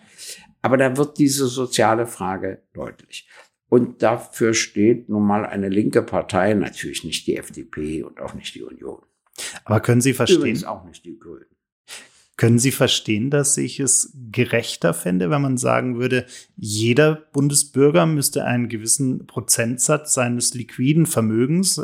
Aber 0.61 0.77
da 0.77 0.95
wird 0.95 1.17
diese 1.17 1.47
soziale 1.47 2.05
Frage 2.05 2.61
deutlich. 2.73 3.27
Und 3.67 4.03
dafür 4.03 4.53
steht 4.53 5.09
nun 5.09 5.25
mal 5.25 5.43
eine 5.43 5.69
linke 5.69 6.03
Partei, 6.03 6.53
natürlich 6.53 7.03
nicht 7.03 7.25
die 7.25 7.35
FDP 7.35 8.03
und 8.03 8.21
auch 8.21 8.35
nicht 8.35 8.53
die 8.53 8.61
Union. 8.61 9.01
Aber 9.65 9.79
können 9.79 10.01
Sie 10.01 10.13
verstehen? 10.13 10.37
Übrigens 10.37 10.65
auch 10.65 10.85
nicht 10.85 11.03
die 11.03 11.17
Grünen. 11.17 11.47
Können 12.35 12.57
Sie 12.57 12.71
verstehen, 12.71 13.29
dass 13.29 13.57
ich 13.57 13.79
es 13.79 14.11
gerechter 14.31 14.95
fände, 14.95 15.29
wenn 15.29 15.41
man 15.43 15.57
sagen 15.57 15.99
würde, 15.99 16.25
jeder 16.57 17.15
Bundesbürger 17.31 18.07
müsste 18.07 18.45
einen 18.45 18.69
gewissen 18.69 19.27
Prozentsatz 19.27 20.15
seines 20.15 20.55
liquiden 20.55 21.05
Vermögens 21.05 21.77
äh, 21.77 21.81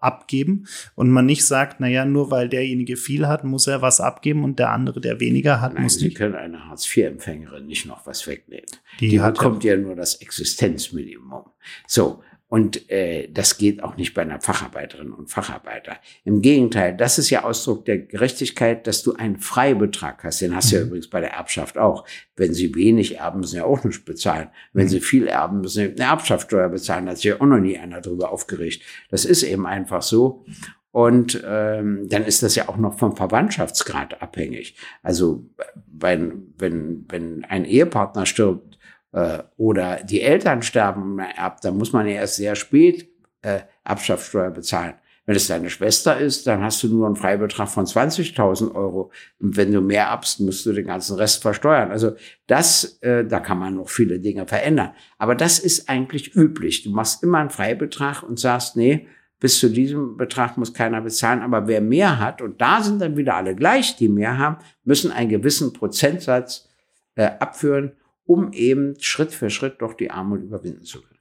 abgeben 0.00 0.66
und 0.94 1.10
man 1.10 1.26
nicht 1.26 1.44
sagt, 1.44 1.80
naja, 1.80 2.06
nur 2.06 2.30
weil 2.30 2.48
derjenige 2.48 2.96
viel 2.96 3.26
hat, 3.28 3.44
muss 3.44 3.66
er 3.66 3.82
was 3.82 4.00
abgeben 4.00 4.44
und 4.44 4.58
der 4.58 4.70
andere, 4.70 5.00
der 5.02 5.20
weniger 5.20 5.60
hat, 5.60 5.74
Nein, 5.74 5.82
muss 5.82 5.98
Sie 5.98 6.06
nicht? 6.06 6.16
können 6.16 6.36
einer 6.36 6.68
Hartz-IV-Empfängerin 6.70 7.66
nicht 7.66 7.84
noch 7.84 8.06
was 8.06 8.26
wegnehmen. 8.26 8.64
Die, 8.98 9.10
Die 9.10 9.18
bekommt 9.18 9.62
ja 9.62 9.76
nur 9.76 9.94
das 9.94 10.14
Existenzminimum. 10.14 11.44
So, 11.86 12.22
und 12.52 12.90
äh, 12.90 13.30
das 13.32 13.56
geht 13.56 13.82
auch 13.82 13.96
nicht 13.96 14.12
bei 14.12 14.20
einer 14.20 14.38
Facharbeiterin 14.38 15.10
und 15.10 15.30
Facharbeiter. 15.30 15.96
Im 16.26 16.42
Gegenteil, 16.42 16.94
das 16.94 17.16
ist 17.16 17.30
ja 17.30 17.44
Ausdruck 17.44 17.86
der 17.86 17.96
Gerechtigkeit, 17.96 18.86
dass 18.86 19.02
du 19.02 19.14
einen 19.14 19.38
Freibetrag 19.38 20.22
hast. 20.22 20.42
Den 20.42 20.54
hast 20.54 20.70
du 20.70 20.76
ja 20.76 20.82
mhm. 20.82 20.88
übrigens 20.88 21.08
bei 21.08 21.22
der 21.22 21.32
Erbschaft 21.32 21.78
auch. 21.78 22.06
Wenn 22.36 22.52
sie 22.52 22.74
wenig 22.74 23.16
erben, 23.16 23.40
müssen 23.40 23.52
sie 23.52 23.56
ja 23.56 23.64
auch 23.64 23.82
nichts 23.84 24.04
bezahlen. 24.04 24.50
Wenn 24.74 24.84
mhm. 24.84 24.90
sie 24.90 25.00
viel 25.00 25.28
erben, 25.28 25.62
müssen 25.62 25.76
sie 25.76 25.92
eine 25.92 26.10
Erbschaftssteuer 26.10 26.68
bezahlen. 26.68 27.06
Da 27.06 27.12
hat 27.12 27.16
sich 27.16 27.24
ja 27.24 27.40
auch 27.40 27.46
noch 27.46 27.58
nie 27.58 27.78
einer 27.78 28.02
drüber 28.02 28.30
aufgeregt. 28.30 28.82
Das 29.08 29.24
ist 29.24 29.44
eben 29.44 29.66
einfach 29.66 30.02
so. 30.02 30.44
Und 30.90 31.42
ähm, 31.46 32.06
dann 32.10 32.22
ist 32.22 32.42
das 32.42 32.54
ja 32.54 32.68
auch 32.68 32.76
noch 32.76 32.98
vom 32.98 33.16
Verwandtschaftsgrad 33.16 34.20
abhängig. 34.20 34.76
Also 35.02 35.46
wenn, 35.90 36.52
wenn, 36.58 37.06
wenn 37.08 37.46
ein 37.46 37.64
Ehepartner 37.64 38.26
stirbt, 38.26 38.71
äh, 39.12 39.38
oder 39.56 40.02
die 40.02 40.22
Eltern 40.22 40.62
sterben 40.62 41.20
ab, 41.20 41.60
dann 41.60 41.76
muss 41.76 41.92
man 41.92 42.06
ja 42.06 42.14
erst 42.14 42.36
sehr 42.36 42.56
spät 42.56 43.08
äh, 43.42 43.60
Erbschaftssteuer 43.84 44.50
bezahlen. 44.50 44.94
Wenn 45.24 45.36
es 45.36 45.46
deine 45.46 45.70
Schwester 45.70 46.18
ist, 46.18 46.48
dann 46.48 46.62
hast 46.62 46.82
du 46.82 46.88
nur 46.88 47.06
einen 47.06 47.14
Freibetrag 47.14 47.68
von 47.68 47.86
20.000 47.86 48.74
Euro. 48.74 49.12
Und 49.38 49.56
wenn 49.56 49.70
du 49.70 49.80
mehr 49.80 50.10
abst, 50.10 50.40
musst 50.40 50.66
du 50.66 50.72
den 50.72 50.86
ganzen 50.86 51.16
Rest 51.16 51.42
versteuern. 51.42 51.92
Also 51.92 52.16
das, 52.48 52.98
äh, 53.02 53.24
da 53.24 53.38
kann 53.38 53.58
man 53.58 53.76
noch 53.76 53.88
viele 53.88 54.18
Dinge 54.18 54.48
verändern. 54.48 54.90
Aber 55.18 55.36
das 55.36 55.60
ist 55.60 55.88
eigentlich 55.88 56.34
üblich. 56.34 56.82
Du 56.82 56.90
machst 56.90 57.22
immer 57.22 57.38
einen 57.38 57.50
Freibetrag 57.50 58.24
und 58.24 58.40
sagst, 58.40 58.76
nee, 58.76 59.06
bis 59.38 59.60
zu 59.60 59.68
diesem 59.70 60.16
Betrag 60.16 60.56
muss 60.56 60.74
keiner 60.74 61.00
bezahlen. 61.00 61.40
Aber 61.40 61.68
wer 61.68 61.80
mehr 61.80 62.18
hat, 62.18 62.42
und 62.42 62.60
da 62.60 62.82
sind 62.82 63.00
dann 63.00 63.16
wieder 63.16 63.36
alle 63.36 63.54
gleich, 63.54 63.94
die 63.94 64.08
mehr 64.08 64.38
haben, 64.38 64.56
müssen 64.82 65.12
einen 65.12 65.30
gewissen 65.30 65.72
Prozentsatz 65.72 66.68
äh, 67.14 67.30
abführen 67.38 67.92
um 68.24 68.52
eben 68.52 68.94
Schritt 69.00 69.32
für 69.32 69.50
Schritt 69.50 69.76
doch 69.80 69.94
die 69.94 70.10
Armut 70.10 70.42
überwinden 70.42 70.84
zu 70.84 71.00
können. 71.02 71.20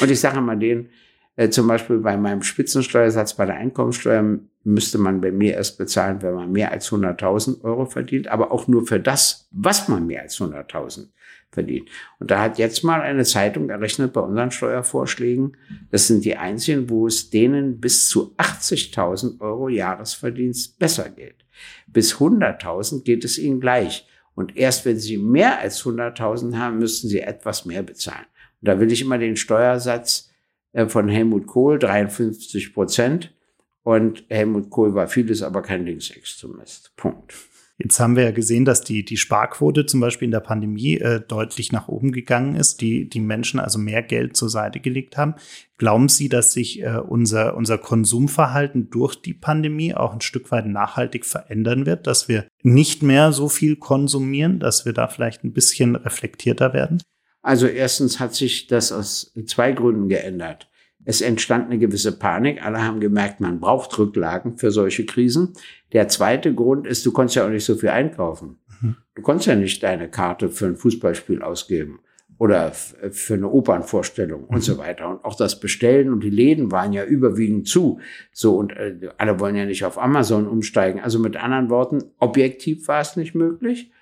Und 0.00 0.10
ich 0.10 0.20
sage 0.20 0.40
mal 0.40 0.58
denen, 0.58 0.88
Äh, 1.36 1.50
zum 1.50 1.68
Beispiel 1.68 1.98
bei 1.98 2.16
meinem 2.16 2.42
Spitzensteuersatz 2.42 3.34
bei 3.34 3.44
der 3.44 3.56
Einkommensteuer 3.56 4.38
müsste 4.64 4.98
man 4.98 5.20
bei 5.20 5.30
mir 5.30 5.54
erst 5.54 5.78
bezahlen, 5.78 6.22
wenn 6.22 6.34
man 6.34 6.50
mehr 6.50 6.72
als 6.72 6.90
100.000 6.90 7.62
Euro 7.62 7.84
verdient, 7.84 8.28
aber 8.28 8.50
auch 8.50 8.66
nur 8.66 8.86
für 8.86 8.98
das, 8.98 9.46
was 9.52 9.86
man 9.88 10.06
mehr 10.06 10.22
als 10.22 10.40
100.000 10.40 11.08
verdient. 11.50 11.90
Und 12.18 12.30
da 12.30 12.40
hat 12.40 12.58
jetzt 12.58 12.82
mal 12.82 13.02
eine 13.02 13.24
Zeitung 13.24 13.68
errechnet 13.68 14.14
bei 14.14 14.22
unseren 14.22 14.50
Steuervorschlägen, 14.50 15.56
das 15.90 16.06
sind 16.06 16.24
die 16.24 16.36
einzigen, 16.36 16.88
wo 16.88 17.06
es 17.06 17.30
denen 17.30 17.80
bis 17.80 18.08
zu 18.08 18.34
80.000 18.38 19.40
Euro 19.40 19.68
Jahresverdienst 19.68 20.78
besser 20.78 21.10
geht. 21.10 21.44
Bis 21.86 22.14
100.000 22.14 23.04
geht 23.04 23.24
es 23.24 23.38
ihnen 23.38 23.60
gleich. 23.60 24.08
Und 24.36 24.56
erst 24.56 24.84
wenn 24.84 24.98
sie 24.98 25.16
mehr 25.16 25.58
als 25.58 25.82
100.000 25.82 26.56
haben, 26.56 26.78
müssten 26.78 27.08
sie 27.08 27.20
etwas 27.20 27.64
mehr 27.64 27.82
bezahlen. 27.82 28.26
Und 28.60 28.68
da 28.68 28.78
will 28.78 28.92
ich 28.92 29.00
immer 29.00 29.18
den 29.18 29.36
Steuersatz 29.36 30.30
äh, 30.72 30.86
von 30.86 31.08
Helmut 31.08 31.46
Kohl, 31.46 31.78
53 31.78 32.72
Prozent. 32.72 33.34
Und 33.82 34.24
Helmut 34.28 34.70
Kohl 34.70 34.94
war 34.94 35.08
vieles, 35.08 35.42
aber 35.42 35.62
kein 35.62 35.86
Linksextremist. 35.86 36.94
Punkt. 36.96 37.34
Jetzt 37.78 38.00
haben 38.00 38.16
wir 38.16 38.22
ja 38.22 38.30
gesehen, 38.30 38.64
dass 38.64 38.80
die, 38.80 39.04
die 39.04 39.18
Sparquote 39.18 39.84
zum 39.84 40.00
Beispiel 40.00 40.24
in 40.26 40.32
der 40.32 40.40
Pandemie 40.40 40.96
äh, 40.96 41.20
deutlich 41.20 41.72
nach 41.72 41.88
oben 41.88 42.10
gegangen 42.10 42.56
ist, 42.56 42.80
die, 42.80 43.06
die 43.06 43.20
Menschen 43.20 43.60
also 43.60 43.78
mehr 43.78 44.02
Geld 44.02 44.34
zur 44.34 44.48
Seite 44.48 44.80
gelegt 44.80 45.18
haben. 45.18 45.34
Glauben 45.76 46.08
Sie, 46.08 46.30
dass 46.30 46.54
sich 46.54 46.82
äh, 46.82 46.96
unser, 46.96 47.54
unser 47.54 47.76
Konsumverhalten 47.76 48.88
durch 48.88 49.14
die 49.14 49.34
Pandemie 49.34 49.94
auch 49.94 50.14
ein 50.14 50.22
Stück 50.22 50.50
weit 50.50 50.66
nachhaltig 50.66 51.26
verändern 51.26 51.84
wird, 51.84 52.06
dass 52.06 52.28
wir 52.28 52.46
nicht 52.62 53.02
mehr 53.02 53.32
so 53.32 53.50
viel 53.50 53.76
konsumieren, 53.76 54.58
dass 54.58 54.86
wir 54.86 54.94
da 54.94 55.06
vielleicht 55.06 55.44
ein 55.44 55.52
bisschen 55.52 55.96
reflektierter 55.96 56.72
werden? 56.72 57.02
Also 57.42 57.66
erstens 57.66 58.18
hat 58.18 58.34
sich 58.34 58.68
das 58.68 58.90
aus 58.90 59.34
zwei 59.46 59.72
Gründen 59.72 60.08
geändert. 60.08 60.68
Es 61.06 61.20
entstand 61.20 61.66
eine 61.66 61.78
gewisse 61.78 62.18
Panik. 62.18 62.62
Alle 62.62 62.84
haben 62.84 63.00
gemerkt, 63.00 63.40
man 63.40 63.60
braucht 63.60 63.96
Rücklagen 63.96 64.58
für 64.58 64.72
solche 64.72 65.06
Krisen. 65.06 65.54
Der 65.92 66.08
zweite 66.08 66.52
Grund 66.52 66.86
ist, 66.86 67.06
du 67.06 67.12
konntest 67.12 67.36
ja 67.36 67.46
auch 67.46 67.50
nicht 67.50 67.64
so 67.64 67.76
viel 67.76 67.90
einkaufen. 67.90 68.58
Mhm. 68.82 68.96
Du 69.14 69.22
konntest 69.22 69.46
ja 69.46 69.54
nicht 69.54 69.82
deine 69.82 70.10
Karte 70.10 70.50
für 70.50 70.66
ein 70.66 70.76
Fußballspiel 70.76 71.42
ausgeben 71.42 72.00
oder 72.38 72.72
für 72.72 73.34
eine 73.34 73.48
Opernvorstellung 73.48 74.42
mhm. 74.42 74.48
und 74.48 74.64
so 74.64 74.78
weiter. 74.78 75.08
Und 75.08 75.24
auch 75.24 75.36
das 75.36 75.60
Bestellen 75.60 76.12
und 76.12 76.24
die 76.24 76.30
Läden 76.30 76.72
waren 76.72 76.92
ja 76.92 77.04
überwiegend 77.04 77.68
zu. 77.68 78.00
So 78.32 78.56
und 78.56 78.72
äh, 78.72 79.08
alle 79.16 79.38
wollen 79.38 79.54
ja 79.54 79.64
nicht 79.64 79.84
auf 79.84 79.98
Amazon 79.98 80.48
umsteigen. 80.48 81.00
Also 81.00 81.20
mit 81.20 81.36
anderen 81.36 81.70
Worten, 81.70 82.02
objektiv 82.18 82.88
war 82.88 83.00
es 83.00 83.16
nicht 83.16 83.36
möglich 83.36 83.92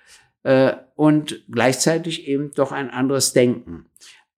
äh, 0.41 0.73
und 0.95 1.43
gleichzeitig 1.51 2.27
eben 2.27 2.51
doch 2.55 2.71
ein 2.71 2.89
anderes 2.89 3.33
Denken. 3.33 3.85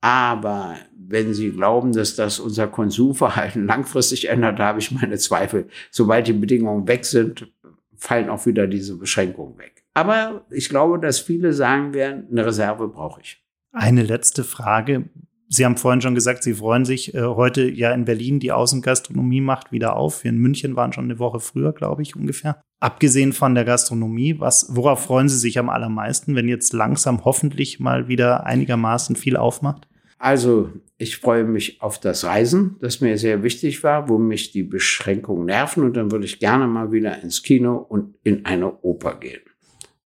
Aber 0.01 0.75
wenn 0.95 1.33
Sie 1.33 1.51
glauben, 1.51 1.91
dass 1.91 2.15
das 2.15 2.39
unser 2.39 2.67
Konsumverhalten 2.67 3.65
langfristig 3.65 4.29
ändert, 4.29 4.59
da 4.59 4.67
habe 4.67 4.79
ich 4.79 4.91
meine 4.91 5.17
Zweifel. 5.17 5.67
Sobald 5.91 6.27
die 6.27 6.33
Bedingungen 6.33 6.87
weg 6.87 7.05
sind, 7.05 7.51
fallen 7.95 8.29
auch 8.29 8.45
wieder 8.45 8.67
diese 8.67 8.97
Beschränkungen 8.97 9.57
weg. 9.57 9.83
Aber 9.93 10.45
ich 10.51 10.69
glaube, 10.69 10.99
dass 10.99 11.19
viele 11.19 11.53
sagen 11.53 11.93
werden, 11.93 12.27
eine 12.29 12.45
Reserve 12.45 12.87
brauche 12.87 13.21
ich. 13.21 13.43
Eine 13.71 14.03
letzte 14.03 14.43
Frage. 14.43 15.09
Sie 15.49 15.63
haben 15.63 15.77
vorhin 15.77 16.01
schon 16.01 16.15
gesagt, 16.15 16.43
Sie 16.43 16.55
freuen 16.55 16.83
sich 16.83 17.13
äh, 17.13 17.21
heute 17.21 17.69
ja 17.69 17.91
in 17.93 18.05
Berlin, 18.05 18.39
die 18.39 18.51
Außengastronomie 18.51 19.41
macht 19.41 19.71
wieder 19.71 19.95
auf. 19.95 20.23
Wir 20.23 20.29
in 20.29 20.37
München 20.37 20.75
waren 20.75 20.91
schon 20.91 21.05
eine 21.05 21.19
Woche 21.19 21.39
früher, 21.39 21.71
glaube 21.71 22.01
ich, 22.01 22.15
ungefähr. 22.15 22.61
Abgesehen 22.79 23.33
von 23.33 23.55
der 23.55 23.63
Gastronomie, 23.63 24.39
was, 24.39 24.75
worauf 24.75 25.03
freuen 25.03 25.29
Sie 25.29 25.37
sich 25.37 25.57
am 25.57 25.69
allermeisten, 25.69 26.35
wenn 26.35 26.49
jetzt 26.49 26.73
langsam 26.73 27.23
hoffentlich 27.23 27.79
mal 27.79 28.07
wieder 28.07 28.45
einigermaßen 28.45 29.15
viel 29.15 29.37
aufmacht? 29.37 29.87
Also, 30.19 30.71
ich 30.97 31.17
freue 31.17 31.43
mich 31.43 31.81
auf 31.81 31.99
das 31.99 32.23
Reisen, 32.23 32.75
das 32.81 33.01
mir 33.01 33.17
sehr 33.17 33.43
wichtig 33.43 33.83
war, 33.83 34.09
wo 34.09 34.17
mich 34.17 34.51
die 34.51 34.63
Beschränkungen 34.63 35.45
nerven. 35.45 35.83
Und 35.83 35.95
dann 35.95 36.11
würde 36.11 36.25
ich 36.25 36.39
gerne 36.39 36.67
mal 36.67 36.91
wieder 36.91 37.21
ins 37.21 37.43
Kino 37.43 37.77
und 37.77 38.15
in 38.23 38.45
eine 38.45 38.81
Oper 38.81 39.15
gehen. 39.15 39.41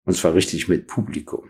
Und 0.06 0.16
zwar 0.16 0.34
richtig 0.34 0.68
mit 0.68 0.88
Publikum. 0.88 1.46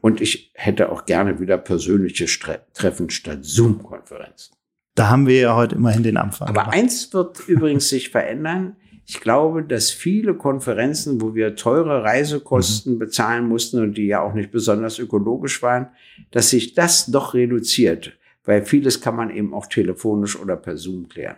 Und 0.00 0.20
ich 0.20 0.52
hätte 0.54 0.90
auch 0.90 1.06
gerne 1.06 1.40
wieder 1.40 1.58
persönliche 1.58 2.26
Treffen 2.74 3.10
statt 3.10 3.38
Zoom-Konferenzen. 3.42 4.54
Da 4.94 5.08
haben 5.08 5.26
wir 5.26 5.40
ja 5.40 5.56
heute 5.56 5.76
immerhin 5.76 6.02
den 6.02 6.16
Anfang. 6.16 6.48
Aber 6.48 6.62
gemacht. 6.62 6.76
eins 6.76 7.12
wird 7.12 7.48
übrigens 7.48 7.88
sich 7.88 8.10
verändern. 8.10 8.76
Ich 9.06 9.20
glaube, 9.20 9.62
dass 9.62 9.90
viele 9.90 10.34
Konferenzen, 10.34 11.20
wo 11.20 11.34
wir 11.34 11.56
teure 11.56 12.02
Reisekosten 12.02 12.94
mhm. 12.94 12.98
bezahlen 12.98 13.48
mussten 13.48 13.80
und 13.80 13.96
die 13.96 14.06
ja 14.06 14.20
auch 14.20 14.34
nicht 14.34 14.50
besonders 14.50 14.98
ökologisch 14.98 15.62
waren, 15.62 15.88
dass 16.30 16.50
sich 16.50 16.74
das 16.74 17.06
doch 17.06 17.32
reduziert, 17.32 18.18
weil 18.44 18.64
vieles 18.64 19.00
kann 19.00 19.16
man 19.16 19.30
eben 19.30 19.54
auch 19.54 19.66
telefonisch 19.66 20.38
oder 20.38 20.56
per 20.56 20.76
Zoom 20.76 21.08
klären. 21.08 21.36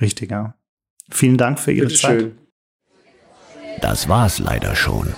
Richtig, 0.00 0.30
ja. 0.30 0.54
Vielen 1.10 1.38
Dank 1.38 1.58
für 1.58 1.72
Ihre 1.72 1.86
Bitte 1.86 1.98
Zeit. 1.98 2.20
Schön. 2.20 2.38
Das 3.80 4.08
war's 4.08 4.38
leider 4.38 4.74
schon. 4.74 5.14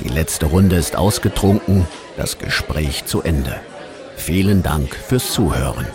Die 0.00 0.08
letzte 0.08 0.46
Runde 0.46 0.76
ist 0.76 0.96
ausgetrunken, 0.96 1.86
das 2.16 2.38
Gespräch 2.38 3.04
zu 3.04 3.22
Ende. 3.22 3.60
Vielen 4.16 4.62
Dank 4.62 4.94
fürs 4.94 5.32
Zuhören. 5.32 5.86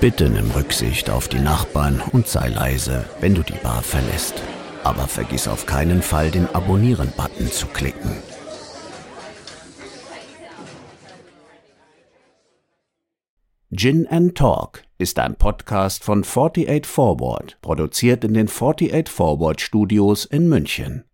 Bitte 0.00 0.28
nimm 0.28 0.50
Rücksicht 0.50 1.08
auf 1.08 1.28
die 1.28 1.38
Nachbarn 1.38 2.02
und 2.12 2.26
sei 2.26 2.48
leise, 2.48 3.04
wenn 3.20 3.36
du 3.36 3.42
die 3.42 3.58
Bar 3.62 3.82
verlässt. 3.82 4.42
Aber 4.82 5.06
vergiss 5.06 5.46
auf 5.46 5.66
keinen 5.66 6.02
Fall, 6.02 6.32
den 6.32 6.52
Abonnieren-Button 6.52 7.52
zu 7.52 7.66
klicken. 7.68 8.16
Gin 13.70 14.08
and 14.08 14.36
Talk 14.36 14.82
ist 14.98 15.20
ein 15.20 15.36
Podcast 15.36 16.02
von 16.02 16.24
48 16.24 16.84
Forward, 16.84 17.56
produziert 17.62 18.24
in 18.24 18.34
den 18.34 18.48
48 18.48 19.08
Forward 19.08 19.60
Studios 19.60 20.24
in 20.24 20.48
München. 20.48 21.04